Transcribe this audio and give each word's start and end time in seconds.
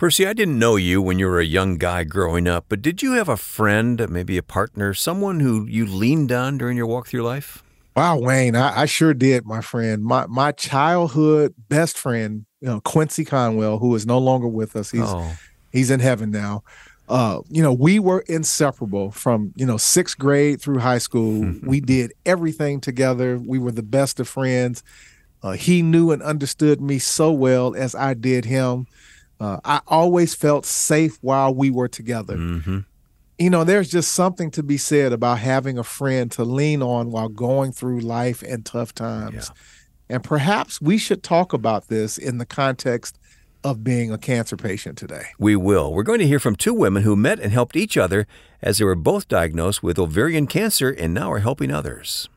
Percy, 0.00 0.26
I 0.26 0.32
didn't 0.32 0.58
know 0.58 0.76
you 0.76 1.02
when 1.02 1.18
you 1.18 1.26
were 1.26 1.40
a 1.40 1.44
young 1.44 1.76
guy 1.76 2.04
growing 2.04 2.48
up, 2.48 2.64
but 2.70 2.80
did 2.80 3.02
you 3.02 3.12
have 3.12 3.28
a 3.28 3.36
friend, 3.36 4.08
maybe 4.08 4.38
a 4.38 4.42
partner, 4.42 4.94
someone 4.94 5.40
who 5.40 5.66
you 5.66 5.84
leaned 5.84 6.32
on 6.32 6.56
during 6.56 6.78
your 6.78 6.86
walk 6.86 7.08
through 7.08 7.20
life? 7.20 7.62
Wow, 7.94 8.18
Wayne, 8.18 8.56
I, 8.56 8.80
I 8.80 8.86
sure 8.86 9.12
did, 9.12 9.44
my 9.44 9.60
friend. 9.60 10.02
My 10.02 10.26
my 10.26 10.52
childhood 10.52 11.52
best 11.68 11.98
friend, 11.98 12.46
you 12.62 12.68
know, 12.68 12.80
Quincy 12.80 13.26
Conwell, 13.26 13.76
who 13.76 13.94
is 13.94 14.06
no 14.06 14.16
longer 14.16 14.48
with 14.48 14.74
us. 14.74 14.90
He's 14.90 15.02
oh. 15.04 15.36
he's 15.70 15.90
in 15.90 16.00
heaven 16.00 16.30
now. 16.30 16.62
Uh, 17.06 17.42
you 17.50 17.62
know, 17.62 17.74
we 17.74 17.98
were 17.98 18.20
inseparable 18.20 19.10
from, 19.10 19.52
you 19.54 19.66
know, 19.66 19.76
sixth 19.76 20.18
grade 20.18 20.62
through 20.62 20.78
high 20.78 20.96
school. 20.96 21.56
we 21.62 21.78
did 21.78 22.14
everything 22.24 22.80
together. 22.80 23.36
We 23.36 23.58
were 23.58 23.72
the 23.72 23.82
best 23.82 24.18
of 24.18 24.28
friends. 24.28 24.82
Uh, 25.42 25.52
he 25.52 25.82
knew 25.82 26.10
and 26.10 26.22
understood 26.22 26.80
me 26.80 26.98
so 26.98 27.30
well 27.30 27.74
as 27.74 27.94
I 27.94 28.14
did 28.14 28.46
him. 28.46 28.86
Uh, 29.40 29.58
I 29.64 29.80
always 29.86 30.34
felt 30.34 30.66
safe 30.66 31.18
while 31.22 31.54
we 31.54 31.70
were 31.70 31.88
together. 31.88 32.36
Mm-hmm. 32.36 32.80
You 33.38 33.50
know, 33.50 33.64
there's 33.64 33.90
just 33.90 34.12
something 34.12 34.50
to 34.50 34.62
be 34.62 34.76
said 34.76 35.14
about 35.14 35.38
having 35.38 35.78
a 35.78 35.84
friend 35.84 36.30
to 36.32 36.44
lean 36.44 36.82
on 36.82 37.10
while 37.10 37.30
going 37.30 37.72
through 37.72 38.00
life 38.00 38.42
and 38.42 38.66
tough 38.66 38.94
times. 38.94 39.50
Yeah. 39.50 40.16
And 40.16 40.24
perhaps 40.24 40.80
we 40.80 40.98
should 40.98 41.22
talk 41.22 41.54
about 41.54 41.88
this 41.88 42.18
in 42.18 42.36
the 42.36 42.44
context 42.44 43.18
of 43.64 43.82
being 43.82 44.12
a 44.12 44.18
cancer 44.18 44.56
patient 44.56 44.98
today. 44.98 45.26
We 45.38 45.56
will. 45.56 45.92
We're 45.92 46.02
going 46.02 46.18
to 46.18 46.26
hear 46.26 46.40
from 46.40 46.56
two 46.56 46.74
women 46.74 47.02
who 47.02 47.16
met 47.16 47.40
and 47.40 47.52
helped 47.52 47.76
each 47.76 47.96
other 47.96 48.26
as 48.60 48.78
they 48.78 48.84
were 48.84 48.94
both 48.94 49.28
diagnosed 49.28 49.82
with 49.82 49.98
ovarian 49.98 50.46
cancer 50.46 50.90
and 50.90 51.14
now 51.14 51.32
are 51.32 51.38
helping 51.38 51.70
others. 51.70 52.28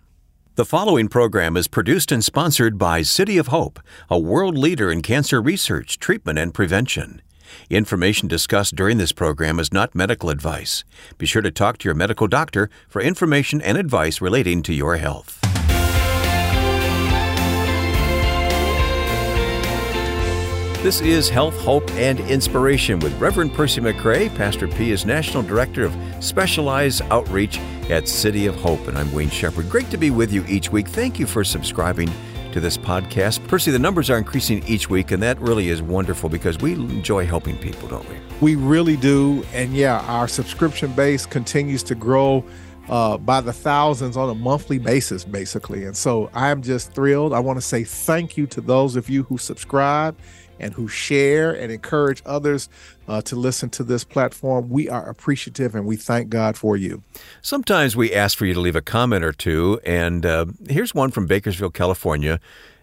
The 0.55 0.65
following 0.65 1.07
program 1.07 1.57
is 1.57 1.67
produced 1.67 2.11
and 2.11 2.23
sponsored 2.23 2.77
by 2.77 3.01
City 3.01 3.39
of 3.39 3.47
Hope, 3.47 3.79
a 4.07 4.19
world 4.19 4.55
leader 4.55 4.91
in 4.91 5.01
cancer 5.01 5.41
research, 5.41 5.97
treatment, 5.97 6.37
and 6.37 6.53
prevention. 6.53 7.23
Information 7.71 8.27
discussed 8.27 8.75
during 8.75 8.99
this 8.99 9.11
program 9.11 9.59
is 9.59 9.73
not 9.73 9.95
medical 9.95 10.29
advice. 10.29 10.83
Be 11.17 11.25
sure 11.25 11.41
to 11.41 11.49
talk 11.49 11.79
to 11.79 11.87
your 11.87 11.95
medical 11.95 12.27
doctor 12.27 12.69
for 12.87 13.01
information 13.01 13.63
and 13.63 13.79
advice 13.79 14.21
relating 14.21 14.61
to 14.61 14.75
your 14.75 14.97
health. 14.97 15.39
This 20.83 20.99
is 20.99 21.29
Health, 21.29 21.57
Hope, 21.61 21.89
and 21.91 22.19
Inspiration 22.19 22.99
with 22.99 23.17
Reverend 23.17 23.53
Percy 23.53 23.79
McRae. 23.79 24.27
Pastor 24.35 24.67
P 24.67 24.91
is 24.91 25.05
National 25.05 25.41
Director 25.41 25.85
of 25.85 25.95
Specialized 26.19 27.03
Outreach 27.03 27.57
at 27.89 28.05
City 28.05 28.47
of 28.47 28.55
Hope, 28.57 28.85
and 28.89 28.97
I'm 28.97 29.09
Wayne 29.13 29.29
Shepherd. 29.29 29.69
Great 29.69 29.89
to 29.91 29.97
be 29.97 30.11
with 30.11 30.33
you 30.33 30.43
each 30.45 30.73
week. 30.73 30.89
Thank 30.89 31.19
you 31.19 31.25
for 31.25 31.45
subscribing 31.45 32.11
to 32.51 32.59
this 32.59 32.77
podcast. 32.77 33.47
Percy, 33.47 33.71
the 33.71 33.79
numbers 33.79 34.09
are 34.09 34.17
increasing 34.17 34.61
each 34.67 34.89
week, 34.89 35.11
and 35.11 35.23
that 35.23 35.39
really 35.39 35.69
is 35.69 35.81
wonderful 35.81 36.27
because 36.27 36.57
we 36.57 36.73
enjoy 36.73 37.25
helping 37.25 37.57
people, 37.59 37.87
don't 37.87 38.07
we? 38.09 38.17
We 38.41 38.55
really 38.55 38.97
do. 38.97 39.45
And 39.53 39.73
yeah, 39.73 40.01
our 40.01 40.27
subscription 40.27 40.91
base 40.91 41.25
continues 41.25 41.83
to 41.83 41.95
grow 41.95 42.43
uh, 42.89 43.17
by 43.17 43.39
the 43.39 43.53
thousands 43.53 44.17
on 44.17 44.29
a 44.29 44.35
monthly 44.35 44.79
basis, 44.79 45.23
basically. 45.23 45.85
And 45.85 45.95
so 45.95 46.29
I'm 46.33 46.61
just 46.61 46.91
thrilled. 46.91 47.31
I 47.31 47.39
want 47.39 47.55
to 47.55 47.65
say 47.65 47.85
thank 47.85 48.35
you 48.35 48.47
to 48.47 48.59
those 48.59 48.97
of 48.97 49.09
you 49.09 49.23
who 49.23 49.37
subscribe 49.37 50.17
and 50.63 50.73
who 50.73 50.87
share 50.87 51.51
and 51.51 51.71
encourage 51.71 52.21
others 52.25 52.69
uh, 53.07 53.21
to 53.23 53.35
listen 53.35 53.69
to 53.71 53.83
this 53.83 54.03
platform. 54.03 54.69
We 54.69 54.89
are 54.89 55.07
appreciative 55.09 55.75
and 55.75 55.85
we 55.85 55.97
thank 55.97 56.29
God 56.29 56.57
for 56.57 56.77
you. 56.77 57.03
Sometimes 57.41 57.95
we 57.95 58.13
ask 58.13 58.37
for 58.37 58.45
you 58.45 58.53
to 58.53 58.59
leave 58.59 58.75
a 58.75 58.81
comment 58.81 59.23
or 59.23 59.33
two, 59.33 59.79
and 59.85 60.25
uh, 60.25 60.45
here's 60.67 60.95
one 60.95 61.11
from 61.11 61.27
Bakersfield, 61.27 61.73
California. 61.73 62.39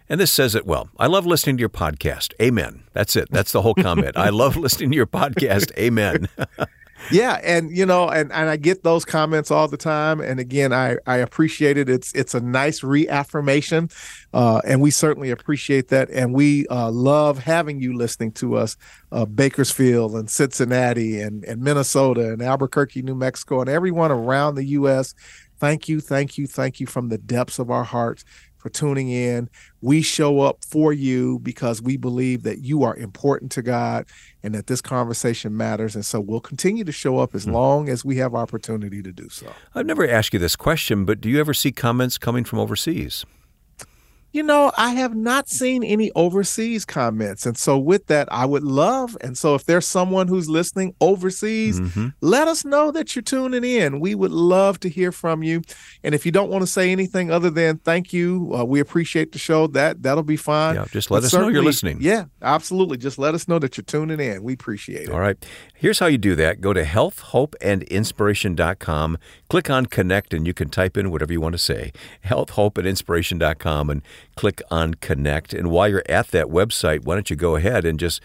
And 0.07 0.19
this 0.19 0.31
says 0.31 0.55
it 0.55 0.65
well. 0.65 0.89
I 0.99 1.07
love 1.07 1.25
listening 1.25 1.55
to 1.55 1.61
your 1.61 1.69
podcast. 1.69 2.33
Amen. 2.41 2.83
That's 2.91 3.15
it. 3.15 3.29
That's 3.31 3.53
the 3.53 3.61
whole 3.61 3.75
comment. 3.75 4.17
I 4.17 4.29
love 4.29 4.57
listening 4.57 4.91
to 4.91 4.95
your 4.97 5.07
podcast. 5.07 5.71
Amen. 5.77 6.27
yeah 7.11 7.39
and 7.43 7.75
you 7.75 7.85
know 7.85 8.09
and, 8.09 8.31
and 8.31 8.49
i 8.49 8.55
get 8.55 8.83
those 8.83 9.05
comments 9.05 9.49
all 9.49 9.67
the 9.67 9.77
time 9.77 10.19
and 10.19 10.39
again 10.39 10.73
i 10.73 10.97
i 11.07 11.17
appreciate 11.17 11.77
it. 11.77 11.89
It's 11.89 12.13
it's 12.13 12.33
a 12.33 12.41
nice 12.41 12.83
reaffirmation 12.83 13.89
uh, 14.33 14.61
and 14.65 14.81
we 14.81 14.91
certainly 14.91 15.31
appreciate 15.31 15.89
that 15.89 16.09
and 16.09 16.33
we 16.33 16.67
uh, 16.67 16.91
love 16.91 17.39
having 17.39 17.81
you 17.81 17.93
listening 17.93 18.31
to 18.33 18.55
us 18.55 18.77
uh, 19.11 19.25
bakersfield 19.25 20.15
and 20.15 20.29
cincinnati 20.29 21.21
and, 21.21 21.43
and 21.45 21.61
minnesota 21.61 22.31
and 22.31 22.41
albuquerque 22.41 23.01
new 23.01 23.15
mexico 23.15 23.61
and 23.61 23.69
everyone 23.69 24.11
around 24.11 24.55
the 24.55 24.65
us 24.65 25.13
thank 25.59 25.87
you 25.87 25.99
thank 25.99 26.37
you 26.37 26.47
thank 26.47 26.79
you 26.79 26.85
from 26.85 27.09
the 27.09 27.17
depths 27.17 27.59
of 27.59 27.69
our 27.71 27.83
hearts 27.83 28.25
for 28.61 28.69
tuning 28.69 29.09
in. 29.09 29.49
We 29.81 30.01
show 30.01 30.41
up 30.41 30.63
for 30.63 30.93
you 30.93 31.39
because 31.39 31.81
we 31.81 31.97
believe 31.97 32.43
that 32.43 32.59
you 32.59 32.83
are 32.83 32.95
important 32.95 33.51
to 33.53 33.61
God 33.61 34.05
and 34.43 34.53
that 34.53 34.67
this 34.67 34.81
conversation 34.81 35.57
matters. 35.57 35.95
And 35.95 36.05
so 36.05 36.19
we'll 36.19 36.39
continue 36.39 36.83
to 36.83 36.91
show 36.91 37.17
up 37.17 37.33
as 37.33 37.45
mm-hmm. 37.45 37.55
long 37.55 37.89
as 37.89 38.05
we 38.05 38.17
have 38.17 38.35
opportunity 38.35 39.01
to 39.01 39.11
do 39.11 39.29
so. 39.29 39.51
I've 39.73 39.87
never 39.87 40.07
asked 40.07 40.33
you 40.33 40.39
this 40.39 40.55
question, 40.55 41.05
but 41.05 41.19
do 41.19 41.29
you 41.29 41.39
ever 41.39 41.53
see 41.53 41.71
comments 41.71 42.17
coming 42.17 42.43
from 42.43 42.59
overseas? 42.59 43.25
You 44.31 44.43
know, 44.43 44.71
I 44.77 44.91
have 44.91 45.15
not 45.15 45.49
seen 45.49 45.83
any 45.83 46.11
overseas 46.15 46.85
comments. 46.85 47.45
And 47.45 47.57
so, 47.57 47.77
with 47.77 48.07
that, 48.07 48.31
I 48.31 48.45
would 48.45 48.63
love. 48.63 49.17
And 49.21 49.37
so, 49.37 49.55
if 49.55 49.65
there's 49.65 49.87
someone 49.87 50.27
who's 50.27 50.49
listening 50.49 50.95
overseas, 51.01 51.79
mm-hmm. 51.79 52.09
let 52.21 52.47
us 52.47 52.63
know 52.63 52.91
that 52.91 53.15
you're 53.15 53.23
tuning 53.23 53.63
in. 53.63 53.99
We 53.99 54.15
would 54.15 54.31
love 54.31 54.79
to 54.81 54.89
hear 54.89 55.11
from 55.11 55.43
you. 55.43 55.61
And 56.03 56.15
if 56.15 56.25
you 56.25 56.31
don't 56.31 56.49
want 56.49 56.61
to 56.61 56.67
say 56.67 56.91
anything 56.91 57.31
other 57.31 57.49
than 57.49 57.79
thank 57.79 58.13
you, 58.13 58.53
uh, 58.55 58.63
we 58.63 58.79
appreciate 58.79 59.33
the 59.33 59.39
show, 59.39 59.67
that, 59.67 60.01
that'll 60.01 60.23
be 60.23 60.37
fine. 60.37 60.75
Yeah, 60.75 60.85
just 60.91 61.11
let 61.11 61.19
but 61.19 61.25
us 61.25 61.33
know 61.33 61.49
you're 61.49 61.63
listening. 61.63 61.97
Yeah, 61.99 62.25
absolutely. 62.41 62.97
Just 62.97 63.19
let 63.19 63.35
us 63.35 63.47
know 63.47 63.59
that 63.59 63.77
you're 63.77 63.83
tuning 63.83 64.19
in. 64.19 64.43
We 64.43 64.53
appreciate 64.53 65.09
it. 65.09 65.11
All 65.11 65.19
right. 65.19 65.37
Here's 65.75 65.99
how 65.99 66.05
you 66.05 66.17
do 66.17 66.35
that 66.35 66.61
go 66.61 66.71
to 66.73 66.83
healthhopeandinspiration.com, 66.83 69.17
click 69.49 69.69
on 69.69 69.85
connect, 69.87 70.33
and 70.33 70.47
you 70.47 70.53
can 70.53 70.69
type 70.69 70.95
in 70.95 71.11
whatever 71.11 71.33
you 71.33 71.41
want 71.41 71.51
to 71.53 71.59
say. 71.59 71.91
Healthhopeandinspiration.com. 72.25 73.89
And 73.89 74.01
click 74.35 74.61
on 74.71 74.95
Connect. 74.95 75.53
And 75.53 75.69
while 75.69 75.87
you're 75.87 76.03
at 76.07 76.29
that 76.31 76.47
website, 76.47 77.05
why 77.05 77.15
don't 77.15 77.29
you 77.29 77.35
go 77.35 77.55
ahead 77.55 77.85
and 77.85 77.99
just 77.99 78.21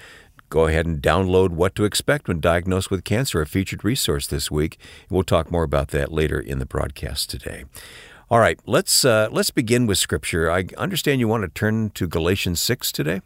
go 0.49 0.67
ahead 0.67 0.87
and 0.87 1.03
download 1.03 1.51
What 1.51 1.75
to 1.75 1.84
Expect 1.84 2.29
When 2.29 2.41
Diagnosed 2.41 2.91
with 2.91 3.05
Cancer, 3.05 3.41
a 3.41 3.47
featured 3.47 3.84
resource 3.84 4.27
this 4.27 4.51
week. 4.51 4.79
We'll 5.11 5.25
talk 5.25 5.51
more 5.51 5.65
about 5.65 5.89
that 5.89 6.12
later 6.12 6.39
in 6.39 6.59
the 6.59 6.67
broadcast 6.67 7.31
today. 7.31 7.65
All 8.29 8.41
right, 8.41 8.59
let's 8.67 9.05
uh, 9.05 9.29
let's 9.31 9.51
begin 9.51 9.87
with 9.87 9.99
Scripture. 9.99 10.51
I 10.51 10.67
understand 10.77 11.21
you 11.21 11.29
want 11.29 11.45
to 11.45 11.49
turn 11.49 11.91
to 11.91 12.09
Galatians 12.09 12.61
six 12.61 12.91
today. 12.93 13.23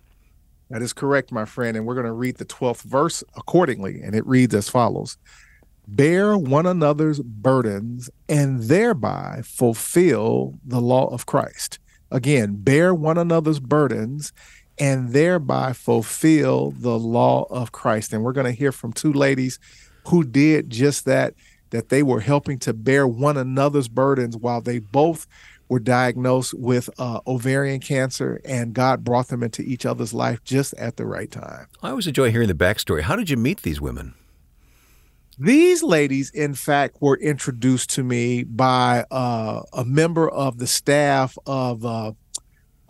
That 0.68 0.82
is 0.82 0.92
correct, 0.92 1.32
my 1.32 1.46
friend, 1.46 1.76
and 1.76 1.84
we're 1.84 1.94
going 1.94 2.06
to 2.06 2.12
read 2.12 2.36
the 2.36 2.44
twelfth 2.44 2.82
verse 2.82 3.24
accordingly, 3.34 4.02
and 4.02 4.14
it 4.14 4.24
reads 4.26 4.54
as 4.54 4.68
follows: 4.68 5.18
"Bear 5.88 6.38
one 6.38 6.64
another's 6.64 7.20
burdens, 7.20 8.08
and 8.28 8.62
thereby 8.62 9.40
fulfill 9.42 10.60
the 10.64 10.80
law 10.80 11.08
of 11.08 11.26
Christ." 11.26 11.79
Again, 12.10 12.56
bear 12.56 12.94
one 12.94 13.18
another's 13.18 13.60
burdens 13.60 14.32
and 14.78 15.12
thereby 15.12 15.72
fulfill 15.72 16.70
the 16.72 16.98
law 16.98 17.44
of 17.50 17.72
Christ. 17.72 18.12
And 18.12 18.24
we're 18.24 18.32
going 18.32 18.46
to 18.46 18.52
hear 18.52 18.72
from 18.72 18.92
two 18.92 19.12
ladies 19.12 19.58
who 20.08 20.24
did 20.24 20.70
just 20.70 21.04
that, 21.04 21.34
that 21.70 21.90
they 21.90 22.02
were 22.02 22.20
helping 22.20 22.58
to 22.60 22.72
bear 22.72 23.06
one 23.06 23.36
another's 23.36 23.88
burdens 23.88 24.36
while 24.36 24.60
they 24.60 24.78
both 24.78 25.26
were 25.68 25.78
diagnosed 25.78 26.52
with 26.54 26.90
uh, 26.98 27.20
ovarian 27.28 27.78
cancer, 27.78 28.40
and 28.44 28.74
God 28.74 29.04
brought 29.04 29.28
them 29.28 29.42
into 29.42 29.62
each 29.62 29.86
other's 29.86 30.12
life 30.12 30.42
just 30.42 30.74
at 30.74 30.96
the 30.96 31.06
right 31.06 31.30
time. 31.30 31.68
I 31.80 31.90
always 31.90 32.08
enjoy 32.08 32.32
hearing 32.32 32.48
the 32.48 32.54
backstory. 32.54 33.02
How 33.02 33.14
did 33.14 33.30
you 33.30 33.36
meet 33.36 33.62
these 33.62 33.80
women? 33.80 34.14
These 35.40 35.82
ladies, 35.82 36.28
in 36.32 36.52
fact, 36.52 36.98
were 37.00 37.16
introduced 37.16 37.88
to 37.94 38.04
me 38.04 38.44
by 38.44 39.06
uh, 39.10 39.62
a 39.72 39.86
member 39.86 40.28
of 40.28 40.58
the 40.58 40.66
staff 40.66 41.38
of 41.46 41.82
uh, 41.82 42.12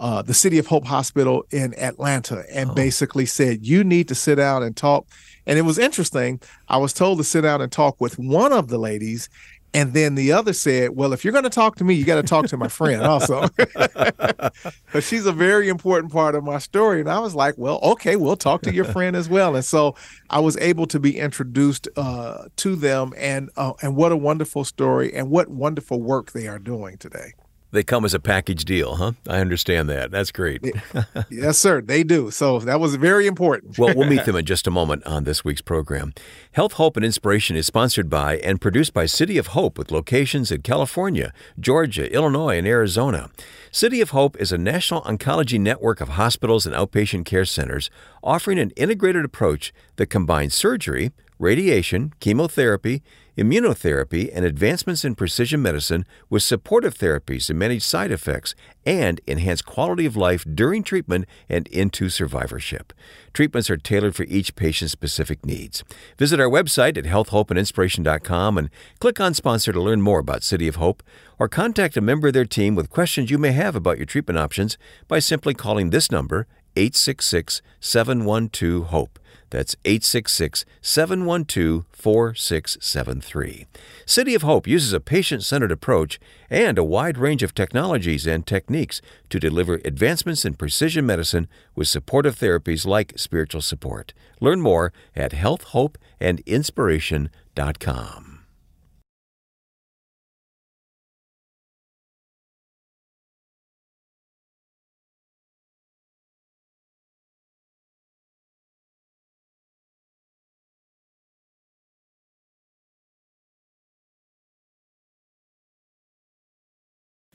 uh, 0.00 0.22
the 0.22 0.34
City 0.34 0.59
of 0.59 0.66
Hope 0.66 0.84
Hospital 0.84 1.44
in 1.53 1.78
Atlanta 1.78 2.43
and 2.53 2.72
oh. 2.72 2.75
basically 2.75 3.25
said, 3.25 3.65
You 3.65 3.84
need 3.84 4.09
to 4.09 4.16
sit 4.16 4.34
down 4.34 4.65
and 4.65 4.77
talk. 4.77 5.06
And 5.47 5.60
it 5.60 5.62
was 5.62 5.78
interesting. 5.78 6.41
I 6.66 6.78
was 6.78 6.92
told 6.92 7.19
to 7.19 7.25
sit 7.25 7.42
down 7.42 7.60
and 7.60 7.71
talk 7.71 8.01
with 8.01 8.19
one 8.19 8.53
of 8.53 8.66
the 8.66 8.78
ladies, 8.78 9.28
and 9.72 9.93
then 9.93 10.17
the 10.17 10.33
other 10.33 10.53
said, 10.53 10.97
Well, 10.97 11.13
if 11.13 11.25
you're 11.25 11.33
going 11.33 11.45
to 11.45 11.51
talk 11.51 11.77
to 11.77 11.84
me, 11.84 11.95
you 11.95 12.05
got 12.05 12.17
to 12.17 12.22
talk 12.22 12.47
to 12.49 12.57
my 12.57 12.69
friend 12.69 13.03
also. 13.03 13.49
but 13.57 15.03
she's 15.03 15.27
a 15.27 15.33
very 15.33 15.69
important 15.69 16.13
part 16.13 16.34
of 16.34 16.43
my 16.43 16.59
story. 16.59 17.01
And 17.01 17.09
I 17.09 17.21
was 17.21 17.34
like, 17.34 17.55
Well, 17.57 17.78
okay, 17.83 18.17
we'll 18.17 18.37
talk 18.37 18.63
to 18.63 18.75
your 18.75 18.84
friend 18.84 19.15
as 19.15 19.28
well. 19.28 19.55
And 19.55 19.65
so 19.65 19.95
I 20.28 20.41
was 20.41 20.57
able 20.57 20.87
to 20.87 20.99
be 20.99 21.19
introduced 21.19 21.89
uh, 21.97 22.49
to 22.57 22.75
them. 22.75 23.13
And, 23.17 23.51
uh, 23.57 23.75
and 23.81 23.95
what 23.95 24.11
a 24.13 24.17
wonderful 24.17 24.65
story 24.65 25.15
and 25.15 25.31
what 25.31 25.49
wonderful 25.49 26.01
work 26.01 26.33
they 26.33 26.49
are 26.49 26.59
doing 26.59 26.97
today. 26.99 27.34
They 27.72 27.84
come 27.84 28.05
as 28.05 28.15
a 28.15 28.21
package 28.21 28.65
deal, 28.65 28.97
huh? 28.97 29.13
I 29.28 29.39
understand 29.39 29.89
that. 29.91 30.11
That's 30.11 30.33
great. 30.33 30.65
yes, 31.31 31.57
sir. 31.57 31.81
They 31.81 32.03
do. 32.03 32.31
So 32.33 32.59
that 32.61 32.81
was 32.81 32.97
very 32.97 33.27
important. 33.28 33.78
well, 33.78 33.95
we'll 33.95 34.09
meet 34.09 34.25
them 34.27 34.34
in 34.37 34.45
just 34.45 34.67
a 34.67 34.71
moment 34.71 35.07
on 35.07 35.22
this 35.25 35.45
week's 35.45 35.61
program. 35.61 36.13
Health, 36.53 36.75
Hope, 36.75 36.97
and 36.97 37.07
Inspiration 37.07 37.57
is 37.57 37.67
sponsored 37.67 38.11
by 38.11 38.39
and 38.39 38.61
produced 38.61 38.93
by 38.93 39.07
City 39.07 39.39
of 39.39 39.49
Hope 39.49 39.78
with 39.78 39.93
locations 39.93 40.51
in 40.51 40.63
California, 40.63 41.33
Georgia, 41.61 42.13
Illinois, 42.13 42.59
and 42.59 42.67
Arizona. 42.67 43.31
City 43.71 44.01
of 44.01 44.11
Hope 44.11 44.37
is 44.41 44.51
a 44.51 44.59
national 44.59 45.03
oncology 45.03 45.61
network 45.61 46.01
of 46.01 46.11
hospitals 46.11 46.66
and 46.66 46.75
outpatient 46.75 47.25
care 47.25 47.45
centers 47.45 47.89
offering 48.23 48.59
an 48.59 48.71
integrated 48.71 49.25
approach 49.25 49.73
that 49.95 50.07
combines 50.07 50.55
surgery, 50.55 51.13
radiation, 51.39 52.13
chemotherapy, 52.19 53.03
immunotherapy, 53.41 54.31
and 54.34 54.45
advancements 54.45 55.03
in 55.03 55.15
precision 55.15 55.63
medicine 55.63 56.04
with 56.28 56.42
supportive 56.42 56.95
therapies 56.95 57.47
to 57.47 57.54
manage 57.54 57.83
side 57.83 58.13
effects 58.13 58.54
and 58.84 59.21
enhance 59.27 59.63
quality 59.63 60.04
of 60.04 60.15
life 60.15 60.45
during 60.54 60.83
treatment 60.83 61.25
and 61.48 61.66
into 61.69 62.10
survivorship. 62.10 62.92
Treatments 63.33 63.71
are 63.71 63.78
tailored 63.78 64.15
for 64.15 64.25
each 64.25 64.54
patient's 64.57 64.92
specific 64.92 65.47
needs. 65.47 65.83
Visit 66.19 66.39
our 66.39 66.51
website 66.51 66.98
at 66.98 67.04
healthhopeandinspiration.com 67.04 68.59
and 68.59 68.71
click 68.98 69.19
on 69.19 69.33
sponsor 69.33 69.72
to 69.72 69.81
learn 69.81 70.03
more 70.03 70.19
about 70.19 70.42
City 70.42 70.69
of 70.69 70.77
Hope 70.77 71.03
or 71.39 71.48
contact 71.48 71.97
a 71.97 72.03
member 72.03 72.28
of 72.28 72.34
their 72.34 72.45
team 72.45 72.75
with 72.75 72.91
questions 72.91 73.31
you 73.31 73.39
may 73.39 73.53
have 73.53 73.75
about 73.75 73.97
your 73.97 74.07
treatment 74.07 74.39
options 74.39 74.77
by 75.09 75.19
simply 75.19 75.54
calling 75.54 75.89
this 75.89 76.10
number 76.10 76.47
866 76.77 77.63
712 77.81 78.89
HOPE. 78.89 79.20
That's 79.51 79.77
866 79.85 80.65
712 80.81 81.85
4673. 81.93 83.67
City 84.07 84.35
of 84.35 84.43
Hope 84.43 84.67
uses 84.67 84.93
a 84.93 85.01
patient 85.01 85.45
centered 85.45 85.73
approach 85.73 86.19
and 86.49 86.79
a 86.79 86.85
wide 86.85 87.19
range 87.19 87.43
of 87.43 87.55
technologies 87.55 88.27
and 88.27 88.47
techniques 88.47 89.03
to 89.29 89.39
deliver 89.39 89.81
advancements 89.85 90.45
in 90.45 90.55
precision 90.55 91.05
medicine 91.05 91.49
with 91.75 91.89
supportive 91.89 92.39
therapies 92.39 92.87
like 92.87 93.19
spiritual 93.19 93.61
support. 93.61 94.15
Learn 94.41 94.61
more 94.61 94.93
at 95.15 95.33
healthhopeandinspiration.com. 95.33 98.29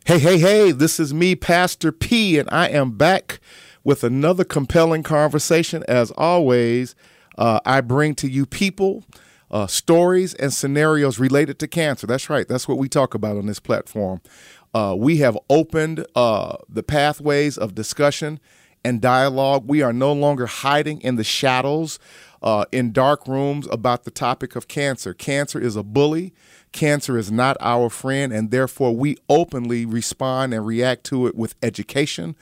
Hey, 0.07 0.19
hey, 0.19 0.37
hey, 0.37 0.71
this 0.71 0.99
is 0.99 1.15
me, 1.15 1.33
Pastor 1.35 1.91
P, 1.91 2.37
and 2.37 2.47
I 2.51 2.69
am 2.69 2.91
back 2.91 3.39
with 3.83 4.03
another 4.03 4.43
compelling 4.43 5.01
conversation. 5.01 5.83
As 5.87 6.11
always, 6.11 6.93
uh, 7.39 7.59
I 7.65 7.81
bring 7.81 8.13
to 8.17 8.29
you 8.29 8.45
people, 8.45 9.03
uh, 9.49 9.65
stories, 9.65 10.35
and 10.35 10.53
scenarios 10.53 11.17
related 11.17 11.57
to 11.57 11.67
cancer. 11.67 12.05
That's 12.05 12.29
right, 12.29 12.47
that's 12.47 12.67
what 12.67 12.77
we 12.77 12.87
talk 12.87 13.15
about 13.15 13.35
on 13.35 13.47
this 13.47 13.59
platform. 13.59 14.21
Uh, 14.75 14.93
we 14.95 15.17
have 15.17 15.39
opened 15.49 16.05
uh, 16.15 16.57
the 16.69 16.83
pathways 16.83 17.57
of 17.57 17.73
discussion 17.73 18.39
and 18.83 19.01
dialogue. 19.01 19.67
We 19.67 19.81
are 19.81 19.91
no 19.91 20.13
longer 20.13 20.45
hiding 20.45 21.01
in 21.01 21.15
the 21.15 21.23
shadows, 21.23 21.97
uh, 22.43 22.65
in 22.71 22.91
dark 22.91 23.27
rooms 23.27 23.67
about 23.71 24.03
the 24.03 24.11
topic 24.11 24.55
of 24.55 24.67
cancer. 24.67 25.15
Cancer 25.15 25.59
is 25.59 25.75
a 25.75 25.81
bully. 25.81 26.31
Cancer 26.75 27.17
is 27.17 27.31
not 27.31 27.55
our 27.61 27.89
friend, 27.89 28.33
and 28.33 28.51
therefore 28.51 28.93
we 28.93 29.15
openly 29.29 29.85
respond 29.85 30.53
and 30.53 30.67
react 30.67 31.05
to 31.05 31.25
it 31.25 31.33
with 31.33 31.55
education, 31.63 32.35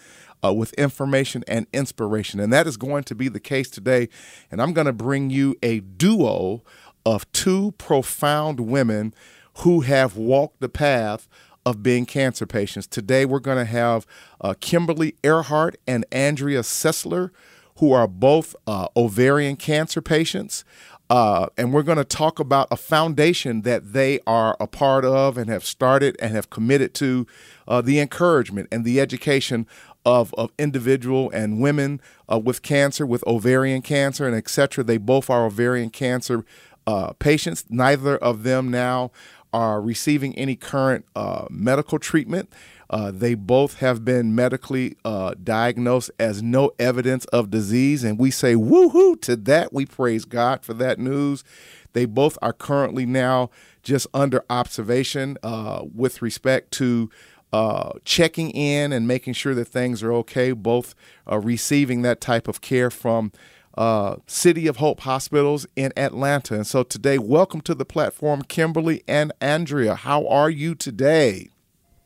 uh, 0.44 0.52
with 0.52 0.74
information 0.74 1.44
and 1.48 1.68
inspiration. 1.72 2.40
And 2.40 2.52
that 2.52 2.66
is 2.66 2.76
going 2.76 3.04
to 3.04 3.16
be 3.16 3.30
the 3.30 3.40
case 3.40 3.70
today. 3.70 4.10
And 4.50 4.60
I'm 4.60 4.74
going 4.74 4.88
to 4.88 4.92
bring 4.92 5.30
you 5.30 5.56
a 5.62 5.82
duo 5.82 6.64
of 7.06 7.32
two 7.32 7.74
profound 7.78 8.60
women 8.60 9.14
who 9.58 9.82
have 9.82 10.18
walked 10.18 10.62
the 10.62 10.70
path 10.70 11.30
of 11.64 11.84
being 11.84 12.08
cancer 12.08 12.48
patients. 12.48 12.88
Today, 12.88 13.26
we're 13.26 13.40
going 13.40 13.60
to 13.60 13.72
have 13.72 14.08
uh, 14.42 14.56
Kimberly 14.60 15.14
Airhart 15.24 15.76
and 15.86 16.06
Andrea 16.12 16.62
Sisler, 16.62 17.30
who 17.78 17.92
are 17.92 18.08
both 18.08 18.56
uh, 18.66 18.88
ovarian 18.96 19.58
cancer 19.58 20.02
patients. 20.02 20.64
Uh, 21.14 21.46
and 21.58 21.72
we're 21.72 21.84
going 21.84 22.00
to 22.00 22.04
talk 22.04 22.40
about 22.40 22.68
a 22.72 22.76
foundation 22.76 23.62
that 23.62 23.94
they 23.94 24.20
are 24.26 24.58
a 24.60 24.66
part 24.66 25.06
of 25.06 25.38
and 25.38 25.48
have 25.48 25.64
started 25.64 26.18
and 26.20 26.34
have 26.34 26.50
committed 26.50 26.96
to 26.96 27.28
uh, 27.68 27.82
the 27.82 28.00
encouragement 28.00 28.68
and 28.72 28.84
the 28.84 29.00
education 29.00 29.68
of, 30.08 30.34
of 30.40 30.52
individual 30.58 31.30
and 31.30 31.62
women 31.62 32.02
uh, 32.32 32.40
with 32.40 32.64
cancer, 32.64 33.06
with 33.06 33.24
ovarian 33.28 33.84
cancer, 33.84 34.26
and 34.26 34.36
etc. 34.36 34.84
They 34.84 34.98
both 34.98 35.30
are 35.30 35.46
ovarian 35.46 35.92
cancer 35.92 36.46
uh, 36.88 37.14
patients. 37.20 37.64
Neither 37.70 38.18
of 38.18 38.42
them 38.42 38.72
now 38.72 39.12
are 39.54 39.80
receiving 39.80 40.36
any 40.36 40.56
current 40.56 41.06
uh, 41.16 41.46
medical 41.52 42.00
treatment. 42.00 42.52
Uh, 42.94 43.10
they 43.10 43.34
both 43.34 43.80
have 43.80 44.06
been 44.06 44.36
medically 44.36 44.96
uh, 45.04 45.34
diagnosed 45.44 46.12
as 46.20 46.44
no 46.44 46.72
evidence 46.78 47.26
of 47.26 47.50
disease, 47.50 48.04
and 48.04 48.20
we 48.20 48.30
say 48.30 48.54
woohoo 48.54 49.20
to 49.20 49.36
that. 49.36 49.74
We 49.74 49.88
praise 49.88 50.26
God 50.26 50.64
for 50.64 50.76
that 50.76 51.00
news. 51.00 51.44
They 51.94 52.06
both 52.06 52.38
are 52.44 52.54
currently 52.54 53.08
now 53.08 53.50
just 53.82 54.06
under 54.14 54.46
observation 54.48 55.40
uh, 55.42 55.86
with 55.92 56.22
respect 56.22 56.70
to 56.74 57.10
uh, 57.52 57.94
checking 58.06 58.52
in 58.52 58.94
and 58.94 59.08
making 59.08 59.34
sure 59.34 59.56
that 59.56 59.70
things 59.70 60.04
are 60.04 60.14
okay. 60.14 60.52
Both 60.52 60.94
are 61.26 61.42
receiving 61.42 62.04
that 62.04 62.22
type 62.22 62.48
of 62.48 62.62
care 62.62 62.92
from 62.92 63.32
uh, 63.76 64.18
City 64.28 64.68
of 64.68 64.78
Hope 64.78 65.00
hospitals 65.00 65.66
in 65.76 65.94
Atlanta. 65.98 66.54
And 66.54 66.68
so 66.68 66.84
today, 66.84 67.18
welcome 67.18 67.62
to 67.62 67.74
the 67.74 67.86
platform, 67.86 68.44
Kimberly 68.44 69.04
and 69.08 69.32
Andrea. 69.42 69.96
How 69.96 70.28
are 70.28 70.52
you 70.52 70.76
today? 70.76 71.50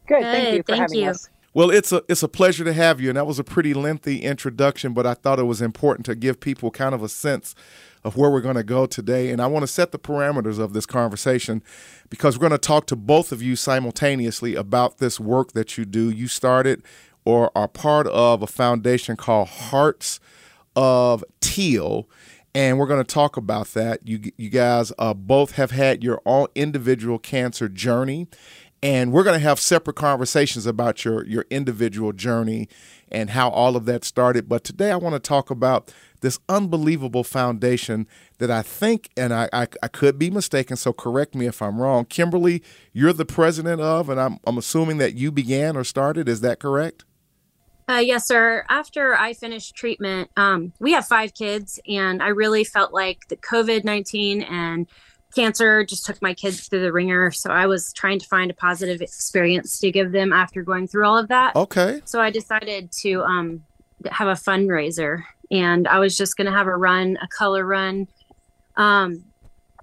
Good. 0.07 0.21
Thank 0.23 0.55
you 0.55 0.63
for 0.63 0.71
thank 0.71 0.81
having 0.81 0.99
you. 0.99 1.09
us. 1.09 1.29
Well, 1.53 1.71
it's 1.71 1.91
a 1.91 2.03
it's 2.07 2.21
a 2.21 2.27
pleasure 2.27 2.63
to 2.63 2.73
have 2.73 3.01
you, 3.01 3.09
and 3.09 3.17
that 3.17 3.25
was 3.25 3.39
a 3.39 3.43
pretty 3.43 3.73
lengthy 3.73 4.21
introduction, 4.21 4.93
but 4.93 5.07
I 5.07 5.15
thought 5.15 5.39
it 5.39 5.43
was 5.43 5.61
important 5.61 6.05
to 6.05 6.15
give 6.15 6.39
people 6.39 6.69
kind 6.69 6.93
of 6.93 7.01
a 7.01 7.09
sense 7.09 7.55
of 8.03 8.15
where 8.15 8.29
we're 8.29 8.41
going 8.41 8.55
to 8.55 8.63
go 8.63 8.85
today. 8.85 9.31
And 9.31 9.41
I 9.41 9.47
want 9.47 9.63
to 9.63 9.67
set 9.67 9.91
the 9.91 9.99
parameters 9.99 10.59
of 10.59 10.73
this 10.73 10.85
conversation 10.85 11.63
because 12.09 12.37
we're 12.37 12.47
going 12.47 12.51
to 12.51 12.57
talk 12.57 12.85
to 12.87 12.95
both 12.95 13.31
of 13.31 13.41
you 13.41 13.55
simultaneously 13.55 14.55
about 14.55 14.99
this 14.99 15.19
work 15.19 15.53
that 15.53 15.77
you 15.77 15.85
do. 15.85 16.09
You 16.09 16.27
started 16.27 16.83
or 17.25 17.51
are 17.55 17.67
part 17.67 18.07
of 18.07 18.41
a 18.41 18.47
foundation 18.47 19.17
called 19.17 19.49
Hearts 19.49 20.19
of 20.75 21.23
Teal. 21.41 22.07
And 22.55 22.79
we're 22.79 22.87
going 22.87 23.03
to 23.03 23.13
talk 23.13 23.35
about 23.35 23.67
that. 23.73 24.07
You, 24.07 24.31
you 24.37 24.49
guys 24.49 24.93
uh, 24.97 25.13
both 25.13 25.51
have 25.53 25.71
had 25.71 26.03
your 26.03 26.21
own 26.25 26.47
individual 26.55 27.19
cancer 27.19 27.67
journey, 27.67 28.27
and 28.83 29.11
we're 29.11 29.23
going 29.23 29.39
to 29.39 29.43
have 29.43 29.59
separate 29.59 29.95
conversations 29.95 30.65
about 30.65 31.03
your 31.03 31.25
your 31.25 31.45
individual 31.49 32.13
journey 32.13 32.67
and 33.11 33.31
how 33.31 33.49
all 33.49 33.75
of 33.75 33.85
that 33.85 34.03
started. 34.03 34.47
But 34.47 34.63
today 34.63 34.91
i 34.91 34.95
want 34.95 35.15
to 35.15 35.19
talk 35.19 35.49
about 35.49 35.93
this 36.21 36.39
unbelievable 36.49 37.23
foundation 37.23 38.07
that 38.39 38.49
i 38.49 38.61
think 38.61 39.09
and 39.15 39.33
I, 39.33 39.49
I, 39.53 39.67
I 39.83 39.87
could 39.87 40.17
be 40.17 40.31
mistaken 40.31 40.75
so 40.75 40.91
correct 40.91 41.35
me 41.35 41.45
if 41.45 41.61
i'm 41.61 41.79
wrong. 41.79 42.05
Kimberly 42.05 42.63
you're 42.93 43.13
the 43.13 43.25
president 43.25 43.81
of 43.81 44.09
and 44.09 44.19
i'm, 44.19 44.39
I'm 44.45 44.57
assuming 44.57 44.97
that 44.97 45.15
you 45.15 45.31
began 45.31 45.77
or 45.77 45.83
started 45.83 46.27
is 46.27 46.41
that 46.41 46.59
correct? 46.59 47.05
Uh, 47.89 47.99
yes, 48.03 48.27
sir. 48.27 48.65
After 48.67 49.15
I 49.15 49.31
finished 49.31 49.73
treatment, 49.73 50.29
um, 50.35 50.73
we 50.77 50.91
have 50.91 51.07
five 51.07 51.33
kids, 51.33 51.79
and 51.87 52.21
I 52.21 52.27
really 52.27 52.65
felt 52.65 52.91
like 52.91 53.29
the 53.29 53.37
COVID 53.37 53.85
19 53.85 54.41
and 54.41 54.87
cancer 55.35 55.83
just 55.83 56.05
took 56.05 56.21
my 56.21 56.33
kids 56.33 56.67
through 56.67 56.81
the 56.81 56.91
ringer. 56.91 57.31
So 57.31 57.51
I 57.51 57.67
was 57.67 57.93
trying 57.93 58.19
to 58.19 58.25
find 58.27 58.49
a 58.49 58.53
positive 58.53 59.01
experience 59.01 59.79
to 59.79 59.91
give 59.91 60.11
them 60.11 60.33
after 60.33 60.63
going 60.63 60.87
through 60.87 61.05
all 61.05 61.17
of 61.17 61.27
that. 61.27 61.55
Okay. 61.55 62.01
So 62.05 62.19
I 62.19 62.29
decided 62.29 62.91
to 63.03 63.21
um, 63.23 63.63
have 64.09 64.27
a 64.27 64.33
fundraiser 64.33 65.23
and 65.51 65.87
I 65.87 65.99
was 65.99 66.17
just 66.17 66.37
going 66.37 66.45
to 66.45 66.51
have 66.51 66.67
a 66.67 66.75
run, 66.75 67.17
a 67.21 67.27
color 67.27 67.65
run. 67.65 68.07
Um, 68.75 69.25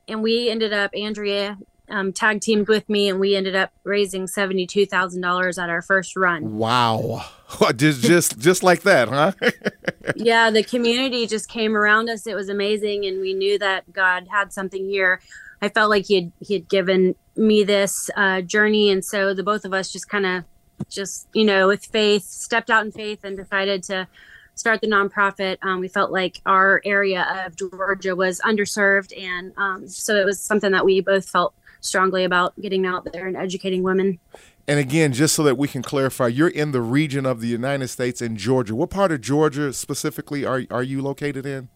and 0.06 0.22
we 0.22 0.50
ended 0.50 0.72
up, 0.72 0.90
Andrea 0.94 1.58
um, 1.88 2.12
tag 2.12 2.40
teamed 2.40 2.68
with 2.68 2.88
me 2.88 3.08
and 3.08 3.20
we 3.20 3.36
ended 3.36 3.54
up 3.54 3.70
raising 3.84 4.26
$72,000 4.26 5.62
at 5.62 5.70
our 5.70 5.82
first 5.82 6.16
run. 6.16 6.56
Wow. 6.56 7.24
just, 7.76 8.02
just, 8.02 8.38
just 8.38 8.62
like 8.62 8.82
that, 8.82 9.08
huh? 9.08 9.32
yeah. 10.16 10.50
The 10.50 10.62
community 10.62 11.26
just 11.26 11.48
came 11.48 11.76
around 11.76 12.08
us. 12.08 12.26
It 12.26 12.34
was 12.34 12.48
amazing. 12.48 13.04
And 13.04 13.20
we 13.20 13.34
knew 13.34 13.58
that 13.58 13.92
God 13.92 14.28
had 14.30 14.52
something 14.52 14.88
here. 14.88 15.20
I 15.60 15.68
felt 15.68 15.90
like 15.90 16.06
he 16.06 16.14
had, 16.16 16.32
he 16.40 16.54
had 16.54 16.68
given 16.68 17.14
me 17.36 17.64
this 17.64 18.10
uh, 18.16 18.40
journey. 18.40 18.90
And 18.90 19.04
so 19.04 19.34
the 19.34 19.42
both 19.42 19.64
of 19.64 19.74
us 19.74 19.92
just 19.92 20.08
kind 20.08 20.26
of 20.26 20.44
just, 20.88 21.28
you 21.32 21.44
know, 21.44 21.68
with 21.68 21.84
faith, 21.86 22.24
stepped 22.24 22.70
out 22.70 22.84
in 22.84 22.92
faith 22.92 23.20
and 23.24 23.36
decided 23.36 23.82
to 23.84 24.08
start 24.54 24.80
the 24.80 24.86
nonprofit. 24.86 25.58
Um, 25.62 25.80
we 25.80 25.88
felt 25.88 26.10
like 26.10 26.40
our 26.46 26.80
area 26.84 27.44
of 27.44 27.56
Georgia 27.56 28.14
was 28.14 28.40
underserved. 28.40 29.12
And 29.20 29.52
um, 29.56 29.88
so 29.88 30.14
it 30.16 30.24
was 30.24 30.40
something 30.40 30.72
that 30.72 30.84
we 30.84 31.00
both 31.00 31.28
felt 31.28 31.54
strongly 31.84 32.24
about 32.24 32.58
getting 32.60 32.86
out 32.86 33.06
there 33.12 33.26
and 33.26 33.36
educating 33.36 33.82
women. 33.82 34.18
And 34.66 34.78
again, 34.78 35.12
just 35.12 35.34
so 35.34 35.42
that 35.42 35.58
we 35.58 35.68
can 35.68 35.82
clarify, 35.82 36.28
you're 36.28 36.48
in 36.48 36.72
the 36.72 36.80
region 36.80 37.26
of 37.26 37.40
the 37.40 37.48
United 37.48 37.88
States 37.88 38.22
in 38.22 38.36
Georgia. 38.36 38.74
What 38.74 38.90
part 38.90 39.12
of 39.12 39.20
Georgia 39.20 39.72
specifically 39.72 40.44
are 40.44 40.62
are 40.70 40.82
you 40.82 41.02
located 41.02 41.44
in? 41.44 41.68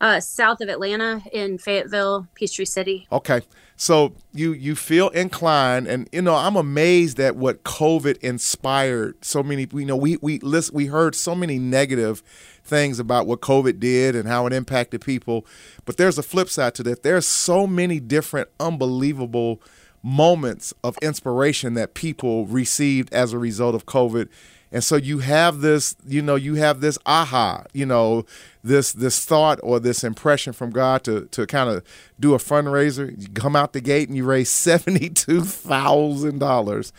Uh, 0.00 0.18
south 0.18 0.60
of 0.60 0.68
Atlanta 0.68 1.22
in 1.32 1.58
Fayetteville, 1.58 2.26
Peachtree 2.34 2.64
City. 2.64 3.06
Okay. 3.12 3.42
So 3.76 4.14
you 4.32 4.52
you 4.52 4.74
feel 4.74 5.10
inclined, 5.10 5.86
and 5.86 6.08
you 6.12 6.22
know 6.22 6.34
I'm 6.34 6.56
amazed 6.56 7.20
at 7.20 7.36
what 7.36 7.62
COVID 7.62 8.16
inspired 8.18 9.24
so 9.24 9.44
many. 9.44 9.68
You 9.72 9.86
know 9.86 9.96
we 9.96 10.16
we 10.20 10.40
list, 10.40 10.72
we 10.72 10.86
heard 10.86 11.14
so 11.14 11.36
many 11.36 11.60
negative 11.60 12.24
things 12.64 12.98
about 12.98 13.26
what 13.26 13.40
COVID 13.40 13.80
did 13.80 14.14
and 14.14 14.28
how 14.28 14.46
it 14.46 14.52
impacted 14.52 15.00
people, 15.00 15.46
but 15.84 15.96
there's 15.96 16.18
a 16.18 16.22
flip 16.22 16.48
side 16.48 16.74
to 16.76 16.82
that. 16.84 17.02
There's 17.02 17.26
so 17.26 17.66
many 17.66 18.00
different 18.00 18.48
unbelievable 18.60 19.60
moments 20.02 20.74
of 20.82 20.98
inspiration 21.02 21.74
that 21.74 21.94
people 21.94 22.46
received 22.46 23.12
as 23.12 23.32
a 23.32 23.38
result 23.38 23.74
of 23.74 23.86
COVID 23.86 24.28
and 24.72 24.82
so 24.82 24.96
you 24.96 25.18
have 25.18 25.60
this, 25.60 25.94
you 26.06 26.22
know, 26.22 26.34
you 26.34 26.54
have 26.54 26.80
this 26.80 26.98
aha, 27.04 27.64
you 27.74 27.84
know, 27.84 28.24
this 28.64 28.92
this 28.94 29.22
thought 29.22 29.60
or 29.62 29.78
this 29.78 30.02
impression 30.02 30.54
from 30.54 30.70
God 30.70 31.04
to 31.04 31.26
to 31.26 31.46
kind 31.46 31.68
of 31.68 31.84
do 32.18 32.32
a 32.32 32.38
fundraiser. 32.38 33.14
You 33.20 33.28
come 33.28 33.54
out 33.54 33.74
the 33.74 33.82
gate 33.82 34.08
and 34.08 34.16
you 34.16 34.24
raise 34.24 34.48
seventy 34.50 35.10
two 35.10 35.42
thousand 35.42 36.38
dollars. 36.38 36.92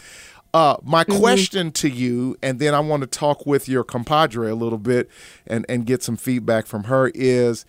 Uh, 0.54 0.78
my 0.84 1.04
mm-hmm. 1.04 1.20
question 1.20 1.72
to 1.72 1.90
you, 1.90 2.38
and 2.44 2.60
then 2.60 2.76
I 2.76 2.80
want 2.80 3.02
to 3.02 3.08
talk 3.08 3.46
with 3.46 3.68
your 3.68 3.84
compadre 3.84 4.52
a 4.52 4.56
little 4.56 4.78
bit 4.78 5.10
and, 5.48 5.66
and 5.68 5.86
get 5.86 6.04
some 6.04 6.16
feedback 6.16 6.68
from 6.68 6.84
her 6.84 7.12
is, 7.16 7.66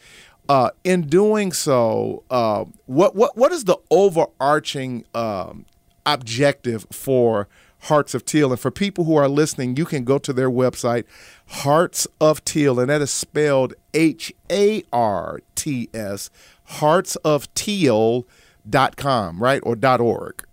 uh, 0.48 0.70
in 0.84 1.08
doing 1.08 1.52
so, 1.52 2.22
uh, 2.30 2.66
what 2.84 3.16
what 3.16 3.36
what 3.36 3.52
is 3.52 3.64
the 3.64 3.78
overarching 3.90 5.06
um, 5.14 5.64
objective 6.04 6.86
for 6.92 7.48
Hearts 7.84 8.14
of 8.14 8.24
Teal. 8.24 8.50
And 8.50 8.60
for 8.60 8.70
people 8.70 9.04
who 9.04 9.16
are 9.16 9.28
listening, 9.28 9.76
you 9.76 9.84
can 9.84 10.04
go 10.04 10.16
to 10.18 10.32
their 10.32 10.50
website, 10.50 11.04
Hearts 11.46 12.06
of 12.20 12.44
Teal, 12.44 12.80
and 12.80 12.90
that 12.90 13.00
is 13.00 13.10
spelled 13.10 13.74
H 13.92 14.32
A 14.50 14.82
R 14.92 15.40
T 15.54 15.88
S, 15.94 16.30
heartsofteal.com, 16.72 19.42
right? 19.42 19.60
Or 19.62 19.76
dot 19.76 20.00
.org. 20.00 20.44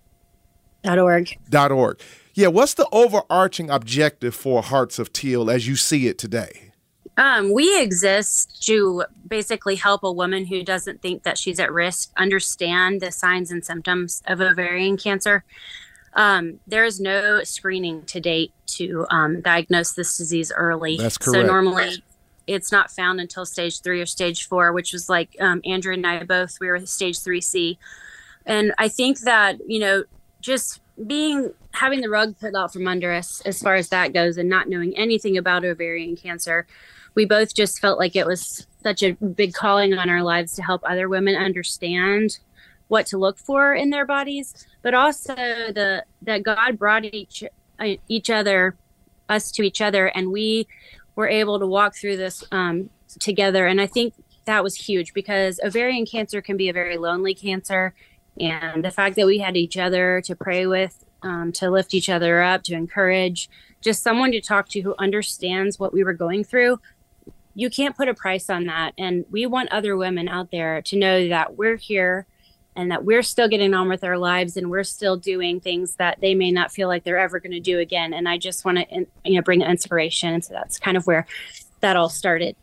Dot 0.83 0.99
.org. 0.99 1.29
Dot 1.49 1.71
.org. 1.71 1.99
Yeah, 2.41 2.47
what's 2.47 2.73
the 2.73 2.87
overarching 2.91 3.69
objective 3.69 4.33
for 4.33 4.63
Hearts 4.63 4.97
of 4.97 5.13
Teal 5.13 5.51
as 5.51 5.67
you 5.67 5.75
see 5.75 6.07
it 6.07 6.17
today? 6.17 6.71
Um, 7.15 7.53
we 7.53 7.79
exist 7.79 8.65
to 8.65 9.03
basically 9.27 9.75
help 9.75 10.01
a 10.01 10.11
woman 10.11 10.47
who 10.47 10.63
doesn't 10.63 11.03
think 11.03 11.21
that 11.21 11.37
she's 11.37 11.59
at 11.59 11.71
risk 11.71 12.11
understand 12.17 12.99
the 12.99 13.11
signs 13.11 13.51
and 13.51 13.63
symptoms 13.63 14.23
of 14.25 14.41
ovarian 14.41 14.97
cancer. 14.97 15.43
Um, 16.15 16.59
there 16.65 16.83
is 16.83 16.99
no 16.99 17.43
screening 17.43 18.05
to 18.05 18.19
date 18.19 18.53
to 18.77 19.05
um, 19.11 19.41
diagnose 19.41 19.91
this 19.91 20.17
disease 20.17 20.51
early. 20.51 20.97
That's 20.97 21.19
correct. 21.19 21.45
So 21.45 21.45
normally 21.45 22.03
it's 22.47 22.71
not 22.71 22.89
found 22.89 23.21
until 23.21 23.45
stage 23.45 23.81
three 23.81 24.01
or 24.01 24.07
stage 24.07 24.47
four, 24.47 24.73
which 24.73 24.93
was 24.93 25.09
like 25.09 25.35
um, 25.39 25.61
Andrea 25.63 25.93
and 25.93 26.07
I 26.07 26.23
both, 26.23 26.57
we 26.59 26.69
were 26.69 26.83
stage 26.87 27.19
3C. 27.19 27.77
And 28.47 28.73
I 28.79 28.87
think 28.87 29.19
that, 29.19 29.59
you 29.67 29.77
know, 29.77 30.05
just 30.39 30.81
being 31.05 31.53
having 31.71 32.01
the 32.01 32.09
rug 32.09 32.37
pulled 32.39 32.55
out 32.55 32.73
from 32.73 32.87
under 32.87 33.11
us 33.11 33.41
as 33.41 33.61
far 33.61 33.75
as 33.75 33.89
that 33.89 34.13
goes 34.13 34.37
and 34.37 34.49
not 34.49 34.67
knowing 34.67 34.95
anything 34.97 35.37
about 35.37 35.65
ovarian 35.65 36.15
cancer, 36.15 36.67
we 37.15 37.25
both 37.25 37.53
just 37.53 37.79
felt 37.79 37.99
like 37.99 38.15
it 38.15 38.25
was 38.25 38.67
such 38.83 39.03
a 39.03 39.13
big 39.13 39.53
calling 39.53 39.93
on 39.93 40.09
our 40.09 40.23
lives 40.23 40.55
to 40.55 40.63
help 40.63 40.81
other 40.83 41.07
women 41.07 41.35
understand 41.35 42.39
what 42.87 43.05
to 43.05 43.17
look 43.17 43.37
for 43.37 43.73
in 43.73 43.89
their 43.89 44.05
bodies, 44.05 44.67
but 44.81 44.93
also 44.93 45.33
the 45.33 46.03
that 46.23 46.43
God 46.43 46.77
brought 46.77 47.05
each 47.05 47.43
uh, 47.79 47.95
each 48.07 48.29
other 48.29 48.75
us 49.29 49.51
to 49.51 49.63
each 49.63 49.81
other, 49.81 50.07
and 50.07 50.31
we 50.31 50.67
were 51.15 51.27
able 51.27 51.59
to 51.59 51.65
walk 51.65 51.95
through 51.95 52.17
this 52.17 52.43
um, 52.51 52.89
together. 53.19 53.65
And 53.65 53.79
I 53.79 53.87
think 53.87 54.13
that 54.45 54.63
was 54.63 54.75
huge 54.75 55.13
because 55.13 55.59
ovarian 55.63 56.05
cancer 56.05 56.41
can 56.41 56.57
be 56.57 56.69
a 56.69 56.73
very 56.73 56.97
lonely 56.97 57.33
cancer, 57.33 57.93
and 58.41 58.83
the 58.83 58.91
fact 58.91 59.15
that 59.15 59.25
we 59.25 59.37
had 59.37 59.55
each 59.55 59.77
other 59.77 60.21
to 60.25 60.35
pray 60.35 60.65
with, 60.67 61.05
um, 61.21 61.51
to 61.53 61.69
lift 61.69 61.93
each 61.93 62.09
other 62.09 62.41
up, 62.41 62.63
to 62.63 62.73
encourage, 62.73 63.49
just 63.79 64.03
someone 64.03 64.31
to 64.31 64.41
talk 64.41 64.67
to 64.69 64.81
who 64.81 64.95
understands 64.99 65.79
what 65.79 65.93
we 65.93 66.03
were 66.03 66.13
going 66.13 66.43
through 66.43 66.79
you 67.55 67.69
can't 67.69 67.95
put 67.95 68.07
a 68.07 68.13
price 68.13 68.49
on 68.49 68.65
that. 68.65 68.93
And 68.97 69.25
we 69.29 69.45
want 69.45 69.71
other 69.71 69.97
women 69.97 70.27
out 70.27 70.51
there 70.51 70.81
to 70.83 70.97
know 70.97 71.27
that 71.29 71.57
we're 71.57 71.75
here 71.75 72.25
and 72.75 72.89
that 72.91 73.03
we're 73.03 73.23
still 73.23 73.49
getting 73.49 73.73
on 73.73 73.89
with 73.89 74.03
our 74.03 74.17
lives 74.17 74.55
and 74.55 74.69
we're 74.69 74.83
still 74.85 75.17
doing 75.17 75.59
things 75.59 75.95
that 75.95 76.19
they 76.21 76.33
may 76.33 76.51
not 76.51 76.71
feel 76.71 76.87
like 76.87 77.03
they're 77.03 77.19
ever 77.19 77.39
going 77.39 77.51
to 77.51 77.59
do 77.59 77.79
again. 77.79 78.13
And 78.13 78.29
i 78.29 78.37
just 78.37 78.63
want 78.63 78.77
to 78.77 79.05
you 79.25 79.35
know 79.35 79.41
bring 79.41 79.61
inspiration. 79.61 80.33
And 80.33 80.43
so 80.43 80.53
that's 80.53 80.79
kind 80.79 80.95
of 80.95 81.05
where 81.05 81.27
that 81.81 81.97
all 81.97 82.09
started 82.09 82.55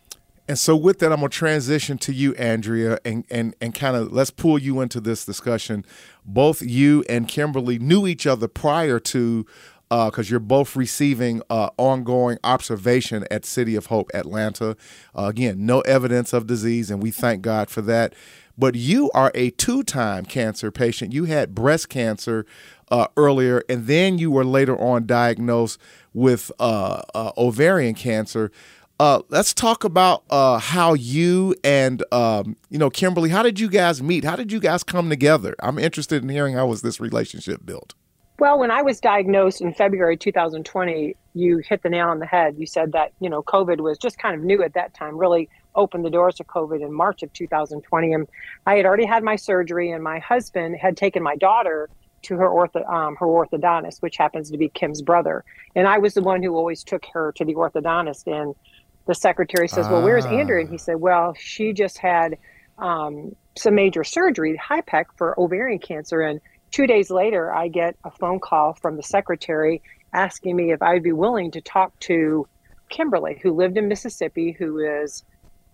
and 0.48 0.58
so 0.58 0.74
with 0.74 0.98
that 0.98 1.12
i'm 1.12 1.20
to 1.20 1.28
transition 1.28 1.98
to 1.98 2.12
you 2.12 2.34
andrea 2.34 2.98
and 3.04 3.24
and 3.30 3.54
and 3.60 3.74
kind 3.74 3.96
of 3.96 4.12
let's 4.12 4.30
pull 4.30 4.58
you 4.58 4.80
into 4.80 5.00
this 5.00 5.24
discussion 5.24 5.84
both 6.24 6.62
you 6.62 7.04
and 7.08 7.28
kimberly 7.28 7.78
knew 7.78 8.06
each 8.06 8.26
other 8.26 8.48
prior 8.48 8.98
to 8.98 9.46
because 9.90 10.28
uh, 10.28 10.32
you're 10.32 10.40
both 10.40 10.76
receiving 10.76 11.40
uh, 11.48 11.70
ongoing 11.78 12.36
observation 12.44 13.26
at 13.30 13.46
City 13.46 13.74
of 13.74 13.86
Hope, 13.86 14.10
Atlanta. 14.12 14.76
Uh, 15.16 15.22
again, 15.24 15.64
no 15.64 15.80
evidence 15.80 16.34
of 16.34 16.46
disease, 16.46 16.90
and 16.90 17.02
we 17.02 17.10
thank 17.10 17.40
God 17.40 17.70
for 17.70 17.80
that 17.80 18.12
but 18.58 18.74
you 18.74 19.10
are 19.14 19.30
a 19.34 19.50
two 19.50 19.82
time 19.84 20.24
cancer 20.24 20.70
patient. 20.70 21.12
You 21.12 21.24
had 21.24 21.54
breast 21.54 21.88
cancer 21.88 22.44
uh, 22.90 23.06
earlier, 23.16 23.62
and 23.68 23.86
then 23.86 24.18
you 24.18 24.30
were 24.30 24.44
later 24.44 24.76
on 24.76 25.06
diagnosed 25.06 25.78
with 26.12 26.50
uh, 26.58 27.02
uh, 27.14 27.30
ovarian 27.38 27.94
cancer. 27.94 28.50
Uh, 29.00 29.22
let's 29.28 29.54
talk 29.54 29.84
about 29.84 30.24
uh, 30.28 30.58
how 30.58 30.92
you 30.92 31.54
and 31.62 32.02
um, 32.12 32.56
you 32.68 32.78
know 32.78 32.90
Kimberly. 32.90 33.30
How 33.30 33.44
did 33.44 33.60
you 33.60 33.68
guys 33.68 34.02
meet? 34.02 34.24
How 34.24 34.34
did 34.34 34.50
you 34.50 34.58
guys 34.58 34.82
come 34.82 35.08
together? 35.08 35.54
I'm 35.60 35.78
interested 35.78 36.22
in 36.22 36.28
hearing 36.28 36.54
how 36.54 36.66
was 36.66 36.82
this 36.82 36.98
relationship 36.98 37.64
built. 37.64 37.94
Well, 38.40 38.58
when 38.58 38.72
I 38.72 38.82
was 38.82 39.00
diagnosed 39.00 39.60
in 39.60 39.72
February 39.72 40.16
2020, 40.16 41.16
you 41.34 41.58
hit 41.58 41.82
the 41.82 41.90
nail 41.90 42.08
on 42.08 42.18
the 42.18 42.26
head. 42.26 42.56
You 42.58 42.66
said 42.66 42.90
that 42.92 43.12
you 43.20 43.30
know 43.30 43.40
COVID 43.44 43.80
was 43.80 43.98
just 43.98 44.18
kind 44.18 44.34
of 44.34 44.42
new 44.42 44.64
at 44.64 44.74
that 44.74 44.94
time, 44.94 45.16
really 45.16 45.48
opened 45.76 46.04
the 46.04 46.10
doors 46.10 46.34
to 46.36 46.44
COVID 46.44 46.82
in 46.82 46.92
March 46.92 47.22
of 47.22 47.32
2020. 47.32 48.12
And 48.12 48.26
I 48.66 48.74
had 48.74 48.84
already 48.84 49.06
had 49.06 49.22
my 49.22 49.36
surgery, 49.36 49.92
and 49.92 50.02
my 50.02 50.18
husband 50.18 50.76
had 50.80 50.96
taken 50.96 51.22
my 51.22 51.36
daughter 51.36 51.88
to 52.22 52.36
her 52.36 52.48
ortho, 52.48 52.88
um, 52.92 53.14
her 53.16 53.26
orthodontist, 53.26 54.02
which 54.02 54.16
happens 54.16 54.50
to 54.50 54.58
be 54.58 54.68
Kim's 54.68 55.02
brother. 55.02 55.44
And 55.76 55.86
I 55.86 55.98
was 55.98 56.14
the 56.14 56.22
one 56.22 56.42
who 56.42 56.56
always 56.56 56.82
took 56.82 57.06
her 57.12 57.32
to 57.36 57.44
the 57.44 57.54
orthodontist. 57.54 58.26
And 58.26 58.56
the 59.08 59.14
secretary 59.14 59.66
says, 59.66 59.88
"Well, 59.88 60.02
where's 60.02 60.26
Andrea?" 60.26 60.60
And 60.60 60.70
he 60.70 60.76
said, 60.78 60.96
"Well, 60.96 61.34
she 61.34 61.72
just 61.72 61.96
had 61.98 62.36
um, 62.76 63.34
some 63.56 63.74
major 63.74 64.04
surgery, 64.04 64.56
HIPEC 64.56 65.06
for 65.16 65.34
ovarian 65.40 65.80
cancer." 65.80 66.20
And 66.20 66.40
two 66.70 66.86
days 66.86 67.10
later, 67.10 67.52
I 67.52 67.68
get 67.68 67.96
a 68.04 68.10
phone 68.10 68.38
call 68.38 68.74
from 68.74 68.96
the 68.96 69.02
secretary 69.02 69.82
asking 70.12 70.54
me 70.54 70.72
if 70.72 70.82
I'd 70.82 71.02
be 71.02 71.12
willing 71.12 71.50
to 71.52 71.60
talk 71.62 71.98
to 72.00 72.46
Kimberly, 72.90 73.40
who 73.42 73.52
lived 73.52 73.78
in 73.78 73.88
Mississippi, 73.88 74.52
who 74.52 74.78
is 74.78 75.24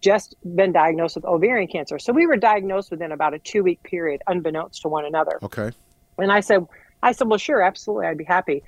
just 0.01 0.37
been 0.55 0.71
diagnosed 0.73 1.17
with 1.17 1.25
ovarian 1.25 1.67
cancer. 1.69 1.99
So 1.99 2.13
we 2.13 2.27
were 2.27 2.37
diagnosed 2.37 2.93
within 2.93 3.11
about 3.11 3.35
a 3.35 3.41
two 3.41 3.65
week 3.65 3.83
period, 3.83 4.23
unbeknownst 4.29 4.83
to 4.83 4.89
one 4.89 5.05
another. 5.05 5.41
Okay. 5.43 5.73
And 6.19 6.31
I 6.31 6.39
said, 6.39 6.65
I 7.03 7.11
said, 7.11 7.27
well, 7.27 7.39
sure, 7.39 7.63
absolutely, 7.63 8.07
I'd 8.07 8.19
be 8.19 8.25
happy 8.25 8.63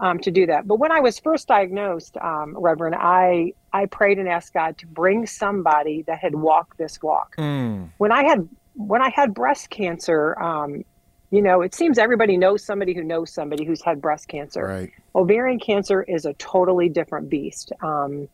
um, 0.00 0.18
to 0.20 0.30
do 0.30 0.46
that. 0.46 0.66
But 0.66 0.76
when 0.76 0.90
I 0.90 1.00
was 1.00 1.18
first 1.18 1.46
diagnosed, 1.46 2.16
um, 2.16 2.56
Reverend, 2.58 2.96
I 2.98 3.52
I 3.72 3.86
prayed 3.86 4.18
and 4.18 4.28
asked 4.28 4.54
God 4.54 4.78
to 4.78 4.86
bring 4.86 5.26
somebody 5.26 6.02
that 6.02 6.18
had 6.18 6.34
walked 6.34 6.78
this 6.78 7.00
walk. 7.02 7.36
Mm. 7.36 7.90
When 7.98 8.10
I 8.10 8.24
had 8.24 8.48
when 8.74 9.02
I 9.02 9.10
had 9.10 9.34
breast 9.34 9.70
cancer, 9.70 10.40
um, 10.40 10.84
you 11.30 11.42
know, 11.42 11.60
it 11.60 11.74
seems 11.74 11.98
everybody 11.98 12.36
knows 12.36 12.64
somebody 12.64 12.94
who 12.94 13.04
knows 13.04 13.32
somebody 13.32 13.64
who's 13.64 13.82
had 13.82 14.00
breast 14.00 14.26
cancer. 14.26 14.64
Right. 14.64 14.90
Ovarian 15.14 15.60
cancer 15.60 16.02
is 16.02 16.24
a 16.24 16.32
totally 16.34 16.88
different 16.88 17.28
beast. 17.28 17.72
Um, 17.82 18.28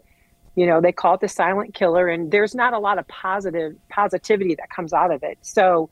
you 0.57 0.65
know 0.67 0.81
they 0.81 0.91
call 0.91 1.15
it 1.15 1.21
the 1.21 1.29
silent 1.29 1.75
killer 1.75 2.09
and 2.09 2.33
there's 2.33 2.55
not 2.55 2.73
a 2.73 2.79
lot 2.79 2.99
of 2.99 3.07
positive 3.07 3.77
positivity 3.91 4.55
that 4.55 4.71
comes 4.71 4.93
out 4.93 5.13
of 5.13 5.23
it 5.23 5.39
so 5.43 5.91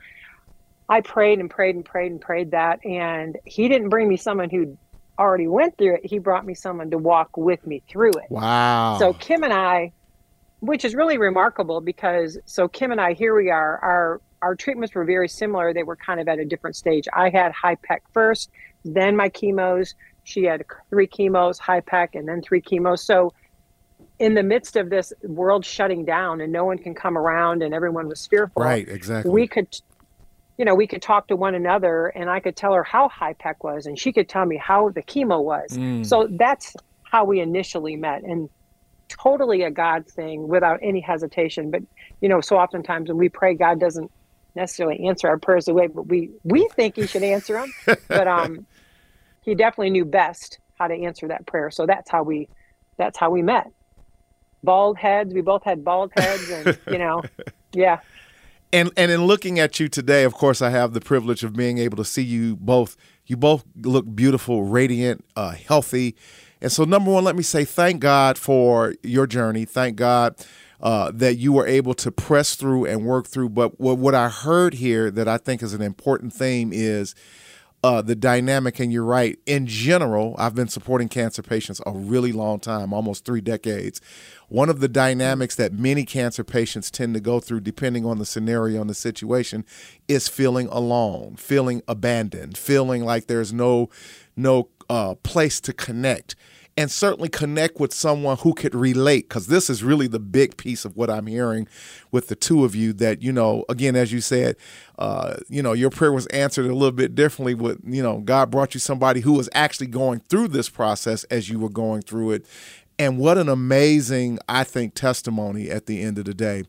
i 0.88 1.00
prayed 1.02 1.38
and 1.38 1.50
prayed 1.50 1.76
and 1.76 1.84
prayed 1.84 2.10
and 2.10 2.20
prayed 2.20 2.50
that 2.50 2.84
and 2.84 3.36
he 3.44 3.68
didn't 3.68 3.90
bring 3.90 4.08
me 4.08 4.16
someone 4.16 4.48
who 4.48 4.76
already 5.18 5.46
went 5.46 5.76
through 5.78 5.94
it 5.94 6.06
he 6.06 6.18
brought 6.18 6.44
me 6.44 6.54
someone 6.54 6.90
to 6.90 6.98
walk 6.98 7.36
with 7.36 7.66
me 7.66 7.82
through 7.88 8.10
it. 8.10 8.30
Wow. 8.30 8.98
So 8.98 9.12
kim 9.12 9.42
and 9.44 9.52
i 9.52 9.92
which 10.60 10.84
is 10.84 10.94
really 10.94 11.18
remarkable 11.18 11.80
because 11.80 12.38
so 12.46 12.68
kim 12.68 12.90
and 12.90 13.00
i 13.00 13.12
here 13.12 13.34
we 13.36 13.50
are 13.50 13.78
our 13.78 14.20
our 14.42 14.54
treatments 14.54 14.94
were 14.94 15.06
very 15.06 15.28
similar. 15.28 15.72
They 15.72 15.84
were 15.84 15.96
kind 15.96 16.20
of 16.20 16.28
at 16.28 16.38
a 16.38 16.44
different 16.44 16.76
stage. 16.76 17.08
I 17.14 17.30
had 17.30 17.52
HIPEC 17.52 18.00
first 18.12 18.50
then 18.84 19.16
my 19.16 19.28
chemos. 19.28 19.94
She 20.24 20.44
had 20.44 20.64
three 20.90 21.06
chemos 21.06 21.58
HIPEC 21.58 22.10
and 22.14 22.28
then 22.28 22.42
three 22.42 22.60
chemos. 22.60 23.02
So 23.02 23.32
in 24.18 24.34
the 24.34 24.42
midst 24.42 24.76
of 24.76 24.90
this 24.90 25.12
world 25.22 25.64
shutting 25.64 26.04
down 26.04 26.40
and 26.40 26.52
no 26.52 26.64
one 26.64 26.78
can 26.78 26.94
come 26.94 27.18
around 27.18 27.62
and 27.62 27.74
everyone 27.74 28.06
was 28.06 28.24
fearful 28.28 28.62
right 28.62 28.88
exactly. 28.88 29.28
we 29.28 29.44
could 29.44 29.66
you 30.56 30.64
know, 30.64 30.74
we 30.74 30.86
could 30.86 31.02
talk 31.02 31.28
to 31.28 31.36
one 31.36 31.54
another 31.54 32.06
and 32.08 32.30
I 32.30 32.40
could 32.40 32.56
tell 32.56 32.72
her 32.74 32.84
how 32.84 33.08
HIPEC 33.08 33.54
was 33.62 33.86
and 33.86 33.98
she 33.98 34.12
could 34.12 34.28
tell 34.28 34.46
me 34.46 34.56
how 34.56 34.90
the 34.90 35.02
chemo 35.02 35.42
was. 35.42 35.76
Mm. 35.76 36.06
So 36.06 36.28
that's 36.30 36.76
how 37.02 37.24
we 37.24 37.40
initially 37.40 37.96
met 37.96 38.22
and 38.22 38.48
totally 39.08 39.62
a 39.62 39.70
God 39.70 40.06
thing 40.08 40.46
without 40.46 40.78
any 40.82 41.00
hesitation. 41.00 41.70
But, 41.70 41.82
you 42.20 42.28
know, 42.28 42.40
so 42.40 42.56
oftentimes 42.56 43.08
when 43.08 43.18
we 43.18 43.28
pray, 43.28 43.54
God 43.54 43.80
doesn't 43.80 44.10
necessarily 44.54 45.06
answer 45.06 45.26
our 45.26 45.38
prayers 45.38 45.64
the 45.64 45.74
way 45.74 45.88
but 45.88 46.06
we, 46.06 46.30
we 46.44 46.68
think 46.68 46.94
he 46.94 47.06
should 47.08 47.24
answer 47.24 47.54
them. 47.54 47.96
but 48.08 48.28
um, 48.28 48.64
he 49.42 49.56
definitely 49.56 49.90
knew 49.90 50.04
best 50.04 50.60
how 50.78 50.86
to 50.86 50.94
answer 50.94 51.26
that 51.28 51.46
prayer. 51.46 51.70
So 51.70 51.84
that's 51.84 52.08
how 52.08 52.22
we, 52.22 52.48
that's 52.96 53.18
how 53.18 53.30
we 53.30 53.42
met. 53.42 53.66
Bald 54.62 54.96
heads. 54.98 55.34
We 55.34 55.40
both 55.40 55.64
had 55.64 55.84
bald 55.84 56.12
heads 56.16 56.48
and, 56.48 56.78
you 56.86 56.98
know, 56.98 57.22
yeah 57.72 57.98
and 58.74 58.90
and 58.96 59.10
in 59.10 59.24
looking 59.24 59.58
at 59.60 59.78
you 59.78 59.88
today, 59.88 60.24
of 60.24 60.34
course, 60.34 60.60
I 60.60 60.70
have 60.70 60.92
the 60.92 61.00
privilege 61.00 61.44
of 61.44 61.54
being 61.54 61.78
able 61.78 61.96
to 61.96 62.04
see 62.04 62.22
you 62.22 62.56
both. 62.56 62.96
You 63.26 63.36
both 63.36 63.64
look 63.80 64.14
beautiful, 64.14 64.64
radiant, 64.64 65.24
uh, 65.36 65.52
healthy, 65.52 66.16
and 66.60 66.70
so 66.70 66.84
number 66.84 67.10
one, 67.10 67.24
let 67.24 67.36
me 67.36 67.42
say 67.42 67.64
thank 67.64 68.00
God 68.00 68.36
for 68.36 68.94
your 69.02 69.26
journey. 69.26 69.64
Thank 69.64 69.96
God 69.96 70.34
uh, 70.80 71.12
that 71.14 71.36
you 71.36 71.52
were 71.52 71.66
able 71.66 71.94
to 71.94 72.10
press 72.10 72.56
through 72.56 72.84
and 72.84 73.06
work 73.06 73.28
through. 73.28 73.50
But 73.50 73.80
what, 73.80 73.96
what 73.98 74.14
I 74.14 74.28
heard 74.28 74.74
here 74.74 75.10
that 75.10 75.28
I 75.28 75.38
think 75.38 75.62
is 75.62 75.72
an 75.72 75.82
important 75.82 76.32
theme 76.32 76.72
is. 76.72 77.14
Uh, 77.84 78.00
the 78.00 78.14
dynamic, 78.14 78.80
and 78.80 78.90
you're 78.90 79.04
right. 79.04 79.38
In 79.44 79.66
general, 79.66 80.34
I've 80.38 80.54
been 80.54 80.68
supporting 80.68 81.10
cancer 81.10 81.42
patients 81.42 81.82
a 81.84 81.92
really 81.92 82.32
long 82.32 82.58
time, 82.58 82.94
almost 82.94 83.26
three 83.26 83.42
decades. 83.42 84.00
One 84.48 84.70
of 84.70 84.80
the 84.80 84.88
dynamics 84.88 85.54
that 85.56 85.74
many 85.74 86.06
cancer 86.06 86.44
patients 86.44 86.90
tend 86.90 87.12
to 87.12 87.20
go 87.20 87.40
through, 87.40 87.60
depending 87.60 88.06
on 88.06 88.18
the 88.18 88.24
scenario 88.24 88.80
and 88.80 88.88
the 88.88 88.94
situation, 88.94 89.66
is 90.08 90.28
feeling 90.28 90.66
alone, 90.68 91.36
feeling 91.36 91.82
abandoned, 91.86 92.56
feeling 92.56 93.04
like 93.04 93.26
there's 93.26 93.52
no 93.52 93.90
no 94.34 94.70
uh, 94.88 95.16
place 95.16 95.60
to 95.60 95.74
connect 95.74 96.36
and 96.76 96.90
certainly 96.90 97.28
connect 97.28 97.78
with 97.78 97.92
someone 97.92 98.36
who 98.38 98.52
could 98.52 98.74
relate 98.74 99.28
because 99.28 99.46
this 99.46 99.70
is 99.70 99.84
really 99.84 100.06
the 100.06 100.18
big 100.18 100.56
piece 100.56 100.84
of 100.84 100.96
what 100.96 101.10
i'm 101.10 101.26
hearing 101.26 101.68
with 102.10 102.28
the 102.28 102.36
two 102.36 102.64
of 102.64 102.74
you 102.74 102.92
that 102.92 103.22
you 103.22 103.32
know 103.32 103.64
again 103.68 103.96
as 103.96 104.12
you 104.12 104.20
said 104.20 104.56
uh, 104.98 105.36
you 105.48 105.62
know 105.62 105.72
your 105.72 105.90
prayer 105.90 106.12
was 106.12 106.26
answered 106.26 106.66
a 106.66 106.74
little 106.74 106.92
bit 106.92 107.14
differently 107.14 107.54
with 107.54 107.80
you 107.84 108.02
know 108.02 108.18
god 108.20 108.50
brought 108.50 108.74
you 108.74 108.80
somebody 108.80 109.20
who 109.20 109.32
was 109.32 109.48
actually 109.54 109.86
going 109.86 110.20
through 110.20 110.48
this 110.48 110.68
process 110.68 111.24
as 111.24 111.48
you 111.48 111.58
were 111.58 111.68
going 111.68 112.02
through 112.02 112.30
it 112.30 112.46
and 112.98 113.18
what 113.18 113.38
an 113.38 113.48
amazing, 113.48 114.38
I 114.48 114.64
think, 114.64 114.94
testimony 114.94 115.70
at 115.70 115.86
the 115.86 116.02
end 116.02 116.18
of 116.18 116.24
the 116.24 116.34
day. 116.34 116.64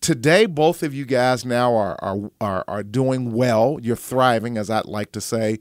Today, 0.00 0.46
both 0.46 0.82
of 0.82 0.94
you 0.94 1.04
guys 1.04 1.44
now 1.44 1.74
are, 1.74 1.96
are, 2.02 2.30
are, 2.40 2.64
are 2.68 2.82
doing 2.82 3.32
well. 3.32 3.78
You're 3.82 3.96
thriving, 3.96 4.56
as 4.56 4.70
I'd 4.70 4.86
like 4.86 5.12
to 5.12 5.20
say. 5.20 5.58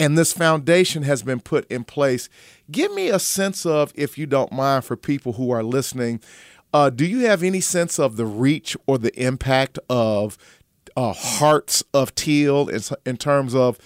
And 0.00 0.16
this 0.16 0.32
foundation 0.32 1.02
has 1.02 1.22
been 1.22 1.40
put 1.40 1.68
in 1.70 1.84
place. 1.84 2.28
Give 2.70 2.92
me 2.94 3.08
a 3.08 3.18
sense 3.18 3.66
of, 3.66 3.92
if 3.96 4.16
you 4.16 4.26
don't 4.26 4.52
mind, 4.52 4.84
for 4.84 4.96
people 4.96 5.34
who 5.34 5.50
are 5.50 5.62
listening, 5.62 6.20
uh, 6.72 6.90
do 6.90 7.04
you 7.04 7.26
have 7.26 7.42
any 7.42 7.60
sense 7.60 7.98
of 7.98 8.16
the 8.16 8.26
reach 8.26 8.76
or 8.86 8.98
the 8.98 9.14
impact 9.20 9.78
of 9.88 10.38
uh, 10.96 11.12
Hearts 11.12 11.82
of 11.92 12.14
Teal 12.14 12.68
in, 12.68 12.80
in 13.06 13.16
terms 13.16 13.54
of 13.54 13.78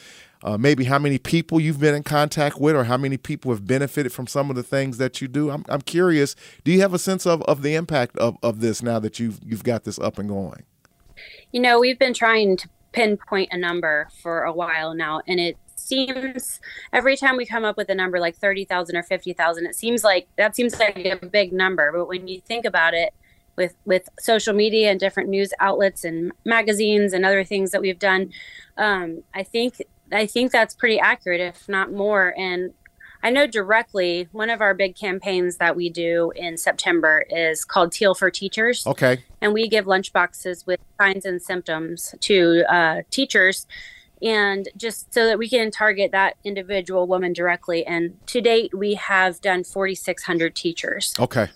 uh, 0.45 0.59
maybe 0.59 0.85
how 0.85 0.99
many 0.99 1.19
people 1.19 1.61
you've 1.61 1.79
been 1.81 1.95
in 1.95 2.03
contact 2.03 2.59
with 2.59 2.75
or 2.75 2.85
how 2.85 2.97
many 2.97 3.17
people 3.17 3.51
have 3.53 3.67
benefited 3.67 4.13
from 4.13 4.27
some 4.27 4.51
of 4.51 4.57
the 4.57 4.63
things 4.63 4.99
that 4.99 5.21
you 5.21 5.29
do. 5.29 5.51
I'm, 5.51 5.65
I'm 5.69 5.83
curious, 5.83 6.35
do 6.65 6.73
you 6.73 6.81
have 6.81 6.93
a 6.93 6.99
sense 6.99 7.27
of, 7.27 7.43
of 7.43 7.63
the 7.63 7.75
impact 7.75 8.17
of, 8.19 8.37
of 8.43 8.61
this 8.61 8.83
now 8.83 8.99
that 8.99 9.21
you've, 9.21 9.41
you've 9.45 9.65
got 9.65 9.85
this 9.85 9.99
up 9.99 10.19
and 10.19 10.29
going? 10.29 10.65
You 11.53 11.61
know, 11.61 11.79
we've 11.79 11.99
been 11.99 12.15
trying 12.15 12.57
to 12.57 12.69
pinpoint 12.93 13.51
a 13.53 13.59
number 13.59 14.09
for 14.21 14.43
a 14.43 14.53
while 14.53 14.95
now, 14.95 15.23
and 15.29 15.39
it 15.39 15.57
seems 15.93 16.61
every 16.93 17.17
time 17.17 17.37
we 17.37 17.47
come 17.47 17.65
up 17.65 17.77
with 17.77 17.89
a 17.89 17.95
number 17.95 18.21
like 18.21 18.37
30,000 18.37 18.97
or 18.97 19.03
50,000, 19.03 19.67
it 19.67 19.75
seems 19.75 20.05
like 20.05 20.29
that 20.37 20.57
seems 20.57 20.79
like 20.79 21.05
a 21.05 21.27
big 21.27 21.53
number. 21.53 21.93
But 21.93 22.07
when 22.09 22.29
you 22.29 22.41
think 22.41 22.65
about 22.65 22.95
it, 22.95 23.15
with 23.55 23.75
with 23.85 24.09
social 24.19 24.55
media 24.55 24.91
and 24.91 24.99
different 24.99 25.29
news 25.29 25.53
outlets 25.61 26.05
and 26.05 26.33
magazines 26.47 27.13
and 27.13 27.23
other 27.23 27.45
things 27.45 27.71
that 27.71 27.83
we've 27.83 27.99
done 27.99 28.33
um, 28.79 29.23
i 29.35 29.43
think 29.43 29.83
I 30.13 30.27
think 30.27 30.53
that's 30.53 30.75
pretty 30.75 31.01
accurate, 31.01 31.41
if 31.41 31.69
not 31.69 31.93
more. 31.93 32.35
And 32.37 32.73
I 33.23 33.31
know 33.31 33.47
directly 33.47 34.29
one 34.33 34.51
of 34.51 34.61
our 34.61 34.75
big 34.75 34.97
campaigns 34.97 35.57
that 35.57 35.77
we 35.77 35.89
do 35.89 36.33
in 36.35 36.57
September 36.57 37.25
is 37.31 37.65
called 37.65 37.93
Teal 37.93 38.15
for 38.15 38.31
Teachers. 38.31 38.87
Okay. 38.87 39.23
And 39.41 39.53
we 39.53 39.69
give 39.69 39.87
lunch 39.87 40.13
boxes 40.13 40.67
with 40.67 40.81
signs 41.01 41.25
and 41.25 41.41
symptoms 41.41 42.15
to 42.21 42.65
uh, 42.69 43.03
teachers 43.11 43.67
and 44.23 44.69
just 44.77 45.13
so 45.13 45.27
that 45.27 45.39
we 45.39 45.49
can 45.49 45.71
target 45.71 46.13
that 46.13 46.37
individual 46.45 47.07
woman 47.07 47.33
directly. 47.33 47.85
And 47.85 48.19
to 48.29 48.41
date, 48.41 48.73
we 48.75 48.95
have 48.95 49.41
done 49.41 49.65
4,600 49.65 50.55
teachers. 50.55 51.15
Okay. 51.19 51.49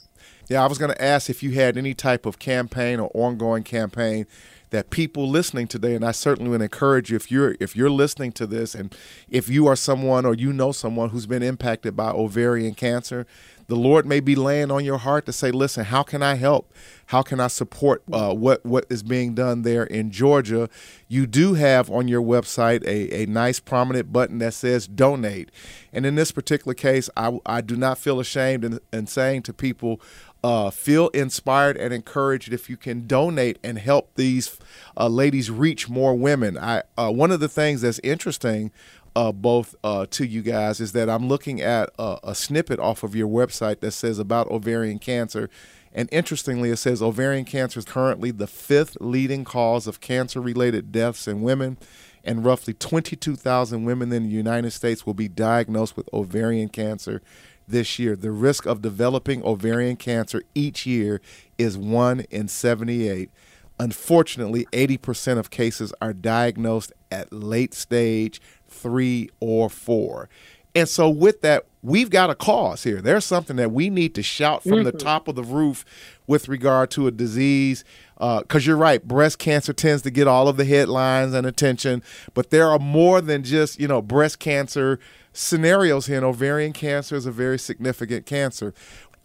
Yeah, 0.48 0.62
I 0.62 0.66
was 0.66 0.78
going 0.78 0.92
to 0.92 1.02
ask 1.02 1.28
if 1.28 1.42
you 1.42 1.52
had 1.52 1.76
any 1.76 1.94
type 1.94 2.24
of 2.24 2.38
campaign 2.38 3.00
or 3.00 3.10
ongoing 3.14 3.64
campaign 3.64 4.26
that 4.70 4.90
people 4.90 5.28
listening 5.28 5.68
today, 5.68 5.94
and 5.94 6.04
I 6.04 6.12
certainly 6.12 6.50
would 6.50 6.62
encourage 6.62 7.10
you 7.10 7.16
if 7.16 7.30
you're 7.30 7.56
if 7.60 7.76
you're 7.76 7.90
listening 7.90 8.32
to 8.32 8.46
this, 8.46 8.74
and 8.74 8.94
if 9.28 9.48
you 9.48 9.66
are 9.66 9.76
someone 9.76 10.24
or 10.24 10.34
you 10.34 10.52
know 10.52 10.72
someone 10.72 11.10
who's 11.10 11.26
been 11.26 11.42
impacted 11.42 11.94
by 11.94 12.10
ovarian 12.10 12.74
cancer, 12.74 13.26
the 13.68 13.76
Lord 13.76 14.06
may 14.06 14.20
be 14.20 14.34
laying 14.34 14.70
on 14.70 14.84
your 14.84 14.98
heart 14.98 15.26
to 15.26 15.32
say, 15.32 15.50
"Listen, 15.50 15.84
how 15.84 16.02
can 16.02 16.22
I 16.22 16.34
help? 16.34 16.72
How 17.06 17.22
can 17.22 17.38
I 17.38 17.46
support 17.46 18.02
uh, 18.12 18.34
what 18.34 18.64
what 18.64 18.86
is 18.90 19.02
being 19.02 19.34
done 19.34 19.62
there 19.62 19.84
in 19.84 20.10
Georgia?" 20.10 20.68
You 21.08 21.26
do 21.26 21.54
have 21.54 21.90
on 21.90 22.08
your 22.08 22.22
website 22.22 22.84
a, 22.84 23.22
a 23.22 23.26
nice 23.26 23.60
prominent 23.60 24.12
button 24.12 24.38
that 24.38 24.54
says 24.54 24.86
"Donate," 24.86 25.50
and 25.92 26.04
in 26.04 26.16
this 26.16 26.32
particular 26.32 26.74
case, 26.74 27.08
I, 27.16 27.38
I 27.46 27.60
do 27.60 27.76
not 27.76 27.98
feel 27.98 28.20
ashamed 28.20 28.64
in, 28.64 28.80
in 28.92 29.06
saying 29.06 29.42
to 29.42 29.52
people, 29.52 30.00
uh, 30.46 30.70
feel 30.70 31.08
inspired 31.08 31.76
and 31.76 31.92
encouraged 31.92 32.52
if 32.52 32.70
you 32.70 32.76
can 32.76 33.08
donate 33.08 33.58
and 33.64 33.80
help 33.80 34.14
these 34.14 34.60
uh, 34.96 35.08
ladies 35.08 35.50
reach 35.50 35.88
more 35.88 36.14
women. 36.14 36.56
I 36.56 36.84
uh, 36.96 37.10
one 37.10 37.32
of 37.32 37.40
the 37.40 37.48
things 37.48 37.80
that's 37.80 37.98
interesting. 38.04 38.70
Uh, 39.16 39.32
both 39.32 39.74
uh, 39.82 40.04
to 40.10 40.26
you 40.26 40.42
guys 40.42 40.78
is 40.78 40.92
that 40.92 41.08
I'm 41.08 41.26
looking 41.26 41.62
at 41.62 41.88
a, 41.98 42.18
a 42.22 42.34
snippet 42.34 42.78
off 42.78 43.02
of 43.02 43.16
your 43.16 43.26
website 43.26 43.80
that 43.80 43.92
says 43.92 44.18
about 44.18 44.46
ovarian 44.48 44.98
cancer, 44.98 45.48
and 45.90 46.06
interestingly, 46.12 46.68
it 46.68 46.76
says 46.76 47.00
ovarian 47.00 47.46
cancer 47.46 47.78
is 47.78 47.86
currently 47.86 48.30
the 48.30 48.46
fifth 48.46 48.98
leading 49.00 49.42
cause 49.42 49.86
of 49.86 50.02
cancer 50.02 50.38
related 50.38 50.92
deaths 50.92 51.26
in 51.26 51.40
women, 51.40 51.78
and 52.24 52.44
roughly 52.44 52.74
22,000 52.74 53.84
women 53.84 54.12
in 54.12 54.24
the 54.24 54.28
United 54.28 54.72
States 54.72 55.06
will 55.06 55.14
be 55.14 55.28
diagnosed 55.28 55.96
with 55.96 56.12
ovarian 56.12 56.68
cancer 56.68 57.22
this 57.66 57.98
year. 57.98 58.16
The 58.16 58.30
risk 58.30 58.66
of 58.66 58.82
developing 58.82 59.44
ovarian 59.44 59.96
cancer 59.96 60.42
each 60.54 60.86
year 60.86 61.20
is 61.58 61.76
1 61.76 62.20
in 62.30 62.48
78. 62.48 63.30
Unfortunately, 63.78 64.66
80% 64.72 65.38
of 65.38 65.50
cases 65.50 65.92
are 66.00 66.12
diagnosed 66.12 66.92
at 67.10 67.32
late 67.32 67.74
stage 67.74 68.40
3 68.68 69.28
or 69.40 69.68
4. 69.68 70.28
And 70.74 70.86
so, 70.86 71.08
with 71.08 71.40
that, 71.40 71.64
we've 71.82 72.10
got 72.10 72.28
a 72.28 72.34
cause 72.34 72.82
here. 72.82 73.00
There's 73.00 73.24
something 73.24 73.56
that 73.56 73.72
we 73.72 73.88
need 73.88 74.14
to 74.14 74.22
shout 74.22 74.62
from 74.62 74.72
mm-hmm. 74.72 74.84
the 74.84 74.92
top 74.92 75.26
of 75.26 75.34
the 75.34 75.42
roof 75.42 75.86
with 76.26 76.48
regard 76.48 76.90
to 76.92 77.06
a 77.06 77.10
disease. 77.10 77.82
Because 78.18 78.66
uh, 78.66 78.66
you're 78.66 78.76
right, 78.76 79.02
breast 79.02 79.38
cancer 79.38 79.72
tends 79.72 80.02
to 80.02 80.10
get 80.10 80.26
all 80.26 80.48
of 80.48 80.58
the 80.58 80.66
headlines 80.66 81.32
and 81.32 81.46
attention, 81.46 82.02
but 82.34 82.50
there 82.50 82.68
are 82.68 82.78
more 82.78 83.20
than 83.20 83.42
just, 83.42 83.80
you 83.80 83.88
know, 83.88 84.02
breast 84.02 84.38
cancer 84.38 84.98
scenarios 85.36 86.06
here, 86.06 86.16
and 86.16 86.24
ovarian 86.24 86.72
cancer 86.72 87.14
is 87.14 87.26
a 87.26 87.30
very 87.30 87.58
significant 87.58 88.26
cancer. 88.26 88.72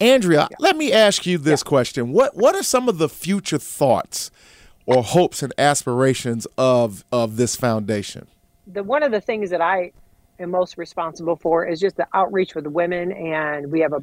Andrea, 0.00 0.48
yeah. 0.50 0.56
let 0.58 0.76
me 0.76 0.92
ask 0.92 1.26
you 1.26 1.38
this 1.38 1.62
yeah. 1.64 1.68
question: 1.68 2.12
What 2.12 2.36
what 2.36 2.54
are 2.54 2.62
some 2.62 2.88
of 2.88 2.98
the 2.98 3.08
future 3.08 3.58
thoughts 3.58 4.30
or 4.86 5.02
hopes 5.02 5.42
and 5.42 5.52
aspirations 5.58 6.46
of 6.58 7.04
of 7.12 7.36
this 7.36 7.56
foundation? 7.56 8.26
The 8.66 8.82
one 8.82 9.02
of 9.02 9.12
the 9.12 9.20
things 9.20 9.50
that 9.50 9.60
I 9.60 9.92
am 10.38 10.50
most 10.50 10.76
responsible 10.76 11.36
for 11.36 11.64
is 11.66 11.80
just 11.80 11.96
the 11.96 12.06
outreach 12.14 12.54
with 12.54 12.66
women, 12.66 13.12
and 13.12 13.70
we 13.70 13.80
have 13.80 13.92
a, 13.92 14.02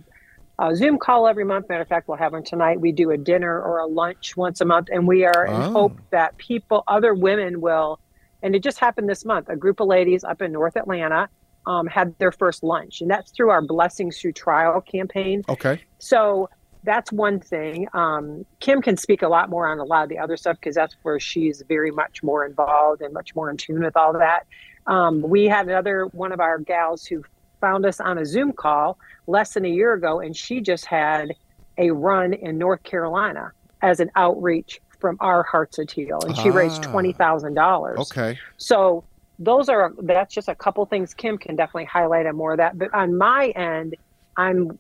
a 0.60 0.76
Zoom 0.76 0.98
call 0.98 1.28
every 1.28 1.46
month. 1.46 1.70
Matter 1.70 1.82
of 1.82 1.88
fact, 1.88 2.08
we'll 2.08 2.18
have 2.18 2.34
one 2.34 2.44
tonight. 2.44 2.80
We 2.80 2.92
do 2.92 3.12
a 3.12 3.18
dinner 3.18 3.62
or 3.62 3.80
a 3.80 3.86
lunch 3.86 4.36
once 4.38 4.62
a 4.62 4.66
month, 4.66 4.88
and 4.92 5.08
we 5.08 5.26
are 5.26 5.48
oh. 5.48 5.56
in 5.56 5.62
ah. 5.62 5.72
hope 5.72 5.98
that 6.12 6.38
people, 6.38 6.84
other 6.88 7.14
women, 7.14 7.62
will. 7.62 8.00
And 8.42 8.56
it 8.56 8.64
just 8.64 8.80
happened 8.80 9.10
this 9.10 9.26
month. 9.26 9.50
A 9.50 9.56
group 9.58 9.82
of 9.82 9.88
ladies 9.88 10.24
up 10.24 10.42
in 10.42 10.54
North 10.54 10.78
Atlanta 10.78 11.28
um, 11.66 11.88
had 11.88 12.18
their 12.20 12.32
first 12.32 12.64
lunch, 12.64 13.02
and 13.02 13.10
that's 13.10 13.32
through 13.32 13.50
our 13.50 13.62
Blessings 13.62 14.20
Through 14.20 14.34
Trial 14.34 14.82
campaign. 14.82 15.44
Okay. 15.50 15.82
So 16.00 16.50
that's 16.84 17.12
one 17.12 17.40
thing. 17.40 17.88
Um, 17.94 18.46
Kim 18.60 18.82
can 18.82 18.98
speak 18.98 19.22
a 19.22 19.28
lot 19.28 19.50
more 19.50 19.68
on 19.68 19.80
a 19.80 19.84
lot 19.84 20.04
of 20.04 20.10
the 20.10 20.18
other 20.18 20.38
stuff 20.38 20.58
because 20.60 20.76
that's 20.76 20.96
where 21.04 21.20
she's 21.20 21.62
very 21.68 21.92
much 21.92 22.24
more 22.24 22.46
involved 22.46 23.02
and 23.02 23.14
much 23.14 23.36
more 23.36 23.50
in 23.50 23.58
tune 23.58 23.84
with 23.84 23.98
all 23.98 24.14
that. 24.14 24.48
Um, 24.88 25.22
we 25.22 25.46
had 25.46 25.68
another 25.68 26.06
one 26.08 26.32
of 26.32 26.40
our 26.40 26.58
gals 26.58 27.06
who 27.06 27.24
found 27.60 27.86
us 27.86 28.00
on 28.00 28.18
a 28.18 28.26
Zoom 28.26 28.54
call 28.54 28.98
less 29.28 29.54
than 29.54 29.66
a 29.66 29.70
year 29.70 29.94
ago, 29.94 30.20
and 30.20 30.36
she 30.36 30.62
just 30.62 30.86
had 30.86 31.36
a 31.78 31.92
run 31.92 32.34
in 32.34 32.58
North 32.58 32.84
Carolina 32.84 33.52
as 33.82 34.00
an 34.00 34.10
outreach 34.16 34.82
from 35.00 35.18
our 35.20 35.44
Hearts 35.44 35.80
of 35.80 35.88
Teal, 35.88 36.20
and 36.26 36.36
she 36.36 36.50
ah, 36.50 36.54
raised 36.54 36.84
twenty 36.84 37.14
thousand 37.14 37.54
dollars. 37.54 38.00
Okay. 38.00 38.38
So 38.58 39.04
those 39.40 39.70
are 39.70 39.94
that's 40.04 40.34
just 40.34 40.50
a 40.50 40.56
couple 40.56 40.86
things 40.86 41.14
Kim 41.14 41.38
can 41.38 41.56
definitely 41.56 41.86
highlight 41.86 42.26
on 42.26 42.36
more 42.36 42.52
of 42.52 42.58
that. 42.58 42.78
But 42.78 42.94
on 42.94 43.18
my 43.18 43.48
end, 43.56 43.96
I'm 44.38 44.78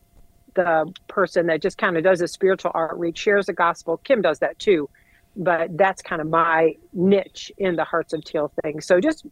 the 0.54 0.93
person 1.08 1.48
that 1.48 1.62
just 1.62 1.78
kind 1.78 1.98
of 1.98 2.04
does 2.04 2.22
a 2.22 2.28
spiritual 2.28 2.72
outreach, 2.76 3.17
shares 3.17 3.45
the 3.45 3.54
gospel. 3.54 3.98
Kim 3.98 4.22
does 4.22 4.39
that 4.39 4.60
too, 4.60 4.89
but 5.36 5.76
that's 5.78 6.02
kind 6.02 6.22
of 6.22 6.30
my 6.30 6.76
niche 6.93 7.52
in 7.58 7.76
the 7.76 7.86
Hearts 7.86 8.13
of 8.13 8.24
Teal 8.24 8.52
thing. 8.62 8.82
So 8.82 9.00
just 9.00 9.26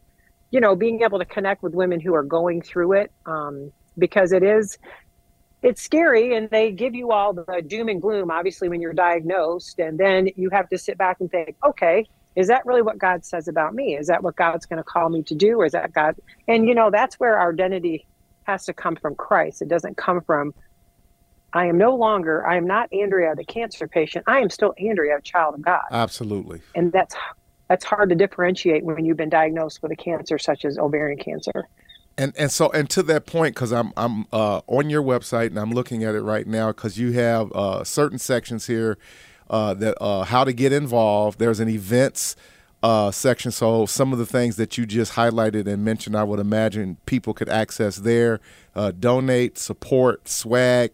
you 0.49 0.61
know, 0.61 0.75
being 0.75 1.01
able 1.01 1.19
to 1.19 1.25
connect 1.25 1.61
with 1.61 1.73
women 1.73 1.99
who 1.99 2.15
are 2.15 2.23
going 2.23 2.61
through 2.61 2.93
it, 2.93 3.11
um, 3.25 3.71
because 3.97 4.31
it 4.31 4.43
is 4.43 4.77
it's 5.63 5.81
scary 5.81 6.35
and 6.35 6.49
they 6.49 6.71
give 6.71 6.93
you 6.93 7.11
all 7.11 7.33
the 7.33 7.63
doom 7.65 7.89
and 7.89 8.01
gloom 8.01 8.29
obviously 8.29 8.69
when 8.69 8.79
you're 8.79 8.93
diagnosed 8.93 9.79
and 9.79 9.97
then 9.97 10.29
you 10.35 10.49
have 10.51 10.69
to 10.69 10.77
sit 10.77 10.97
back 10.97 11.17
and 11.19 11.31
think 11.31 11.55
okay 11.65 12.05
is 12.37 12.47
that 12.47 12.65
really 12.67 12.83
what 12.83 12.99
god 12.99 13.25
says 13.25 13.47
about 13.47 13.73
me? 13.73 13.97
Is 13.97 14.07
that 14.07 14.23
what 14.23 14.35
god's 14.35 14.65
going 14.65 14.77
to 14.77 14.83
call 14.83 15.09
me 15.09 15.23
to 15.23 15.35
do? 15.35 15.59
Or 15.59 15.65
is 15.65 15.73
that 15.73 15.91
god 15.91 16.15
and 16.47 16.67
you 16.67 16.75
know 16.75 16.89
that's 16.89 17.19
where 17.19 17.37
our 17.37 17.51
identity 17.51 18.05
has 18.43 18.65
to 18.65 18.73
come 18.73 18.95
from 18.95 19.15
christ. 19.15 19.61
It 19.61 19.67
doesn't 19.67 19.97
come 19.97 20.21
from 20.21 20.53
i 21.53 21.65
am 21.65 21.77
no 21.77 21.95
longer 21.95 22.45
i 22.45 22.55
am 22.55 22.67
not 22.67 22.93
andrea 22.93 23.35
the 23.35 23.43
cancer 23.43 23.87
patient. 23.87 24.23
I 24.27 24.39
am 24.39 24.49
still 24.49 24.73
andrea 24.79 25.17
a 25.17 25.21
child 25.21 25.55
of 25.55 25.63
god. 25.63 25.83
Absolutely. 25.91 26.61
And 26.75 26.91
that's 26.91 27.15
that's 27.67 27.83
hard 27.83 28.09
to 28.09 28.15
differentiate 28.15 28.85
when 28.85 29.03
you've 29.03 29.17
been 29.17 29.29
diagnosed 29.29 29.81
with 29.81 29.91
a 29.91 29.95
cancer 29.95 30.37
such 30.37 30.63
as 30.63 30.77
ovarian 30.77 31.19
cancer. 31.19 31.67
And 32.19 32.33
and 32.37 32.51
so 32.51 32.71
and 32.71 32.89
to 32.91 33.03
that 33.03 33.25
point, 33.25 33.55
because 33.55 33.71
I'm 33.71 33.93
I'm 33.95 34.25
uh, 34.31 34.61
on 34.67 34.89
your 34.89 35.03
website 35.03 35.47
and 35.47 35.59
I'm 35.59 35.71
looking 35.71 36.03
at 36.03 36.15
it 36.15 36.21
right 36.21 36.47
now, 36.47 36.67
because 36.67 36.97
you 36.97 37.11
have 37.11 37.51
uh, 37.51 37.83
certain 37.83 38.17
sections 38.17 38.65
here 38.65 38.97
uh, 39.49 39.73
that 39.75 39.97
uh, 40.01 40.23
how 40.23 40.43
to 40.43 40.53
get 40.53 40.73
involved. 40.73 41.39
There's 41.39 41.59
an 41.59 41.69
events 41.69 42.35
uh, 42.83 43.11
section, 43.11 43.51
so 43.51 43.85
some 43.85 44.13
of 44.13 44.19
the 44.19 44.25
things 44.25 44.55
that 44.57 44.77
you 44.77 44.85
just 44.85 45.13
highlighted 45.13 45.67
and 45.67 45.83
mentioned, 45.83 46.15
I 46.15 46.23
would 46.23 46.39
imagine 46.39 46.97
people 47.05 47.33
could 47.33 47.49
access 47.49 47.97
there, 47.97 48.39
uh, 48.75 48.91
donate, 48.91 49.57
support, 49.57 50.29
swag. 50.29 50.93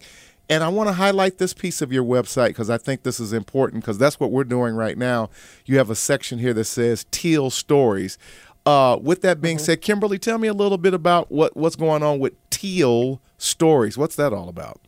And 0.49 0.63
I 0.63 0.69
want 0.69 0.89
to 0.89 0.93
highlight 0.93 1.37
this 1.37 1.53
piece 1.53 1.81
of 1.81 1.91
your 1.91 2.03
website 2.03 2.49
because 2.49 2.69
I 2.69 2.77
think 2.77 3.03
this 3.03 3.19
is 3.19 3.33
important 3.33 3.83
because 3.83 3.97
that's 3.97 4.19
what 4.19 4.31
we're 4.31 4.43
doing 4.43 4.75
right 4.75 4.97
now. 4.97 5.29
You 5.65 5.77
have 5.77 5.89
a 5.89 5.95
section 5.95 6.39
here 6.39 6.53
that 6.53 6.65
says 6.65 7.05
Teal 7.11 7.49
Stories. 7.49 8.17
Uh, 8.65 8.97
with 9.01 9.21
that 9.23 9.41
being 9.41 9.57
mm-hmm. 9.57 9.65
said, 9.65 9.81
Kimberly, 9.81 10.17
tell 10.17 10.37
me 10.37 10.47
a 10.47 10.53
little 10.53 10.77
bit 10.77 10.93
about 10.93 11.31
what, 11.31 11.55
what's 11.57 11.75
going 11.75 12.01
on 12.01 12.19
with 12.19 12.33
Teal 12.49 13.19
Stories. 13.37 13.97
What's 13.97 14.15
that 14.15 14.31
all 14.31 14.47
about? 14.47 14.79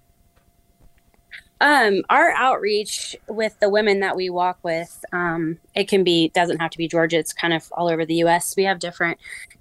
Um, 1.61 2.03
our 2.09 2.31
outreach 2.31 3.15
with 3.29 3.57
the 3.59 3.69
women 3.69 4.01
that 4.01 4.15
we 4.15 4.29
walk 4.29 4.59
with, 4.61 5.03
um, 5.13 5.57
it 5.73 5.87
can 5.87 6.03
be 6.03 6.29
doesn't 6.29 6.59
have 6.59 6.71
to 6.71 6.77
be 6.77 6.87
Georgia. 6.87 7.17
It's 7.17 7.33
kind 7.33 7.53
of 7.53 7.71
all 7.71 7.87
over 7.87 8.05
the 8.05 8.15
U.S. 8.15 8.55
We 8.57 8.63
have 8.63 8.79
different 8.79 9.17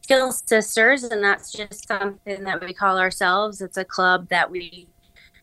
Teal 0.06 0.32
Sisters, 0.32 1.04
and 1.04 1.22
that's 1.22 1.52
just 1.52 1.86
something 1.86 2.44
that 2.44 2.60
we 2.60 2.74
call 2.74 2.98
ourselves. 2.98 3.60
It's 3.60 3.76
a 3.76 3.84
club 3.84 4.28
that 4.28 4.50
we 4.50 4.88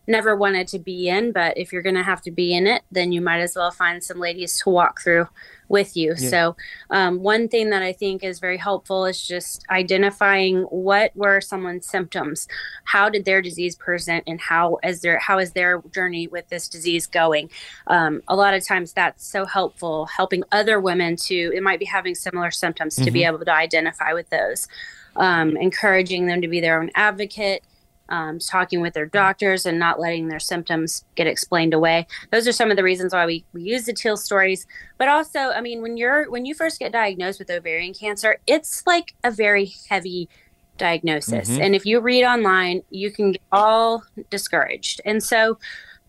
never 0.08 0.36
wanted 0.36 0.68
to 0.70 0.80
be 0.80 1.08
in, 1.08 1.32
but 1.32 1.58
if 1.58 1.72
you're 1.72 1.82
going 1.82 1.96
to 1.96 2.04
have 2.04 2.22
to 2.24 2.32
be 2.32 2.54
in 2.54 2.68
it, 2.68 2.84
then 2.92 3.12
you 3.12 3.22
might 3.22 3.40
as 3.40 3.56
well 3.56 3.72
find 3.72 4.04
some 4.04 4.20
ladies 4.20 4.60
to 4.62 4.70
walk 4.70 5.02
through 5.02 5.28
with 5.72 5.96
you. 5.96 6.14
Yeah. 6.18 6.30
So, 6.30 6.56
um, 6.90 7.24
one 7.24 7.48
thing 7.48 7.70
that 7.70 7.82
I 7.82 7.94
think 7.94 8.24
is 8.24 8.40
very 8.40 8.58
helpful 8.58 9.06
is 9.06 9.26
just 9.26 9.66
identifying 9.70 10.64
what 10.64 11.16
were 11.16 11.40
someone's 11.40 11.88
symptoms, 11.88 12.48
how 12.84 13.10
did 13.10 13.26
their 13.26 13.42
disease 13.42 13.76
present, 13.76 14.26
and 14.28 14.40
how 14.40 14.78
is 14.84 15.02
their 15.02 15.18
how 15.20 15.40
is 15.40 15.54
their 15.54 15.82
journey 15.94 16.28
with 16.28 16.50
this 16.50 16.68
disease 16.68 17.08
going. 17.08 17.50
Um, 17.88 18.22
a 18.28 18.36
lot 18.36 18.54
of 18.54 18.68
times, 18.68 18.94
that's 18.94 19.26
so 19.26 19.46
helpful, 19.46 20.08
helping 20.08 20.44
other 20.52 20.80
women 20.80 21.16
to 21.16 21.52
it 21.56 21.64
might 21.64 21.80
be 21.80 21.86
having 21.86 22.14
similar 22.14 22.52
symptoms 22.52 22.96
mm-hmm. 22.96 23.06
to 23.06 23.12
be 23.12 23.22
mm-hmm. 23.22 23.36
able 23.36 23.46
to 23.46 23.54
identify 23.54 24.14
with 24.14 24.30
those. 24.30 24.68
Um, 25.14 25.58
encouraging 25.58 26.28
them 26.28 26.42
to 26.42 26.48
be 26.48 26.62
their 26.62 26.82
own 26.82 26.90
advocate, 26.96 27.66
um, 28.12 28.40
talking 28.40 28.82
with 28.82 28.94
their 28.94 29.06
doctors 29.06 29.66
and 29.66 29.80
not 29.80 30.00
letting 30.00 30.28
their 30.28 30.40
symptoms 30.40 31.06
get 31.16 31.28
explained 31.28 31.74
away. 31.74 32.06
Those 32.30 32.48
are 32.48 32.52
some 32.52 32.70
of 32.70 32.78
the 32.78 32.84
reasons 32.84 33.14
why 33.14 33.26
we, 33.26 33.46
we 33.54 33.64
use 33.64 33.86
the 33.86 33.94
teal 33.94 34.18
stories. 34.18 34.68
But 34.98 35.08
also, 35.08 35.40
I 35.40 35.62
mean, 35.62 35.82
when 35.82 35.98
you're 35.98 36.30
when 36.30 36.46
you 36.46 36.54
first 36.54 36.78
get 36.78 36.92
diagnosed 36.92 37.40
with 37.40 37.50
ovarian 37.50 37.94
cancer, 37.94 38.38
it's 38.46 38.86
like 38.86 39.16
a 39.24 39.32
very 39.32 39.74
heavy 39.90 40.30
diagnosis. 40.78 41.50
Mm-hmm. 41.50 41.62
And 41.62 41.76
if 41.76 41.86
you 41.86 42.02
read 42.02 42.26
online, 42.26 42.84
you 42.90 43.12
can 43.12 43.32
get 43.32 43.42
all 43.52 44.04
discouraged. 44.30 45.00
And 45.06 45.24
so 45.24 45.58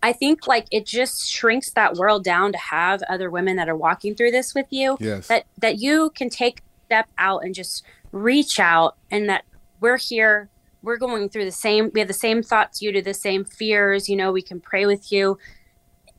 I 0.02 0.12
think 0.12 0.48
like 0.48 0.66
it 0.72 0.84
just 0.84 1.30
shrinks 1.30 1.70
that 1.70 1.94
world 1.94 2.24
down 2.24 2.50
to 2.52 2.58
have 2.58 3.02
other 3.08 3.30
women 3.30 3.56
that 3.56 3.68
are 3.68 3.76
walking 3.76 4.16
through 4.16 4.32
this 4.32 4.54
with 4.54 4.66
you. 4.70 4.96
Yes. 4.98 5.28
That 5.28 5.46
that 5.58 5.78
you 5.78 6.10
can 6.16 6.28
take 6.28 6.58
a 6.58 6.62
step 6.86 7.08
out 7.16 7.44
and 7.44 7.54
just 7.54 7.84
reach 8.10 8.58
out 8.58 8.96
and 9.10 9.28
that 9.28 9.44
we're 9.80 9.98
here 9.98 10.48
we're 10.82 10.96
going 10.96 11.28
through 11.28 11.44
the 11.44 11.52
same 11.52 11.90
we 11.94 12.00
have 12.00 12.08
the 12.08 12.14
same 12.14 12.42
thoughts 12.42 12.82
you 12.82 12.92
do 12.92 13.02
the 13.02 13.14
same 13.14 13.44
fears 13.44 14.08
you 14.08 14.16
know 14.16 14.32
we 14.32 14.42
can 14.42 14.60
pray 14.60 14.86
with 14.86 15.12
you 15.12 15.38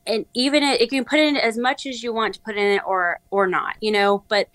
and 0.06 0.26
even 0.34 0.62
it, 0.62 0.80
it 0.80 0.90
can 0.90 1.04
put 1.04 1.18
in 1.18 1.36
as 1.36 1.56
much 1.56 1.86
as 1.86 2.02
you 2.02 2.12
want 2.12 2.34
to 2.34 2.40
put 2.40 2.56
in 2.56 2.76
it 2.76 2.82
or 2.86 3.20
or 3.30 3.46
not 3.46 3.76
you 3.80 3.92
know 3.92 4.24
but 4.28 4.48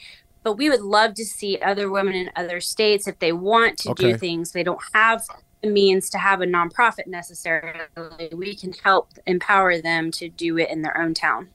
but 0.43 0.53
we 0.53 0.69
would 0.69 0.81
love 0.81 1.13
to 1.13 1.25
see 1.25 1.59
other 1.61 1.89
women 1.89 2.15
in 2.15 2.31
other 2.35 2.59
states 2.59 3.07
if 3.07 3.19
they 3.19 3.31
want 3.31 3.77
to 3.77 3.91
okay. 3.91 4.11
do 4.11 4.17
things 4.17 4.51
they 4.51 4.63
don't 4.63 4.81
have 4.93 5.25
the 5.61 5.69
means 5.69 6.09
to 6.09 6.17
have 6.17 6.41
a 6.41 6.45
nonprofit 6.45 7.05
necessarily 7.07 8.29
we 8.33 8.55
can 8.55 8.73
help 8.83 9.09
empower 9.25 9.79
them 9.79 10.09
to 10.11 10.29
do 10.29 10.57
it 10.57 10.69
in 10.69 10.81
their 10.81 10.97
own 10.97 11.13
town 11.13 11.49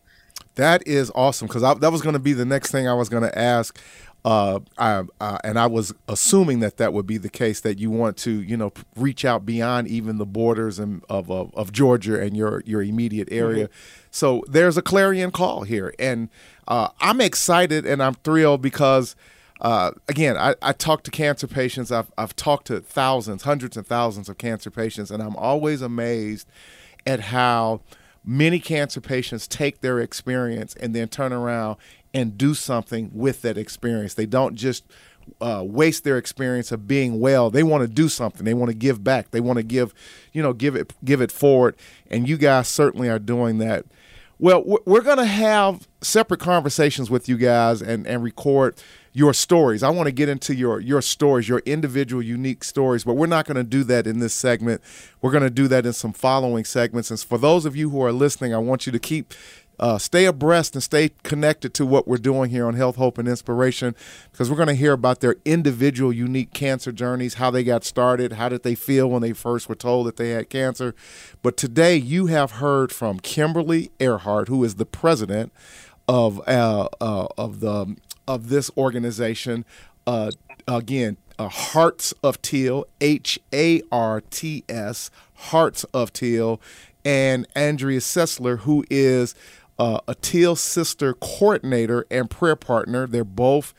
that 0.57 0.87
is 0.87 1.11
awesome 1.14 1.49
because 1.49 1.62
that 1.62 1.93
was 1.93 2.01
going 2.01 2.12
to 2.12 2.21
be 2.21 2.33
the 2.33 2.45
next 2.45 2.71
thing 2.71 2.87
I 2.87 2.95
was 2.95 3.09
going 3.09 3.25
to 3.25 3.38
ask. 3.38 3.79
Uh, 4.25 4.61
I, 4.79 5.03
uh, 5.21 5.39
and 5.45 5.59
I 5.59 5.67
was 5.67 5.93
assuming 6.09 6.61
that 6.61 6.79
that 6.79 6.95
would 6.95 7.07
be 7.07 7.19
the 7.19 7.29
case 7.29 7.61
that 7.61 7.79
you 7.79 7.91
want 7.91 8.17
to, 8.19 8.31
you 8.31 8.57
know, 8.57 8.73
reach 8.97 9.23
out 9.25 9.45
beyond 9.45 9.87
even 9.89 10.17
the 10.17 10.25
borders 10.25 10.79
and, 10.79 11.05
of, 11.11 11.31
of, 11.31 11.55
of 11.55 11.73
Georgia 11.73 12.19
and 12.21 12.35
your 12.35 12.63
your 12.65 12.83
immediate 12.83 13.29
mm-hmm. 13.29 13.45
area. 13.45 13.65
Mm-hmm. 13.67 14.09
So 14.11 14.43
there's 14.49 14.79
a 14.79 14.83
clarion 14.83 15.31
call 15.31 15.65
here, 15.65 15.93
and 15.99 16.31
uh, 16.67 16.89
I'm 17.01 17.21
excited 17.21 17.85
and 17.87 18.03
I'm 18.03 18.15
thrilled 18.15 18.63
because. 18.63 19.15
Uh, 19.61 19.93
again, 20.09 20.37
I, 20.37 20.57
I 20.61 20.73
talk 20.73 21.05
to 21.05 21.11
cancer 21.13 21.47
patients. 21.47 21.93
I've, 21.93 22.13
I've 22.19 22.35
talked 22.37 22.67
to 22.67 22.81
thousands, 22.81 23.45
hundreds 23.45 23.77
and 23.77 23.87
thousands 23.87 24.29
of 24.29 24.37
cancer 24.37 24.69
patients, 24.69 25.13
and 25.13 25.23
I'm 25.23 25.37
always 25.37 25.81
amazed 25.81 26.49
at 27.07 27.21
how 27.21 27.81
many 28.25 28.59
cancer 28.59 29.01
patients 29.01 29.47
take 29.47 29.81
their 29.81 30.01
experience 30.01 30.75
and 30.75 30.95
then 30.95 31.09
turn 31.09 31.33
around 31.33 31.77
and 32.14 32.38
do 32.38 32.55
something 32.55 33.11
with 33.12 33.42
that 33.42 33.59
experience. 33.59 34.14
They 34.14 34.27
don't 34.27 34.55
just 34.55 34.85
uh, 35.40 35.62
waste 35.66 36.05
their 36.05 36.16
experience 36.16 36.70
of 36.70 36.87
being 36.87 37.20
well. 37.20 37.50
They 37.50 37.62
want 37.62 37.83
to 37.83 37.88
do 37.88 38.09
something. 38.09 38.44
They 38.44 38.55
want 38.55 38.70
to 38.70 38.77
give 38.77 39.03
back. 39.03 39.33
They 39.33 39.40
want 39.40 39.57
to 39.59 39.62
give, 39.62 39.92
you 40.33 40.42
know, 40.42 40.53
give 40.53 40.77
it 40.77 40.92
give 41.05 41.20
it 41.20 41.33
forward. 41.33 41.77
And 42.11 42.29
you 42.29 42.37
guys 42.37 42.68
certainly 42.68 43.09
are 43.09 43.18
doing 43.18 43.59
that. 43.59 43.85
Well, 44.38 44.64
we're 44.85 45.00
going 45.00 45.18
to 45.18 45.24
have 45.24 45.88
separate 46.00 46.40
conversations 46.40 47.11
with 47.11 47.29
you 47.29 47.37
guys 47.37 47.83
and 47.83 48.07
and 48.07 48.22
record 48.22 48.77
your 49.12 49.33
stories. 49.33 49.85
I 49.85 49.90
want 49.90 50.09
to 50.09 50.12
get 50.12 50.29
into 50.29 50.55
your 50.55 50.81
your 50.81 51.00
stories, 51.00 51.48
your 51.48 51.61
individual 51.61 52.20
unique 52.20 52.64
stories, 52.64 53.05
but 53.05 53.14
we're 53.14 53.27
not 53.27 53.46
going 53.46 53.57
to 53.57 53.64
do 53.64 53.85
that 53.85 54.07
in 54.07 54.18
this 54.18 54.35
segment. 54.35 54.83
We're 55.22 55.31
going 55.31 55.44
to 55.44 55.50
do 55.50 55.68
that 55.68 55.87
in 55.87 55.92
some 55.92 56.12
following 56.12 56.64
segments. 56.64 57.11
And 57.11 57.20
for 57.20 57.38
those 57.38 57.64
of 57.64 57.77
you 57.77 57.90
who 57.90 58.03
are 58.03 58.12
listening, 58.12 58.53
I 58.53 58.59
want 58.59 58.87
you 58.87 58.92
to 58.92 58.98
keep 58.98 59.33
uh, 59.79 59.99
stay 59.99 60.25
abreast 60.25 60.75
and 60.75 60.83
stay 60.83 61.11
connected 61.23 61.75
to 61.75 61.87
what 61.87 62.07
we're 62.07 62.17
doing 62.17 62.51
here 62.51 62.67
on 62.67 62.75
Health, 62.75 62.97
Hope, 62.97 63.19
and 63.19 63.29
Inspiration 63.29 63.95
because 64.31 64.49
we're 64.51 64.57
going 64.57 64.69
to 64.69 64.75
hear 64.75 64.93
about 64.93 65.21
their 65.21 65.37
individual, 65.45 66.13
unique 66.13 66.53
cancer 66.53 66.93
journeys, 66.93 67.35
how 67.35 67.51
they 67.51 67.65
got 67.65 67.85
started, 67.85 68.35
how 68.35 68.49
did 68.49 68.63
they 68.63 68.75
feel 68.75 69.09
when 69.09 69.23
they 69.23 69.33
first 69.33 69.69
were 69.69 69.75
told 69.75 70.07
that 70.07 70.17
they 70.17 70.31
had 70.31 70.49
cancer. 70.49 70.95
But 71.43 71.57
today, 71.57 71.97
you 71.97 72.27
have 72.27 72.53
heard 72.53 72.93
from 72.93 73.19
Kimberly 73.19 73.91
Airhart, 73.99 74.49
who 74.49 74.63
is 74.65 74.77
the 74.77 74.87
president 74.87 75.53
of 76.07 76.41
uh, 76.49 76.89
uh, 77.01 77.27
of 77.37 77.61
the 77.61 77.97
of 78.29 78.49
this 78.49 78.71
organization. 78.77 79.65
Uh, 80.07 80.31
again, 80.69 81.17
uh, 81.39 81.49
Hearts 81.49 82.13
of 82.23 82.41
Teal, 82.43 82.87
H 83.01 83.39
A 83.53 83.83
R 83.91 84.21
T 84.21 84.65
S, 84.69 85.11
Hearts 85.35 85.85
of 85.85 86.13
Teal, 86.13 86.61
and 87.05 87.47
Andrea 87.55 88.01
Sisler, 88.01 88.61
who 88.61 88.85
is 88.91 89.35
uh, 89.79 90.01
a 90.07 90.15
Teal 90.15 90.57
Sister 90.57 91.15
coordinator 91.15 92.07
and 92.11 92.31
prayer 92.31 92.57
partner. 92.57 93.07
They're 93.07 93.25
both 93.25 93.75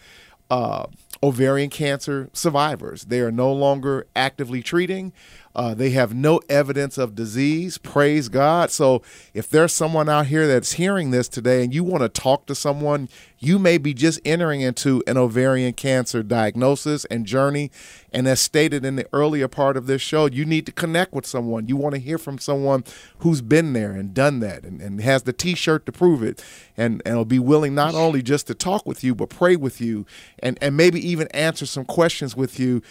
uh, 0.49 0.85
ovarian 1.23 1.69
cancer 1.69 2.29
survivors. 2.33 3.05
They 3.05 3.19
are 3.19 3.31
no 3.31 3.51
longer 3.51 4.07
actively 4.15 4.61
treating. 4.61 5.13
Uh, 5.55 5.73
they 5.73 5.91
have 5.91 6.13
no 6.13 6.41
evidence 6.49 6.97
of 6.97 7.15
disease. 7.15 7.77
Praise 7.77 8.27
God. 8.27 8.69
So, 8.71 9.01
if 9.33 9.49
there's 9.49 9.73
someone 9.73 10.09
out 10.09 10.27
here 10.27 10.47
that's 10.47 10.73
hearing 10.73 11.11
this 11.11 11.27
today 11.27 11.63
and 11.63 11.73
you 11.73 11.83
want 11.83 12.03
to 12.03 12.09
talk 12.09 12.45
to 12.47 12.55
someone, 12.55 13.07
you 13.39 13.59
may 13.59 13.77
be 13.77 13.93
just 13.93 14.19
entering 14.25 14.61
into 14.61 15.03
an 15.07 15.17
ovarian 15.17 15.73
cancer 15.73 16.23
diagnosis 16.23 17.05
and 17.05 17.25
journey. 17.25 17.71
And 18.11 18.27
as 18.27 18.39
stated 18.39 18.83
in 18.83 18.95
the 18.95 19.07
earlier 19.13 19.47
part 19.47 19.77
of 19.77 19.87
this 19.87 20.01
show, 20.01 20.25
you 20.25 20.45
need 20.45 20.65
to 20.65 20.71
connect 20.71 21.13
with 21.13 21.25
someone. 21.25 21.67
You 21.67 21.75
want 21.75 21.95
to 21.95 22.01
hear 22.01 22.17
from 22.17 22.37
someone 22.37 22.83
who's 23.19 23.41
been 23.41 23.73
there 23.73 23.91
and 23.91 24.13
done 24.13 24.39
that 24.39 24.63
and, 24.63 24.81
and 24.81 24.99
has 25.01 25.23
the 25.23 25.33
t 25.33 25.55
shirt 25.55 25.85
to 25.85 25.91
prove 25.91 26.23
it 26.23 26.43
and, 26.75 27.01
and 27.05 27.17
will 27.17 27.25
be 27.25 27.39
willing 27.39 27.75
not 27.75 27.93
only 27.93 28.21
just 28.21 28.47
to 28.47 28.55
talk 28.55 28.85
with 28.85 29.03
you, 29.03 29.13
but 29.13 29.29
pray 29.29 29.55
with 29.55 29.79
you 29.79 30.05
and, 30.39 30.57
and 30.61 30.75
maybe 30.75 30.99
even 31.07 31.27
answer 31.29 31.65
some 31.65 31.85
questions 31.85 32.35
with 32.35 32.59
you 32.59 32.81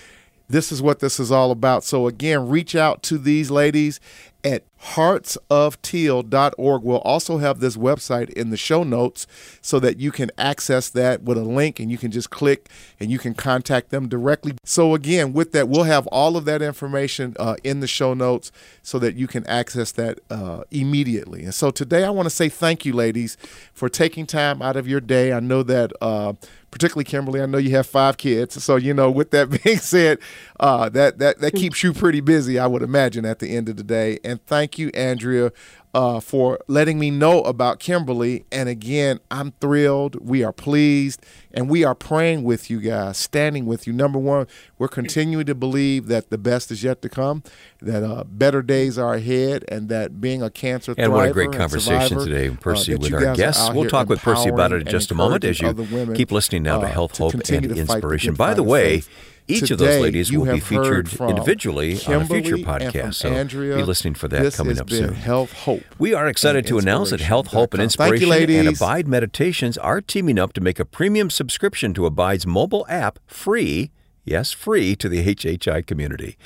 this 0.48 0.70
is 0.70 0.83
what 0.83 1.00
this 1.00 1.18
is 1.18 1.33
all 1.33 1.50
about. 1.50 1.83
So, 1.85 2.07
again, 2.07 2.48
reach 2.48 2.76
out 2.76 3.02
to 3.04 3.16
these 3.18 3.50
ladies 3.50 3.98
at 4.44 4.62
heartsofteal.org. 4.78 6.83
We'll 6.83 6.98
also 6.98 7.38
have 7.38 7.61
this 7.61 7.78
website 7.78 8.28
in 8.30 8.50
the 8.50 8.59
show 8.59 8.85
notes 8.85 9.26
so 9.62 9.80
that 9.80 9.98
you 9.98 10.12
can 10.12 10.30
access 10.37 10.90
that 10.90 11.22
with 11.22 11.38
a 11.38 11.44
link 11.44 11.80
and 11.80 11.90
you 11.90 11.96
can 11.96 12.11
just 12.11 12.28
click 12.28 12.68
and 13.00 13.11
you 13.11 13.18
can 13.18 13.33
contact 13.33 13.88
them 13.88 14.07
directly. 14.07 14.52
So, 14.64 14.94
again, 14.94 15.33
with 15.33 15.52
that, 15.52 15.66
we'll 15.68 15.85
have 15.85 16.07
all 16.09 16.37
of 16.37 16.44
that 16.44 16.61
information 16.61 17.35
uh, 17.38 17.57
in 17.64 17.80
the 17.80 17.87
show 17.87 18.12
notes 18.12 18.52
so 18.83 18.98
that 18.98 19.16
you 19.16 19.26
can 19.26 19.46
access 19.46 19.92
that 19.92 20.20
uh, 20.28 20.64
immediately. 20.70 21.44
And 21.44 21.54
so, 21.54 21.70
today 21.70 22.04
I 22.04 22.11
want 22.11 22.26
to 22.26 22.30
say 22.30 22.50
thank 22.50 22.85
you, 22.85 22.92
ladies, 22.92 23.38
for 23.72 23.88
taking 23.88 24.26
time 24.26 24.61
out 24.61 24.76
of 24.76 24.87
your 24.87 25.00
day. 25.00 25.33
I 25.33 25.40
know 25.40 25.62
that. 25.62 25.92
Uh, 26.02 26.35
particularly 26.74 27.04
Kimberly. 27.04 27.40
I 27.40 27.46
know 27.46 27.58
you 27.58 27.70
have 27.70 27.87
five 27.87 28.16
kids, 28.16 28.60
so 28.62 28.74
you 28.74 28.92
know. 28.92 29.08
With 29.08 29.30
that 29.30 29.48
being 29.64 29.78
said, 29.78 30.18
uh, 30.58 30.88
that 30.88 31.18
that 31.18 31.38
that 31.38 31.54
keeps 31.54 31.84
you 31.84 31.92
pretty 31.92 32.20
busy, 32.20 32.58
I 32.58 32.66
would 32.66 32.82
imagine, 32.82 33.24
at 33.24 33.38
the 33.38 33.56
end 33.56 33.68
of 33.68 33.76
the 33.76 33.84
day. 33.84 34.18
And 34.24 34.44
thank 34.44 34.76
you, 34.76 34.90
Andrea, 34.92 35.52
uh, 35.94 36.18
for 36.18 36.59
letting 36.66 36.98
me 36.98 37.11
know 37.11 37.40
about 37.42 37.78
Kimberly. 37.78 38.44
And 38.50 38.68
again, 38.68 39.20
I'm 39.30 39.52
thrilled. 39.61 40.16
We 40.16 40.42
are 40.42 40.52
pleased. 40.52 41.24
And 41.52 41.70
we 41.70 41.85
are 41.85 41.94
praying 41.94 42.42
with 42.42 42.68
you 42.68 42.80
guys, 42.80 43.16
standing 43.16 43.64
with 43.64 43.87
you. 43.87 43.92
Number 43.92 44.18
one, 44.18 44.48
we're 44.76 44.88
continuing 44.88 45.46
to 45.46 45.54
believe 45.54 46.09
that 46.09 46.30
the 46.30 46.38
best 46.38 46.72
is 46.72 46.83
yet 46.83 47.00
to 47.02 47.09
come, 47.09 47.44
that 47.80 48.02
uh, 48.02 48.24
better 48.24 48.61
days 48.61 48.98
are 48.98 49.14
ahead, 49.14 49.64
and 49.68 49.88
that 49.88 50.20
being 50.20 50.42
a 50.42 50.50
cancer 50.50 50.94
and 50.98 51.12
what 51.12 51.28
a 51.28 51.33
great 51.33 51.52
conversation 51.52 52.18
today, 52.18 52.48
uh, 52.48 52.57
Percy, 52.57 52.94
uh, 52.94 52.98
with 52.98 53.14
our 53.14 53.35
guests. 53.37 53.70
We'll 53.72 53.88
talk 53.88 54.09
with 54.09 54.20
Percy 54.20 54.48
about 54.48 54.72
it 54.72 54.83
in 54.83 54.88
just 54.88 55.12
a 55.12 55.14
moment 55.14 55.44
as 55.44 55.61
you 55.61 56.12
keep 56.14 56.33
listening 56.33 56.64
now 56.64 56.80
to 56.80 56.87
uh, 56.87 56.90
Health, 56.90 57.18
Hope, 57.18 57.35
and 57.35 57.66
Inspiration. 57.66 58.35
By 58.35 58.54
the 58.54 58.64
way, 58.64 59.04
each 59.46 59.61
Today, 59.61 59.72
of 59.72 59.78
those 59.78 60.02
ladies 60.02 60.33
will 60.33 60.52
be 60.52 60.61
featured 60.61 61.12
individually 61.20 61.96
Kimberly 61.98 62.16
on 62.16 62.22
a 62.22 62.26
future 62.26 62.57
podcast. 62.57 63.14
So 63.14 63.30
Andrea, 63.30 63.76
be 63.76 63.83
listening 63.83 64.14
for 64.14 64.26
that 64.28 64.54
coming 64.54 64.78
up 64.78 64.88
soon. 64.88 65.12
Health 65.14 65.52
Hope. 65.52 65.83
We 65.98 66.14
are 66.14 66.26
excited 66.26 66.66
to 66.68 66.78
announce 66.78 67.11
that 67.11 67.20
Health 67.20 67.48
Hope 67.48 67.74
and 67.74 67.83
Inspiration 67.83 68.28
you, 68.28 68.59
and 68.59 68.68
Abide 68.68 69.07
Meditations 69.07 69.76
are 69.76 70.00
teaming 70.00 70.38
up 70.38 70.54
to 70.54 70.61
make 70.61 70.78
a 70.78 70.85
premium 70.85 71.28
subscription 71.28 71.92
to 71.94 72.07
Abide's 72.07 72.46
mobile 72.46 72.87
app 72.88 73.18
free, 73.26 73.90
yes, 74.24 74.52
free 74.52 74.96
to 74.96 75.09
the 75.09 75.22
HHI 75.35 75.87
community. 75.87 76.38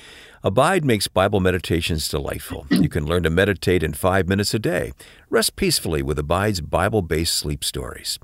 Abide 0.43 0.85
makes 0.85 1.09
Bible 1.09 1.41
meditations 1.41 2.09
delightful. 2.09 2.67
You 2.71 2.89
can 2.89 3.07
learn 3.07 3.25
to 3.25 3.31
meditate 3.31 3.83
in 3.83 3.93
five 3.93 4.29
minutes 4.29 4.55
a 4.55 4.59
day. 4.59 4.93
Rest 5.31 5.57
peacefully 5.57 6.03
with 6.03 6.19
Abide's 6.19 6.61
Bible 6.61 7.03
based 7.03 7.35
sleep 7.35 7.65
stories. 7.65 8.19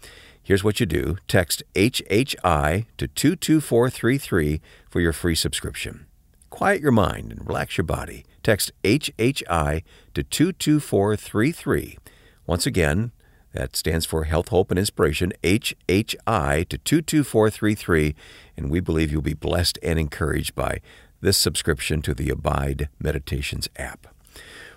Here's 0.45 0.63
what 0.63 0.79
you 0.79 0.85
do 0.85 1.17
text 1.27 1.63
HHI 1.75 2.85
to 2.99 3.09
22433 3.09 4.61
for 4.91 5.01
your 5.01 5.15
free 5.15 5.35
subscription. 5.35 6.05
Quiet 6.51 6.83
your 6.83 6.93
mind 6.93 7.33
and 7.33 7.47
relax 7.49 7.79
your 7.79 7.87
body. 7.87 8.27
Text 8.43 8.71
HHI 8.85 9.83
to 10.13 10.23
22433. 10.23 11.99
Once 12.47 12.67
again, 12.67 13.11
that 13.55 13.75
stands 13.75 14.05
for 14.05 14.25
Health, 14.25 14.49
Hope, 14.49 14.71
and 14.71 14.79
Inspiration, 14.79 15.33
HHI 15.43 16.69
to 16.69 16.77
22433. 16.77 18.15
And 18.59 18.71
we 18.71 18.81
believe 18.81 19.11
you'll 19.11 19.23
be 19.23 19.33
blessed 19.33 19.79
and 19.83 19.99
encouraged 19.99 20.55
by 20.55 20.81
this 21.23 21.39
subscription 21.39 22.03
to 22.03 22.13
the 22.13 22.29
Abide 22.29 22.91
Meditations 23.01 23.69
app. 23.77 24.14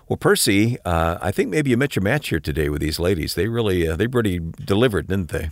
Well, 0.08 0.16
Percy, 0.16 0.78
uh, 0.86 1.18
I 1.20 1.30
think 1.30 1.50
maybe 1.50 1.68
you 1.68 1.76
met 1.76 1.94
your 1.94 2.02
match 2.02 2.30
here 2.30 2.40
today 2.40 2.70
with 2.70 2.80
these 2.80 2.98
ladies. 2.98 3.34
They 3.34 3.46
really, 3.46 3.86
uh, 3.86 3.94
they 3.94 4.06
really 4.06 4.40
delivered, 4.64 5.08
didn't 5.08 5.28
they? 5.28 5.50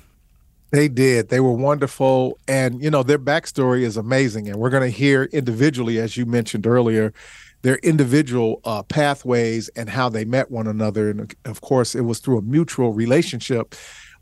They 0.72 0.88
did. 0.88 1.28
They 1.28 1.40
were 1.40 1.52
wonderful, 1.52 2.38
and 2.48 2.82
you 2.82 2.90
know 2.90 3.02
their 3.02 3.18
backstory 3.18 3.82
is 3.82 3.98
amazing. 3.98 4.48
And 4.48 4.56
we're 4.56 4.70
going 4.70 4.90
to 4.90 4.96
hear 4.96 5.24
individually, 5.24 5.98
as 5.98 6.16
you 6.16 6.24
mentioned 6.24 6.66
earlier, 6.66 7.12
their 7.62 7.76
individual 7.76 8.60
uh, 8.64 8.82
pathways 8.82 9.68
and 9.76 9.90
how 9.90 10.08
they 10.08 10.24
met 10.24 10.50
one 10.50 10.66
another. 10.66 11.10
And 11.10 11.34
of 11.44 11.60
course, 11.60 11.94
it 11.94 12.02
was 12.02 12.18
through 12.18 12.38
a 12.38 12.42
mutual 12.42 12.94
relationship 12.94 13.74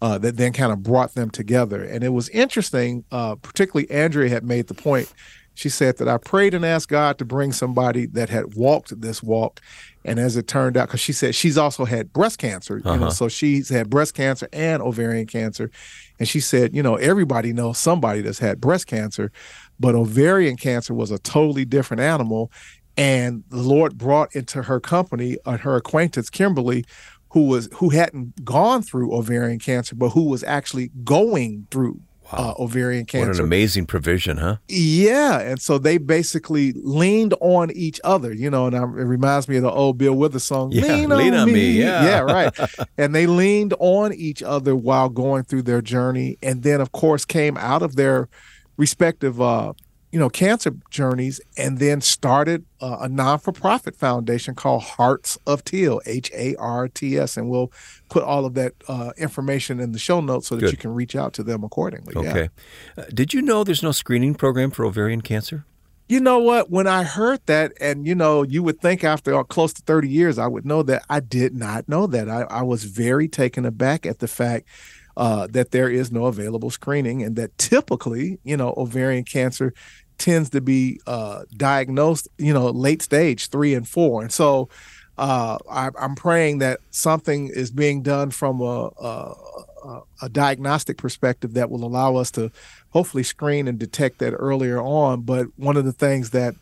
uh, 0.03 0.19
that 0.19 0.37
then 0.37 0.53
kind 0.53 0.73
of 0.73 0.83
brought 0.83 1.15
them 1.15 1.31
together. 1.31 1.83
And 1.85 2.03
it 2.03 2.11
was 2.11 2.29
interesting. 2.31 3.05
Uh, 3.13 3.37
particularly, 3.37 3.89
Andrea 3.91 4.29
had 4.29 4.45
made 4.45 4.67
the 4.67 4.75
point 4.75 5.13
she 5.55 5.69
said 5.69 5.99
that 5.99 6.09
I 6.09 6.19
prayed 6.19 6.53
and 6.53 6.65
asked 6.65 6.89
God 6.89 7.19
to 7.19 7.25
bring 7.25 7.53
somebody 7.53 8.07
that 8.07 8.29
had 8.29 8.55
walked 8.55 9.01
this 9.01 9.23
walk. 9.23 9.61
And 10.05 10.19
as 10.19 10.37
it 10.37 10.47
turned 10.47 10.77
out, 10.77 10.89
because 10.89 11.01
she 11.01 11.13
said 11.13 11.35
she's 11.35 11.57
also 11.57 11.85
had 11.85 12.13
breast 12.13 12.39
cancer, 12.39 12.83
uh-huh. 12.85 12.97
know, 12.97 13.11
so 13.11 13.29
she's 13.29 13.69
had 13.69 13.89
breast 13.89 14.15
cancer 14.15 14.49
and 14.53 14.83
ovarian 14.83 15.27
cancer. 15.27 15.71
And 16.19 16.29
she 16.29 16.41
said, 16.41 16.75
you 16.75 16.83
know, 16.83 16.97
everybody 16.97 17.53
knows 17.53 17.79
somebody 17.79 18.21
that's 18.21 18.41
had 18.41 18.61
breast 18.61 18.87
cancer, 18.87 19.33
but 19.81 19.95
ovarian 19.95 20.57
cancer 20.57 20.93
was 20.93 21.11
a 21.11 21.19
totally 21.19 21.65
different 21.65 22.03
animal. 22.03 22.51
And 22.97 23.45
the 23.49 23.63
Lord 23.63 23.97
brought 23.97 24.35
into 24.37 24.63
her 24.63 24.79
company 24.81 25.39
uh, 25.47 25.57
her 25.59 25.77
acquaintance, 25.77 26.31
Kimberly, 26.31 26.85
who 27.31 27.49
was 27.49 27.69
who 27.75 27.91
hadn't 27.91 28.45
gone 28.45 28.83
through 28.83 29.13
ovarian 29.13 29.59
cancer, 29.59 29.97
but 29.97 30.11
who 30.11 30.25
was 30.25 30.45
actually 30.45 30.91
going 31.03 31.67
through 31.71 32.01
wow. 32.37 32.55
uh, 32.59 32.63
ovarian 32.63 33.07
cancer. 33.07 33.29
What 33.29 33.37
an 33.37 33.45
amazing 33.45 33.87
provision, 33.87 34.37
huh? 34.39 34.57
Yeah, 34.69 35.41
and 35.41 35.61
so 35.61 35.79
they 35.79 35.99
basically 35.99 36.73
leaned 36.77 37.35
on 37.41 37.71
each 37.73 38.01
other, 38.05 38.33
you 38.33 38.51
know, 38.51 38.67
and 38.67 38.75
it 38.75 39.05
reminds 39.05 39.49
me 39.49 39.57
of 39.57 39.63
the 39.63 39.71
old 39.71 39.99
Bill 39.99 40.15
Withers 40.15 40.45
song, 40.45 40.73
yeah, 40.73 40.83
"Lean, 40.83 41.09
lean 41.11 41.35
on, 41.35 41.41
on, 41.41 41.47
me." 41.47 41.53
me. 41.53 41.71
Yeah, 41.73 42.05
yeah, 42.05 42.21
right. 42.21 42.53
and 42.99 43.15
they 43.15 43.27
leaned 43.27 43.75
on 43.79 44.13
each 44.13 44.43
other 44.43 44.75
while 44.77 45.09
going 45.09 45.45
through 45.45 45.63
their 45.63 45.83
journey, 45.83 46.39
and 46.43 46.63
then, 46.63 46.81
of 46.81 46.93
course, 46.93 47.25
came 47.25 47.57
out 47.57 47.83
of 47.83 47.97
their 47.97 48.29
respective 48.77 49.41
uh, 49.41 49.73
you 50.15 50.21
know, 50.21 50.31
cancer 50.31 50.73
journeys 50.91 51.41
and 51.57 51.81
then 51.81 52.01
started 52.01 52.65
uh, 52.81 52.99
a 53.01 53.09
non 53.09 53.37
for 53.37 53.51
profit 53.51 53.97
foundation 53.97 54.55
called 54.55 54.85
Hearts 54.85 55.37
of 55.45 55.65
Teal, 55.65 56.01
H 56.07 56.31
A 56.33 56.55
R 56.55 56.87
T 56.87 57.19
S. 57.19 57.37
And 57.37 57.51
we'll 57.51 57.73
put 58.11 58.23
all 58.23 58.47
of 58.47 58.55
that 58.55 58.75
uh, 58.87 59.11
information 59.17 59.81
in 59.81 59.91
the 59.91 59.99
show 59.99 60.21
notes 60.21 60.47
so 60.47 60.55
that 60.55 60.61
Good. 60.61 60.71
you 60.71 60.77
can 60.77 60.95
reach 60.95 61.17
out 61.17 61.33
to 61.33 61.43
them 61.43 61.65
accordingly. 61.65 62.15
Okay. 62.15 62.49
Yeah. 62.97 63.03
Uh, 63.03 63.07
did 63.13 63.35
you 63.35 63.43
know 63.43 63.65
there's 63.65 63.83
no 63.83 63.91
screening 63.91 64.37
program 64.37 64.71
for 64.71 64.85
ovarian 64.85 65.21
cancer? 65.21 65.65
You 66.09 66.21
know 66.21 66.39
what? 66.39 66.71
When 66.71 66.87
I 66.87 67.03
heard 67.03 67.41
that, 67.47 67.73
and 67.81 68.07
you 68.07 68.15
know, 68.15 68.45
you 68.45 68.63
would 68.63 68.81
think 68.81 69.03
after 69.03 69.43
close 69.43 69.73
to 69.73 69.83
30 69.83 70.09
years, 70.09 70.39
I 70.39 70.47
would 70.47 70.65
know 70.65 70.85
that. 70.85 71.03
I 71.11 71.19
did 71.19 71.57
not 71.57 71.89
know 71.89 72.07
that. 72.07 72.31
I, 72.31 72.43
I 72.43 72.63
was 72.63 72.85
very 72.85 73.27
taken 73.27 73.65
aback 73.65 74.07
at 74.07 74.21
the 74.21 74.29
fact 74.29 74.69
uh, 75.17 75.47
that 75.51 75.71
there 75.71 75.89
is 75.89 76.11
no 76.11 76.27
available 76.27 76.71
screening 76.71 77.23
and 77.23 77.37
that 77.37 77.57
typically, 77.59 78.39
you 78.43 78.57
know, 78.57 78.75
ovarian 78.77 79.25
cancer 79.25 79.73
tends 80.19 80.51
to 80.51 80.61
be 80.61 81.01
uh, 81.07 81.43
diagnosed, 81.57 82.29
you 82.39 82.53
know, 82.53 82.69
late 82.71 83.03
stage 83.03 83.49
three 83.49 83.75
and 83.75 83.89
four. 83.89 84.23
And 84.23 84.33
so 84.33 84.69
uh, 85.17 85.59
I, 85.71 85.91
am 85.99 86.15
praying 86.15 86.59
that 86.59 86.81
something 86.91 87.49
is 87.49 87.71
being 87.71 88.03
done 88.03 88.31
from 88.31 88.61
a, 88.61 88.91
a, 89.01 90.01
a, 90.23 90.29
diagnostic 90.29 90.99
perspective 90.99 91.55
that 91.55 91.71
will 91.71 91.85
allow 91.85 92.17
us 92.17 92.33
to 92.33 92.51
hopefully 92.91 93.23
screen 93.23 93.69
and 93.69 93.79
detect 93.79 94.19
that 94.19 94.33
earlier 94.33 94.81
on. 94.81 95.21
But 95.21 95.47
one 95.57 95.77
of 95.77 95.85
the 95.85 95.93
things 95.93 96.31
that 96.31 96.55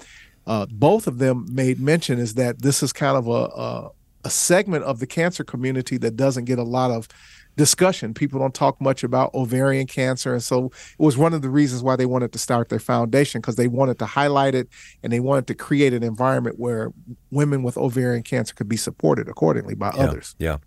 uh, 0.46 0.66
both 0.70 1.06
of 1.06 1.18
them 1.18 1.46
made 1.50 1.80
mention 1.80 2.18
is 2.18 2.34
that 2.34 2.60
this 2.60 2.82
is 2.82 2.92
kind 2.92 3.16
of 3.16 3.26
a, 3.26 3.30
a, 3.30 3.90
a 4.24 4.30
segment 4.30 4.84
of 4.84 4.98
the 4.98 5.06
cancer 5.06 5.44
community 5.44 5.96
that 5.98 6.16
doesn't 6.16 6.44
get 6.44 6.58
a 6.58 6.64
lot 6.64 6.90
of 6.90 7.08
discussion. 7.56 8.14
People 8.14 8.38
don't 8.38 8.54
talk 8.54 8.80
much 8.80 9.04
about 9.04 9.32
ovarian 9.34 9.86
cancer. 9.86 10.32
And 10.32 10.42
so 10.42 10.66
it 10.66 10.98
was 10.98 11.16
one 11.16 11.34
of 11.34 11.42
the 11.42 11.50
reasons 11.50 11.82
why 11.82 11.96
they 11.96 12.06
wanted 12.06 12.32
to 12.32 12.38
start 12.38 12.68
their 12.68 12.78
foundation 12.78 13.40
because 13.40 13.56
they 13.56 13.68
wanted 13.68 13.98
to 13.98 14.06
highlight 14.06 14.54
it 14.54 14.68
and 15.02 15.12
they 15.12 15.20
wanted 15.20 15.46
to 15.48 15.54
create 15.54 15.92
an 15.92 16.02
environment 16.02 16.58
where 16.58 16.92
women 17.30 17.62
with 17.62 17.76
ovarian 17.76 18.22
cancer 18.22 18.54
could 18.54 18.68
be 18.68 18.76
supported 18.76 19.28
accordingly 19.28 19.74
by 19.74 19.92
yeah, 19.94 20.04
others. 20.04 20.34
Yeah. 20.38 20.58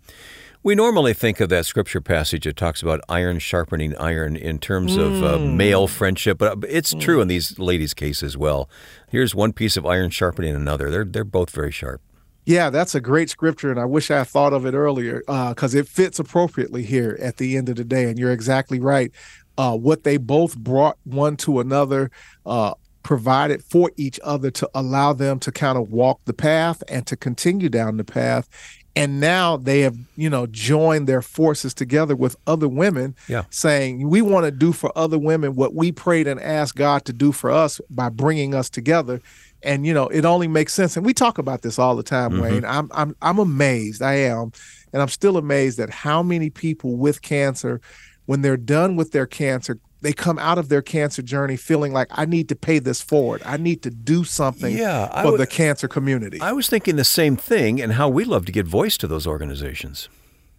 We 0.62 0.74
normally 0.74 1.14
think 1.14 1.38
of 1.38 1.48
that 1.50 1.64
scripture 1.64 2.00
passage 2.00 2.42
that 2.42 2.56
talks 2.56 2.82
about 2.82 3.00
iron 3.08 3.38
sharpening 3.38 3.96
iron 3.98 4.34
in 4.34 4.58
terms 4.58 4.96
mm. 4.96 5.00
of 5.00 5.22
uh, 5.22 5.38
mm. 5.38 5.54
male 5.54 5.86
friendship, 5.86 6.38
but 6.38 6.58
it's 6.68 6.92
mm. 6.92 7.00
true 7.00 7.20
in 7.20 7.28
these 7.28 7.56
ladies' 7.60 7.94
case 7.94 8.20
as 8.20 8.36
well. 8.36 8.68
Here's 9.08 9.32
one 9.32 9.52
piece 9.52 9.76
of 9.76 9.86
iron 9.86 10.10
sharpening 10.10 10.56
another. 10.56 10.90
They're 10.90 11.04
they're 11.04 11.22
both 11.22 11.50
very 11.50 11.70
sharp. 11.70 12.00
Yeah, 12.46 12.70
that's 12.70 12.94
a 12.94 13.00
great 13.00 13.28
scripture, 13.28 13.72
and 13.72 13.80
I 13.80 13.84
wish 13.84 14.10
I 14.10 14.22
thought 14.22 14.52
of 14.52 14.64
it 14.66 14.74
earlier 14.74 15.18
because 15.26 15.74
uh, 15.74 15.78
it 15.78 15.88
fits 15.88 16.20
appropriately 16.20 16.84
here 16.84 17.18
at 17.20 17.38
the 17.38 17.56
end 17.56 17.68
of 17.68 17.74
the 17.74 17.84
day. 17.84 18.04
And 18.08 18.18
you're 18.18 18.30
exactly 18.30 18.78
right. 18.78 19.10
Uh, 19.58 19.76
what 19.76 20.04
they 20.04 20.16
both 20.16 20.56
brought 20.56 20.96
one 21.02 21.36
to 21.38 21.58
another, 21.58 22.10
uh, 22.44 22.74
provided 23.02 23.64
for 23.64 23.90
each 23.96 24.20
other 24.22 24.50
to 24.52 24.70
allow 24.74 25.12
them 25.12 25.40
to 25.40 25.50
kind 25.50 25.76
of 25.76 25.90
walk 25.90 26.20
the 26.24 26.32
path 26.32 26.82
and 26.88 27.06
to 27.06 27.16
continue 27.16 27.68
down 27.68 27.96
the 27.96 28.04
path 28.04 28.48
and 28.96 29.20
now 29.20 29.58
they 29.58 29.80
have 29.80 29.96
you 30.16 30.28
know 30.28 30.46
joined 30.46 31.06
their 31.06 31.22
forces 31.22 31.74
together 31.74 32.16
with 32.16 32.34
other 32.46 32.66
women 32.66 33.14
yeah. 33.28 33.44
saying 33.50 34.08
we 34.08 34.22
want 34.22 34.44
to 34.44 34.50
do 34.50 34.72
for 34.72 34.90
other 34.96 35.18
women 35.18 35.54
what 35.54 35.74
we 35.74 35.92
prayed 35.92 36.26
and 36.26 36.40
asked 36.40 36.74
god 36.74 37.04
to 37.04 37.12
do 37.12 37.30
for 37.30 37.50
us 37.50 37.80
by 37.90 38.08
bringing 38.08 38.54
us 38.54 38.68
together 38.68 39.20
and 39.62 39.86
you 39.86 39.94
know 39.94 40.08
it 40.08 40.24
only 40.24 40.48
makes 40.48 40.72
sense 40.72 40.96
and 40.96 41.04
we 41.04 41.14
talk 41.14 41.38
about 41.38 41.62
this 41.62 41.78
all 41.78 41.96
the 41.96 42.02
time 42.02 42.32
mm-hmm. 42.32 42.42
wayne 42.42 42.64
i'm 42.64 42.90
i'm 42.92 43.16
i'm 43.22 43.38
amazed 43.38 44.02
i 44.02 44.14
am 44.14 44.52
and 44.92 45.02
i'm 45.02 45.08
still 45.08 45.36
amazed 45.36 45.78
at 45.80 45.90
how 45.90 46.22
many 46.22 46.50
people 46.50 46.96
with 46.96 47.22
cancer 47.22 47.80
when 48.26 48.42
they're 48.42 48.56
done 48.56 48.96
with 48.96 49.12
their 49.12 49.26
cancer 49.26 49.78
they 50.02 50.12
come 50.12 50.38
out 50.38 50.58
of 50.58 50.68
their 50.68 50.82
cancer 50.82 51.22
journey 51.22 51.56
feeling 51.56 51.92
like 51.92 52.06
I 52.10 52.26
need 52.26 52.48
to 52.50 52.54
pay 52.54 52.78
this 52.78 53.00
forward. 53.00 53.42
I 53.44 53.56
need 53.56 53.82
to 53.82 53.90
do 53.90 54.24
something 54.24 54.76
yeah, 54.76 55.08
for 55.08 55.22
w- 55.22 55.38
the 55.38 55.46
cancer 55.46 55.88
community. 55.88 56.40
I 56.40 56.52
was 56.52 56.68
thinking 56.68 56.96
the 56.96 57.04
same 57.04 57.36
thing 57.36 57.80
and 57.80 57.94
how 57.94 58.08
we 58.08 58.24
love 58.24 58.44
to 58.46 58.52
give 58.52 58.66
voice 58.66 58.96
to 58.98 59.06
those 59.06 59.26
organizations. 59.26 60.08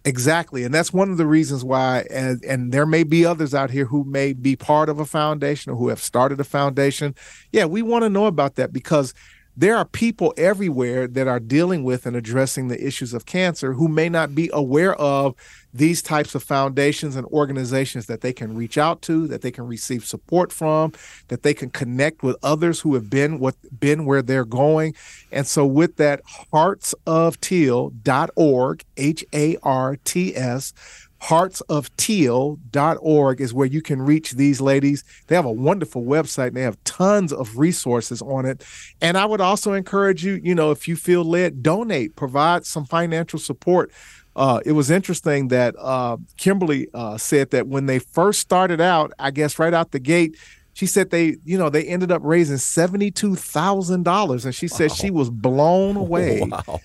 Exactly. 0.08 0.64
And 0.64 0.72
that's 0.74 0.90
one 0.90 1.10
of 1.10 1.18
the 1.18 1.26
reasons 1.26 1.62
why, 1.62 2.06
and, 2.08 2.42
and 2.42 2.72
there 2.72 2.86
may 2.86 3.02
be 3.02 3.26
others 3.26 3.52
out 3.52 3.70
here 3.70 3.84
who 3.84 4.04
may 4.04 4.32
be 4.32 4.56
part 4.56 4.88
of 4.88 4.98
a 4.98 5.04
foundation 5.04 5.70
or 5.70 5.76
who 5.76 5.88
have 5.88 6.00
started 6.00 6.40
a 6.40 6.44
foundation. 6.44 7.14
Yeah, 7.52 7.66
we 7.66 7.82
want 7.82 8.04
to 8.04 8.08
know 8.08 8.24
about 8.24 8.54
that 8.54 8.72
because 8.72 9.12
there 9.58 9.76
are 9.76 9.84
people 9.84 10.32
everywhere 10.36 11.08
that 11.08 11.26
are 11.26 11.40
dealing 11.40 11.82
with 11.82 12.06
and 12.06 12.14
addressing 12.14 12.68
the 12.68 12.86
issues 12.86 13.12
of 13.12 13.26
cancer 13.26 13.72
who 13.72 13.88
may 13.88 14.08
not 14.08 14.32
be 14.32 14.48
aware 14.52 14.94
of 14.94 15.34
these 15.74 16.00
types 16.00 16.36
of 16.36 16.44
foundations 16.44 17.16
and 17.16 17.26
organizations 17.26 18.06
that 18.06 18.20
they 18.20 18.32
can 18.32 18.54
reach 18.54 18.78
out 18.78 19.02
to, 19.02 19.26
that 19.26 19.42
they 19.42 19.50
can 19.50 19.66
receive 19.66 20.04
support 20.04 20.52
from, 20.52 20.92
that 21.26 21.42
they 21.42 21.54
can 21.54 21.70
connect 21.70 22.22
with 22.22 22.36
others 22.40 22.82
who 22.82 22.94
have 22.94 23.10
been 23.10 23.40
what 23.40 23.56
been 23.80 24.04
where 24.04 24.22
they're 24.22 24.44
going. 24.44 24.94
And 25.32 25.44
so 25.44 25.66
with 25.66 25.96
that, 25.96 26.22
heartsofteal.org, 26.52 28.84
H 28.96 29.24
A 29.34 29.56
R 29.64 29.96
T 30.04 30.36
S, 30.36 30.72
heartsofteal.org 31.20 33.40
is 33.40 33.52
where 33.52 33.66
you 33.66 33.82
can 33.82 34.00
reach 34.02 34.30
these 34.32 34.60
ladies. 34.60 35.02
They 35.26 35.34
have 35.34 35.44
a 35.44 35.52
wonderful 35.52 36.04
website 36.04 36.46
and 36.48 36.56
they 36.56 36.62
have 36.62 36.82
tons 36.84 37.32
of 37.32 37.58
resources 37.58 38.22
on 38.22 38.46
it. 38.46 38.64
And 39.00 39.18
I 39.18 39.24
would 39.24 39.40
also 39.40 39.72
encourage 39.72 40.24
you, 40.24 40.40
you 40.42 40.54
know, 40.54 40.70
if 40.70 40.86
you 40.86 40.94
feel 40.96 41.24
led, 41.24 41.62
donate, 41.62 42.14
provide 42.16 42.66
some 42.66 42.84
financial 42.84 43.38
support. 43.38 43.90
Uh, 44.36 44.60
it 44.64 44.72
was 44.72 44.90
interesting 44.90 45.48
that 45.48 45.74
uh, 45.78 46.18
Kimberly 46.36 46.88
uh, 46.94 47.16
said 47.18 47.50
that 47.50 47.66
when 47.66 47.86
they 47.86 47.98
first 47.98 48.40
started 48.40 48.80
out, 48.80 49.12
I 49.18 49.32
guess 49.32 49.58
right 49.58 49.74
out 49.74 49.90
the 49.90 49.98
gate, 49.98 50.36
she 50.74 50.86
said 50.86 51.10
they, 51.10 51.38
you 51.44 51.58
know, 51.58 51.70
they 51.70 51.82
ended 51.82 52.12
up 52.12 52.22
raising 52.22 52.56
seventy-two 52.56 53.34
thousand 53.34 54.04
dollars, 54.04 54.44
and 54.44 54.54
she 54.54 54.68
said 54.68 54.92
she 54.92 55.10
was 55.10 55.28
blown 55.28 55.96
away 55.96 56.46
wow. 56.48 56.78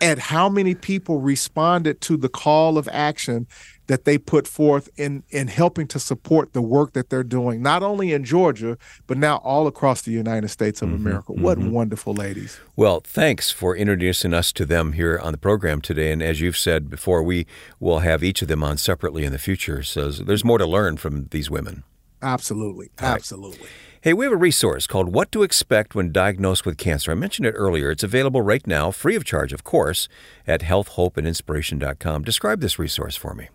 at 0.00 0.20
how 0.20 0.48
many 0.48 0.76
people 0.76 1.18
responded 1.18 2.00
to 2.02 2.16
the 2.16 2.28
call 2.28 2.78
of 2.78 2.88
action 2.92 3.48
that 3.90 4.04
they 4.04 4.16
put 4.16 4.46
forth 4.46 4.88
in 4.96 5.24
in 5.30 5.48
helping 5.48 5.84
to 5.84 5.98
support 5.98 6.52
the 6.52 6.62
work 6.62 6.92
that 6.92 7.10
they're 7.10 7.24
doing, 7.24 7.60
not 7.60 7.82
only 7.82 8.12
in 8.12 8.22
Georgia 8.22 8.78
but 9.08 9.18
now 9.18 9.38
all 9.38 9.66
across 9.66 10.02
the 10.02 10.12
United 10.12 10.46
States 10.46 10.80
of 10.80 10.90
mm-hmm, 10.90 11.04
America. 11.08 11.32
What 11.32 11.58
mm-hmm. 11.58 11.72
wonderful 11.72 12.14
ladies! 12.14 12.60
Well, 12.76 13.00
thanks 13.00 13.50
for 13.50 13.76
introducing 13.76 14.32
us 14.32 14.52
to 14.52 14.64
them 14.64 14.92
here 14.92 15.18
on 15.20 15.32
the 15.32 15.38
program 15.38 15.80
today. 15.80 16.12
And 16.12 16.22
as 16.22 16.40
you've 16.40 16.56
said 16.56 16.88
before, 16.88 17.24
we 17.24 17.48
will 17.80 17.98
have 17.98 18.22
each 18.22 18.42
of 18.42 18.46
them 18.46 18.62
on 18.62 18.76
separately 18.76 19.24
in 19.24 19.32
the 19.32 19.38
future. 19.38 19.82
So 19.82 20.12
there's 20.12 20.44
more 20.44 20.58
to 20.58 20.66
learn 20.66 20.96
from 20.96 21.26
these 21.32 21.50
women. 21.50 21.82
Absolutely, 22.22 22.90
absolutely. 23.00 23.66
Hey, 24.02 24.12
we 24.12 24.24
have 24.24 24.32
a 24.32 24.36
resource 24.36 24.86
called 24.86 25.12
What 25.12 25.32
to 25.32 25.42
Expect 25.42 25.96
When 25.96 26.12
Diagnosed 26.12 26.64
with 26.64 26.78
Cancer. 26.78 27.10
I 27.10 27.16
mentioned 27.16 27.46
it 27.46 27.54
earlier. 27.56 27.90
It's 27.90 28.04
available 28.04 28.40
right 28.40 28.64
now, 28.64 28.92
free 28.92 29.16
of 29.16 29.24
charge, 29.24 29.52
of 29.52 29.64
course, 29.64 30.08
at 30.46 30.60
healthhopeandinspiration.com. 30.60 32.22
Describe 32.22 32.60
this 32.60 32.78
resource 32.78 33.16
for 33.16 33.34
me. 33.34 33.48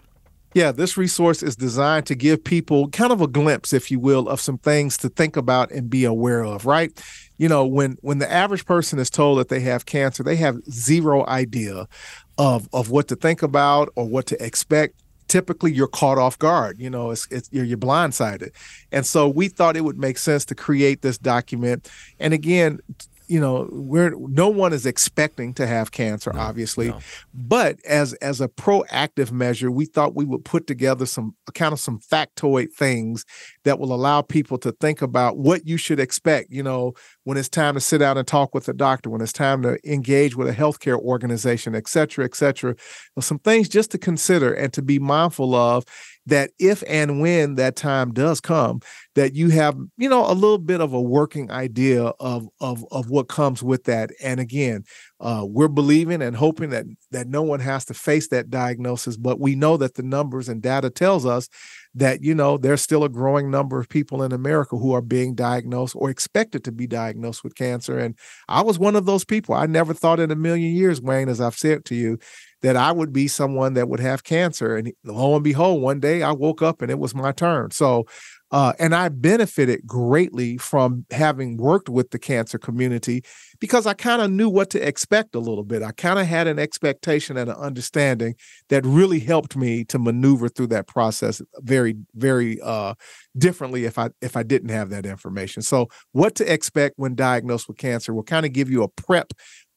Yeah, 0.55 0.71
this 0.71 0.95
resource 0.95 1.43
is 1.43 1.57
designed 1.57 2.05
to 2.05 2.15
give 2.15 2.41
people 2.41 2.87
kind 2.87 3.11
of 3.11 3.19
a 3.19 3.27
glimpse, 3.27 3.73
if 3.73 3.91
you 3.91 3.99
will, 3.99 4.29
of 4.29 4.39
some 4.39 4.57
things 4.57 4.97
to 4.99 5.09
think 5.09 5.35
about 5.35 5.69
and 5.69 5.89
be 5.89 6.05
aware 6.05 6.45
of, 6.45 6.65
right? 6.65 6.97
You 7.37 7.49
know, 7.49 7.65
when 7.65 7.97
when 7.99 8.19
the 8.19 8.31
average 8.31 8.65
person 8.65 8.97
is 8.97 9.09
told 9.09 9.37
that 9.39 9.49
they 9.49 9.59
have 9.59 9.85
cancer, 9.85 10.23
they 10.23 10.37
have 10.37 10.63
zero 10.71 11.27
idea 11.27 11.89
of 12.37 12.69
of 12.71 12.89
what 12.89 13.09
to 13.09 13.17
think 13.17 13.43
about 13.43 13.89
or 13.97 14.07
what 14.07 14.27
to 14.27 14.41
expect. 14.43 14.95
Typically 15.27 15.73
you're 15.73 15.87
caught 15.87 16.19
off 16.19 16.37
guard 16.37 16.79
you 16.79 16.87
know 16.87 17.09
it's, 17.09 17.27
it's 17.31 17.49
you're, 17.51 17.65
you're 17.65 17.77
blindsided. 17.77 18.51
And 18.93 19.05
so 19.05 19.27
we 19.27 19.49
thought 19.49 19.75
it 19.75 19.83
would 19.83 19.97
make 19.97 20.17
sense 20.17 20.45
to 20.45 20.55
create 20.55 21.01
this 21.01 21.17
document. 21.17 21.89
And 22.19 22.33
again 22.33 22.79
you 23.27 23.39
know 23.39 23.67
we're 23.71 24.13
no 24.17 24.47
one 24.49 24.73
is 24.73 24.85
expecting 24.85 25.53
to 25.53 25.65
have 25.65 25.91
cancer 25.91 26.31
no, 26.33 26.39
obviously 26.39 26.89
no. 26.89 26.99
but 27.33 27.77
as 27.85 28.13
as 28.15 28.41
a 28.41 28.47
proactive 28.47 29.31
measure 29.31 29.71
we 29.71 29.85
thought 29.85 30.15
we 30.15 30.25
would 30.25 30.43
put 30.45 30.67
together 30.67 31.05
some 31.05 31.35
kind 31.53 31.73
of 31.73 31.79
some 31.79 31.99
factoid 31.99 32.71
things 32.71 33.25
that 33.63 33.79
will 33.79 33.93
allow 33.93 34.21
people 34.21 34.57
to 34.57 34.71
think 34.73 35.01
about 35.01 35.37
what 35.37 35.65
you 35.65 35.77
should 35.77 35.99
expect 35.99 36.51
you 36.51 36.63
know 36.63 36.93
when 37.23 37.37
it's 37.37 37.49
time 37.49 37.73
to 37.73 37.79
sit 37.79 37.99
down 37.99 38.17
and 38.17 38.27
talk 38.27 38.53
with 38.53 38.67
a 38.67 38.73
doctor 38.73 39.09
when 39.09 39.21
it's 39.21 39.33
time 39.33 39.61
to 39.61 39.77
engage 39.89 40.35
with 40.35 40.47
a 40.47 40.53
healthcare 40.53 40.99
organization 40.99 41.75
et 41.75 41.87
cetera 41.87 42.25
et 42.25 42.35
cetera 42.35 42.75
some 43.19 43.39
things 43.39 43.69
just 43.69 43.91
to 43.91 43.97
consider 43.97 44.53
and 44.53 44.73
to 44.73 44.81
be 44.81 44.99
mindful 44.99 45.55
of 45.55 45.83
that 46.25 46.51
if 46.59 46.83
and 46.87 47.21
when 47.21 47.55
that 47.55 47.75
time 47.75 48.13
does 48.13 48.41
come 48.41 48.79
that 49.15 49.35
you 49.35 49.49
have 49.49 49.77
you 49.97 50.09
know 50.09 50.29
a 50.29 50.33
little 50.33 50.57
bit 50.57 50.81
of 50.81 50.93
a 50.93 51.01
working 51.01 51.49
idea 51.51 52.03
of 52.19 52.47
of 52.59 52.85
of 52.91 53.09
what 53.09 53.27
comes 53.27 53.63
with 53.63 53.85
that. 53.85 54.11
And 54.21 54.39
again 54.39 54.83
uh, 55.19 55.45
we're 55.47 55.67
believing 55.67 56.21
and 56.21 56.35
hoping 56.35 56.69
that 56.71 56.85
that 57.11 57.27
no 57.27 57.41
one 57.41 57.59
has 57.61 57.85
to 57.85 57.93
face 57.93 58.27
that 58.29 58.49
diagnosis 58.49 59.17
but 59.17 59.39
we 59.39 59.55
know 59.55 59.77
that 59.77 59.95
the 59.95 60.03
numbers 60.03 60.49
and 60.49 60.61
data 60.61 60.89
tells 60.89 61.25
us 61.25 61.47
that 61.93 62.21
you 62.21 62.35
know 62.35 62.57
there's 62.57 62.81
still 62.81 63.05
a 63.05 63.09
growing 63.09 63.49
number 63.49 63.79
of 63.79 63.87
people 63.87 64.21
in 64.21 64.33
america 64.33 64.75
who 64.75 64.91
are 64.91 65.01
being 65.01 65.33
diagnosed 65.33 65.95
or 65.95 66.09
expected 66.09 66.63
to 66.63 66.71
be 66.71 66.85
diagnosed 66.85 67.43
with 67.43 67.55
cancer. 67.55 67.97
And 67.97 68.15
i 68.49 68.61
was 68.61 68.77
one 68.77 68.95
of 68.95 69.05
those 69.05 69.23
people. 69.23 69.55
I 69.55 69.65
never 69.67 69.93
thought 69.93 70.19
in 70.19 70.31
a 70.31 70.35
million 70.35 70.73
years 70.73 71.01
wayne 71.01 71.29
as 71.29 71.39
i've 71.39 71.57
said 71.57 71.85
to 71.85 71.95
you 71.95 72.19
that 72.65 72.75
I 72.75 72.91
would 72.91 73.13
be 73.13 73.27
someone 73.27 73.75
that 73.75 73.89
would 73.89 73.99
have 73.99 74.23
cancer. 74.23 74.75
And 74.75 74.91
lo 75.03 75.35
and 75.35 75.43
behold, 75.43 75.83
one 75.83 75.99
day 75.99 76.23
I 76.23 76.31
woke 76.31 76.63
up 76.63 76.81
and 76.81 76.89
it 76.89 76.97
was 76.97 77.13
my 77.13 77.31
turn. 77.31 77.69
So, 77.69 78.07
uh, 78.49 78.73
and 78.79 78.95
I 78.95 79.09
benefited 79.09 79.85
greatly 79.85 80.57
from 80.57 81.05
having 81.11 81.57
worked 81.57 81.89
with 81.89 82.09
the 82.09 82.17
cancer 82.17 82.57
community 82.57 83.23
because 83.59 83.85
I 83.85 83.93
kind 83.93 84.19
of 84.19 84.31
knew 84.31 84.49
what 84.49 84.71
to 84.71 84.87
expect 84.87 85.35
a 85.35 85.39
little 85.39 85.63
bit. 85.63 85.83
I 85.83 85.91
kind 85.91 86.17
of 86.17 86.25
had 86.25 86.47
an 86.47 86.57
expectation 86.57 87.37
and 87.37 87.51
an 87.51 87.55
understanding 87.55 88.33
that 88.69 88.83
really 88.83 89.19
helped 89.19 89.55
me 89.55 89.83
to 89.85 89.99
maneuver 89.99 90.49
through 90.49 90.67
that 90.67 90.87
process 90.87 91.43
very, 91.57 91.95
very 92.15 92.59
uh, 92.61 92.95
differently 93.37 93.85
if 93.85 93.99
I 93.99 94.09
if 94.21 94.35
I 94.35 94.41
didn't 94.41 94.69
have 94.69 94.89
that 94.89 95.05
information. 95.05 95.61
So, 95.61 95.87
what 96.13 96.33
to 96.35 96.51
expect 96.51 96.95
when 96.97 97.13
diagnosed 97.13 97.67
with 97.67 97.77
cancer 97.77 98.11
will 98.11 98.23
kind 98.23 98.45
of 98.45 98.53
give 98.53 98.71
you 98.71 98.81
a 98.81 98.87
prep 98.87 99.33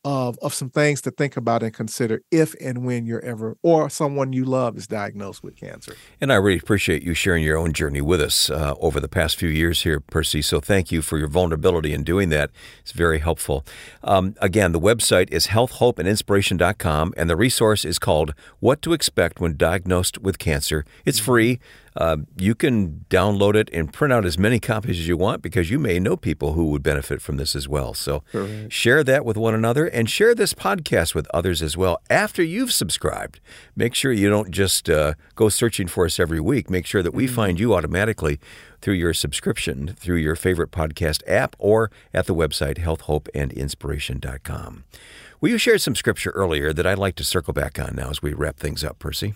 of 0.08 0.38
of 0.40 0.54
some 0.54 0.70
things 0.70 1.02
to 1.02 1.10
think 1.10 1.36
about 1.36 1.62
and 1.62 1.74
consider 1.74 2.22
if 2.30 2.54
and 2.62 2.86
when 2.86 3.04
you're 3.04 3.20
ever 3.20 3.58
or 3.62 3.90
someone 3.90 4.32
you 4.32 4.42
love 4.42 4.74
is 4.78 4.86
diagnosed 4.86 5.44
with 5.44 5.54
cancer. 5.54 5.94
And 6.18 6.32
I 6.32 6.36
really 6.36 6.58
appreciate 6.58 7.02
you 7.02 7.12
sharing 7.12 7.44
your 7.44 7.58
own 7.58 7.74
journey 7.74 8.00
with 8.00 8.22
us 8.22 8.48
uh, 8.48 8.74
over 8.80 9.00
the 9.00 9.08
past 9.08 9.36
few 9.36 9.50
years 9.50 9.82
here, 9.82 10.00
Percy. 10.00 10.40
So 10.40 10.60
thank 10.60 10.90
you 10.90 11.02
for 11.02 11.18
your 11.18 11.28
vulnerability 11.28 11.92
in 11.92 12.04
doing 12.04 12.30
that. 12.30 12.50
It's 12.80 12.92
very 12.92 13.18
helpful. 13.18 13.66
Um, 14.02 14.34
again, 14.40 14.72
the 14.72 14.80
website 14.80 15.30
is 15.30 15.48
healthhopeandinspiration.com, 15.48 17.12
and 17.14 17.28
the 17.28 17.36
resource 17.36 17.84
is 17.84 17.98
called 17.98 18.32
"What 18.60 18.80
to 18.82 18.94
Expect 18.94 19.40
When 19.40 19.58
Diagnosed 19.58 20.16
with 20.22 20.38
Cancer." 20.38 20.86
It's 21.04 21.18
free. 21.18 21.60
Uh, 21.98 22.16
you 22.36 22.54
can 22.54 23.04
download 23.10 23.56
it 23.56 23.68
and 23.72 23.92
print 23.92 24.12
out 24.12 24.24
as 24.24 24.38
many 24.38 24.60
copies 24.60 25.00
as 25.00 25.08
you 25.08 25.16
want 25.16 25.42
because 25.42 25.68
you 25.68 25.80
may 25.80 25.98
know 25.98 26.16
people 26.16 26.52
who 26.52 26.66
would 26.66 26.82
benefit 26.82 27.20
from 27.20 27.38
this 27.38 27.56
as 27.56 27.66
well. 27.66 27.92
So 27.92 28.22
Correct. 28.30 28.72
share 28.72 29.02
that 29.02 29.24
with 29.24 29.36
one 29.36 29.52
another 29.52 29.86
and 29.86 30.08
share 30.08 30.32
this 30.32 30.54
podcast 30.54 31.16
with 31.16 31.26
others 31.34 31.60
as 31.60 31.76
well 31.76 32.00
after 32.08 32.40
you've 32.40 32.72
subscribed. 32.72 33.40
Make 33.74 33.96
sure 33.96 34.12
you 34.12 34.30
don't 34.30 34.52
just 34.52 34.88
uh, 34.88 35.14
go 35.34 35.48
searching 35.48 35.88
for 35.88 36.04
us 36.04 36.20
every 36.20 36.38
week. 36.38 36.70
Make 36.70 36.86
sure 36.86 37.02
that 37.02 37.12
we 37.12 37.26
mm-hmm. 37.26 37.34
find 37.34 37.58
you 37.58 37.74
automatically 37.74 38.38
through 38.80 38.94
your 38.94 39.12
subscription, 39.12 39.96
through 39.98 40.18
your 40.18 40.36
favorite 40.36 40.70
podcast 40.70 41.24
app, 41.26 41.56
or 41.58 41.90
at 42.14 42.26
the 42.26 42.34
website 42.34 42.78
healthhopeandinspiration.com. 42.78 44.84
Well, 45.40 45.50
you 45.50 45.58
shared 45.58 45.80
some 45.80 45.96
scripture 45.96 46.30
earlier 46.30 46.72
that 46.72 46.86
I'd 46.86 46.98
like 46.98 47.16
to 47.16 47.24
circle 47.24 47.52
back 47.52 47.80
on 47.80 47.96
now 47.96 48.10
as 48.10 48.22
we 48.22 48.34
wrap 48.34 48.56
things 48.56 48.84
up, 48.84 49.00
Percy. 49.00 49.34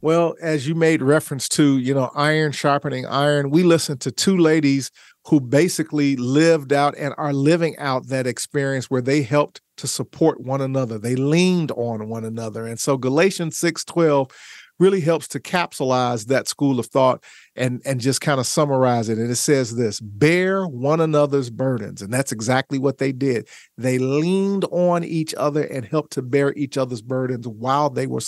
Well, 0.00 0.36
as 0.40 0.68
you 0.68 0.76
made 0.76 1.02
reference 1.02 1.48
to, 1.50 1.76
you 1.78 1.92
know, 1.92 2.10
iron 2.14 2.52
sharpening 2.52 3.04
iron, 3.06 3.50
we 3.50 3.64
listened 3.64 4.00
to 4.02 4.12
two 4.12 4.36
ladies 4.36 4.92
who 5.26 5.40
basically 5.40 6.14
lived 6.16 6.72
out 6.72 6.94
and 6.96 7.14
are 7.18 7.32
living 7.32 7.76
out 7.78 8.06
that 8.08 8.26
experience 8.26 8.88
where 8.88 9.02
they 9.02 9.22
helped 9.22 9.60
to 9.76 9.88
support 9.88 10.40
one 10.40 10.60
another. 10.60 10.98
They 10.98 11.16
leaned 11.16 11.72
on 11.72 12.08
one 12.08 12.24
another. 12.24 12.64
And 12.64 12.78
so 12.78 12.96
Galatians 12.96 13.58
6:12 13.58 14.30
really 14.78 15.00
helps 15.00 15.28
to 15.28 15.40
capsulize 15.40 16.26
that 16.26 16.48
school 16.48 16.78
of 16.78 16.86
thought 16.86 17.24
and 17.56 17.82
and 17.84 18.00
just 18.00 18.20
kind 18.20 18.40
of 18.40 18.46
summarize 18.46 19.08
it. 19.08 19.18
And 19.18 19.30
it 19.30 19.36
says 19.36 19.76
this 19.76 20.00
bear 20.00 20.66
one 20.66 21.00
another's 21.00 21.50
burdens. 21.50 22.02
And 22.02 22.12
that's 22.12 22.32
exactly 22.32 22.78
what 22.78 22.98
they 22.98 23.12
did. 23.12 23.48
They 23.76 23.98
leaned 23.98 24.64
on 24.70 25.04
each 25.04 25.34
other 25.34 25.62
and 25.62 25.84
helped 25.84 26.12
to 26.12 26.22
bear 26.22 26.52
each 26.54 26.78
other's 26.78 27.02
burdens 27.02 27.46
while 27.46 27.90
they 27.90 28.06
were 28.06 28.22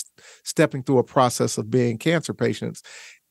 stepping 0.45 0.83
through 0.83 0.99
a 0.99 1.05
process 1.05 1.59
of 1.59 1.70
being 1.70 1.99
cancer 1.99 2.35
patients 2.35 2.83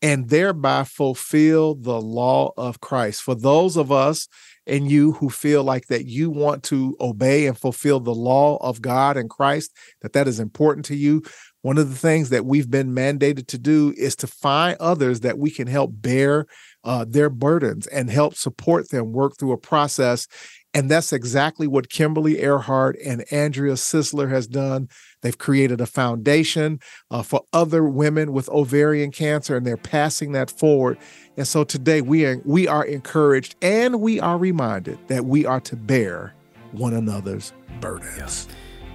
and 0.02 0.30
thereby 0.30 0.84
fulfill 0.84 1.76
the 1.76 2.00
law 2.00 2.52
of 2.58 2.80
Christ. 2.80 3.22
For 3.22 3.36
those 3.36 3.76
of 3.76 3.92
us 3.92 4.28
and 4.66 4.90
you 4.90 5.14
who 5.14 5.30
feel 5.30 5.64
like 5.64 5.88
that 5.88 6.06
you 6.06 6.30
want 6.30 6.64
to 6.64 6.96
obey 7.02 7.48
and 7.48 7.58
fulfill 7.58 8.00
the 8.00 8.14
law 8.14 8.58
of 8.58 8.82
God 8.82 9.18
and 9.18 9.30
Christ 9.30 9.76
that 10.02 10.14
that 10.14 10.28
is 10.28 10.40
important 10.40 10.86
to 10.86 10.96
you 10.96 11.24
one 11.62 11.78
of 11.78 11.90
the 11.90 11.96
things 11.96 12.30
that 12.30 12.46
we've 12.46 12.72
been 12.72 12.94
mandated 12.94 13.48
to 13.48 13.58
do 13.58 13.94
is 13.98 14.16
to 14.18 14.28
find 14.28 14.78
others 14.80 15.22
that 15.22 15.38
we 15.38 15.52
can 15.52 15.68
help 15.68 15.92
bear 15.94 16.46
uh, 16.84 17.06
their 17.08 17.30
burdens 17.30 17.88
and 17.88 18.10
help 18.10 18.36
support 18.36 18.90
them 18.90 19.12
work 19.12 19.38
through 19.38 19.52
a 19.52 19.58
process. 19.58 20.28
And 20.74 20.90
that's 20.90 21.12
exactly 21.12 21.68
what 21.68 21.90
Kimberly 21.90 22.36
Airhart 22.36 22.96
and 23.04 23.26
Andrea 23.32 23.74
Sisler 23.74 24.30
has 24.30 24.48
done. 24.48 24.88
They've 25.22 25.38
created 25.38 25.82
a 25.82 25.86
foundation 25.86 26.80
uh, 27.10 27.24
for 27.24 27.42
other 27.52 27.84
women 27.84 28.32
with 28.32 28.48
ovarian 28.50 29.12
cancer, 29.12 29.58
and 29.58 29.66
they're 29.66 29.78
passing 29.78 30.32
that 30.34 30.52
forward. 30.52 30.98
And 31.38 31.48
so 31.48 31.64
today 31.64 32.02
we 32.02 32.26
are, 32.26 32.40
we 32.46 32.68
are 32.68 32.86
encouraged 32.86 33.56
and 33.62 34.00
we 34.00 34.20
are 34.20 34.38
reminded 34.38 35.00
that 35.08 35.26
we 35.26 35.46
are 35.46 35.60
to 35.62 35.76
bear 35.76 36.34
one 36.72 36.94
another's 36.94 37.52
burdens. 37.82 38.48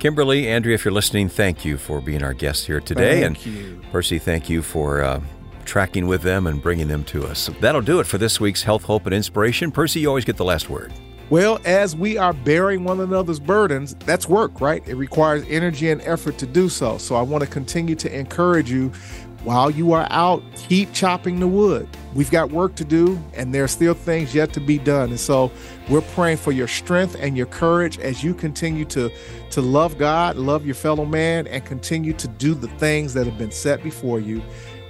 Kimberly, 0.04 0.48
Andrea, 0.48 0.74
if 0.74 0.84
you're 0.84 0.92
listening, 0.92 1.30
thank 1.30 1.64
you 1.64 1.78
for 1.78 1.98
being 2.02 2.22
our 2.22 2.34
guest 2.34 2.66
here 2.66 2.78
today. 2.78 3.22
Thank 3.22 3.46
and 3.46 3.46
you. 3.46 3.80
Percy, 3.90 4.18
thank 4.18 4.50
you 4.50 4.60
for 4.60 5.02
uh, 5.02 5.18
tracking 5.64 6.06
with 6.06 6.20
them 6.20 6.46
and 6.46 6.60
bringing 6.60 6.88
them 6.88 7.04
to 7.04 7.24
us. 7.24 7.48
That'll 7.58 7.80
do 7.80 8.00
it 8.00 8.06
for 8.06 8.18
this 8.18 8.38
week's 8.38 8.62
Health, 8.62 8.82
Hope, 8.82 9.06
and 9.06 9.14
Inspiration. 9.14 9.70
Percy, 9.70 10.00
you 10.00 10.08
always 10.08 10.26
get 10.26 10.36
the 10.36 10.44
last 10.44 10.68
word. 10.68 10.92
Well, 11.30 11.58
as 11.64 11.96
we 11.96 12.18
are 12.18 12.34
bearing 12.34 12.84
one 12.84 13.00
another's 13.00 13.40
burdens, 13.40 13.94
that's 14.00 14.28
work, 14.28 14.60
right? 14.60 14.86
It 14.86 14.96
requires 14.96 15.42
energy 15.48 15.88
and 15.88 16.02
effort 16.02 16.36
to 16.36 16.46
do 16.46 16.68
so. 16.68 16.98
So 16.98 17.14
I 17.14 17.22
want 17.22 17.42
to 17.42 17.48
continue 17.48 17.94
to 17.94 18.14
encourage 18.14 18.70
you 18.70 18.92
while 19.44 19.70
you 19.70 19.92
are 19.92 20.08
out, 20.10 20.42
keep 20.56 20.92
chopping 20.92 21.38
the 21.38 21.46
wood. 21.46 21.88
We've 22.14 22.30
got 22.30 22.50
work 22.50 22.74
to 22.76 22.84
do, 22.84 23.20
and 23.34 23.54
there 23.54 23.64
are 23.64 23.68
still 23.68 23.94
things 23.94 24.34
yet 24.34 24.52
to 24.54 24.60
be 24.60 24.78
done. 24.78 25.10
And 25.10 25.20
so 25.20 25.52
we're 25.88 26.00
praying 26.00 26.38
for 26.38 26.52
your 26.52 26.68
strength 26.68 27.14
and 27.18 27.36
your 27.36 27.46
courage 27.46 27.98
as 27.98 28.24
you 28.24 28.32
continue 28.34 28.86
to, 28.86 29.10
to 29.50 29.60
love 29.60 29.98
God, 29.98 30.36
love 30.36 30.64
your 30.64 30.74
fellow 30.74 31.04
man, 31.04 31.46
and 31.46 31.62
continue 31.64 32.14
to 32.14 32.26
do 32.26 32.54
the 32.54 32.68
things 32.68 33.12
that 33.14 33.26
have 33.26 33.38
been 33.38 33.50
set 33.50 33.82
before 33.82 34.20
you. 34.20 34.42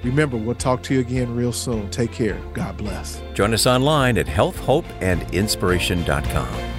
Remember, 0.05 0.37
we'll 0.37 0.55
talk 0.55 0.85
to 0.85 0.95
you 0.95 1.01
again 1.01 1.35
real 1.35 1.53
soon. 1.53 1.91
Take 1.91 2.13
care. 2.13 2.41
God 2.53 2.77
bless. 2.77 3.21
Join 3.33 3.53
us 3.55 3.67
online 3.67 4.19
at 4.19 4.27
healthhopeandinspiration.com. 4.27 6.74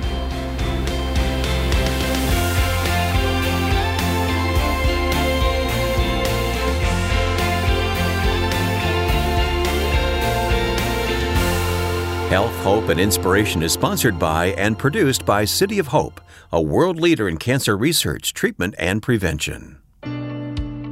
Health, 12.35 12.63
Hope, 12.65 12.89
and 12.89 12.99
Inspiration 12.99 13.63
is 13.63 13.71
sponsored 13.71 14.19
by 14.19 14.47
and 14.57 14.77
produced 14.77 15.25
by 15.25 15.45
City 15.45 15.79
of 15.79 15.87
Hope, 15.87 16.19
a 16.51 16.61
world 16.61 16.99
leader 16.99 17.29
in 17.29 17.37
cancer 17.37 17.77
research, 17.77 18.33
treatment, 18.33 18.75
and 18.77 19.01
prevention. 19.01 19.79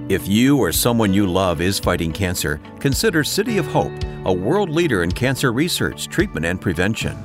If 0.07 0.25
you 0.25 0.57
or 0.57 0.71
someone 0.71 1.13
you 1.13 1.27
love 1.27 1.59
is 1.59 1.79
fighting 1.79 2.13
cancer, 2.13 2.61
consider 2.79 3.25
City 3.25 3.57
of 3.57 3.67
Hope, 3.67 3.91
a 4.23 4.31
world 4.31 4.69
leader 4.69 5.03
in 5.03 5.11
cancer 5.11 5.51
research, 5.51 6.07
treatment, 6.07 6.45
and 6.45 6.61
prevention. 6.61 7.17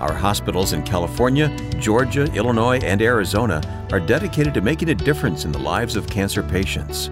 Our 0.00 0.14
hospitals 0.14 0.72
in 0.72 0.82
California, 0.82 1.54
Georgia, 1.78 2.24
Illinois, 2.32 2.78
and 2.78 3.02
Arizona 3.02 3.60
are 3.92 4.00
dedicated 4.00 4.54
to 4.54 4.62
making 4.62 4.88
a 4.88 4.94
difference 4.94 5.44
in 5.44 5.52
the 5.52 5.58
lives 5.58 5.94
of 5.94 6.08
cancer 6.08 6.42
patients. 6.42 7.10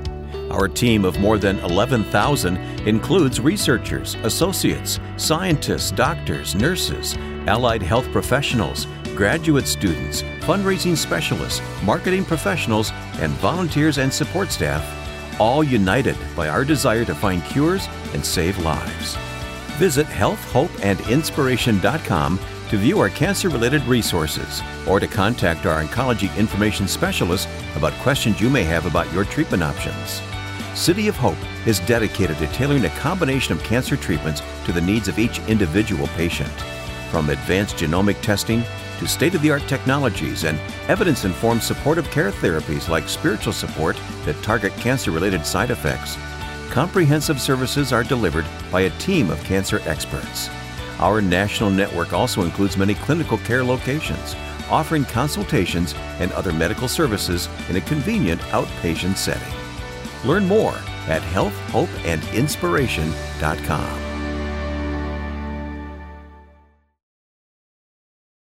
Our 0.57 0.67
team 0.69 1.05
of 1.05 1.21
more 1.21 1.37
than 1.37 1.59
11,000 1.59 2.57
includes 2.89 3.41
researchers, 3.41 4.15
associates, 4.23 4.99
scientists, 5.19 5.91
doctors, 5.91 6.55
nurses, 6.55 7.15
allied 7.47 7.83
health 7.83 8.11
professionals, 8.11 8.87
graduate 9.15 9.69
students, 9.69 10.23
fundraising 10.41 10.97
specialists, 10.97 11.61
marketing 11.85 12.25
professionals, 12.25 12.91
and 13.21 13.31
volunteers 13.33 13.99
and 13.99 14.11
support 14.11 14.51
staff, 14.51 14.83
all 15.39 15.63
united 15.63 16.17
by 16.35 16.49
our 16.49 16.65
desire 16.65 17.05
to 17.05 17.15
find 17.15 17.45
cures 17.45 17.87
and 18.15 18.25
save 18.25 18.57
lives. 18.61 19.19
Visit 19.77 20.07
healthhopeandinspiration.com 20.07 22.41
to 22.71 22.77
view 22.79 22.99
our 22.99 23.11
cancer 23.11 23.51
related 23.51 23.83
resources 23.83 24.63
or 24.89 25.01
to 25.01 25.07
contact 25.07 25.67
our 25.67 25.85
oncology 25.85 26.35
information 26.39 26.89
specialist 26.89 27.47
about 27.77 27.93
questions 28.01 28.41
you 28.41 28.49
may 28.49 28.63
have 28.63 28.87
about 28.87 29.13
your 29.13 29.25
treatment 29.25 29.63
options. 29.63 30.23
City 30.77 31.09
of 31.09 31.17
Hope 31.17 31.39
is 31.67 31.81
dedicated 31.81 32.37
to 32.37 32.47
tailoring 32.49 32.85
a 32.85 32.91
combination 32.91 33.57
of 33.57 33.65
cancer 33.65 33.97
treatments 33.97 34.43
to 34.67 34.73
the 34.73 34.81
needs 34.81 35.09
of 35.09 35.19
each 35.19 35.39
individual 35.49 36.07
patient. 36.09 36.53
From 37.11 37.31
advanced 37.31 37.77
genomic 37.77 38.21
testing 38.21 38.63
to 38.99 39.09
state 39.09 39.35
of 39.35 39.41
the 39.41 39.51
art 39.51 39.67
technologies 39.69 40.45
and 40.45 40.61
evidence 40.89 41.25
informed 41.25 41.63
supportive 41.63 42.11
care 42.11 42.31
therapies 42.31 42.91
like 42.91 43.09
spiritual 43.09 43.55
support 43.55 43.97
that 44.27 44.41
target 44.43 44.71
cancer 44.75 45.11
related 45.11 45.47
side 45.47 45.71
effects, 45.71 46.19
comprehensive 46.71 47.41
services 47.41 47.91
are 47.91 48.05
delivered 48.05 48.45
by 48.71 48.83
a 48.83 48.99
team 48.99 49.31
of 49.31 49.43
cancer 49.45 49.81
experts. 49.87 50.51
Our 50.99 51.23
national 51.23 51.71
network 51.71 52.13
also 52.13 52.43
includes 52.43 52.77
many 52.77 52.95
clinical 52.97 53.39
care 53.39 53.65
locations, 53.65 54.37
offering 54.71 55.07
consultations 55.07 55.95
and 56.21 56.31
other 56.33 56.53
medical 56.53 56.87
services 56.87 57.49
in 57.71 57.77
a 57.77 57.81
convenient 57.81 58.43
outpatient 58.53 59.17
setting. 59.17 59.66
Learn 60.27 60.47
more 60.47 60.77
at 61.09 61.23
healthhopeandinspiration.com. 61.23 64.06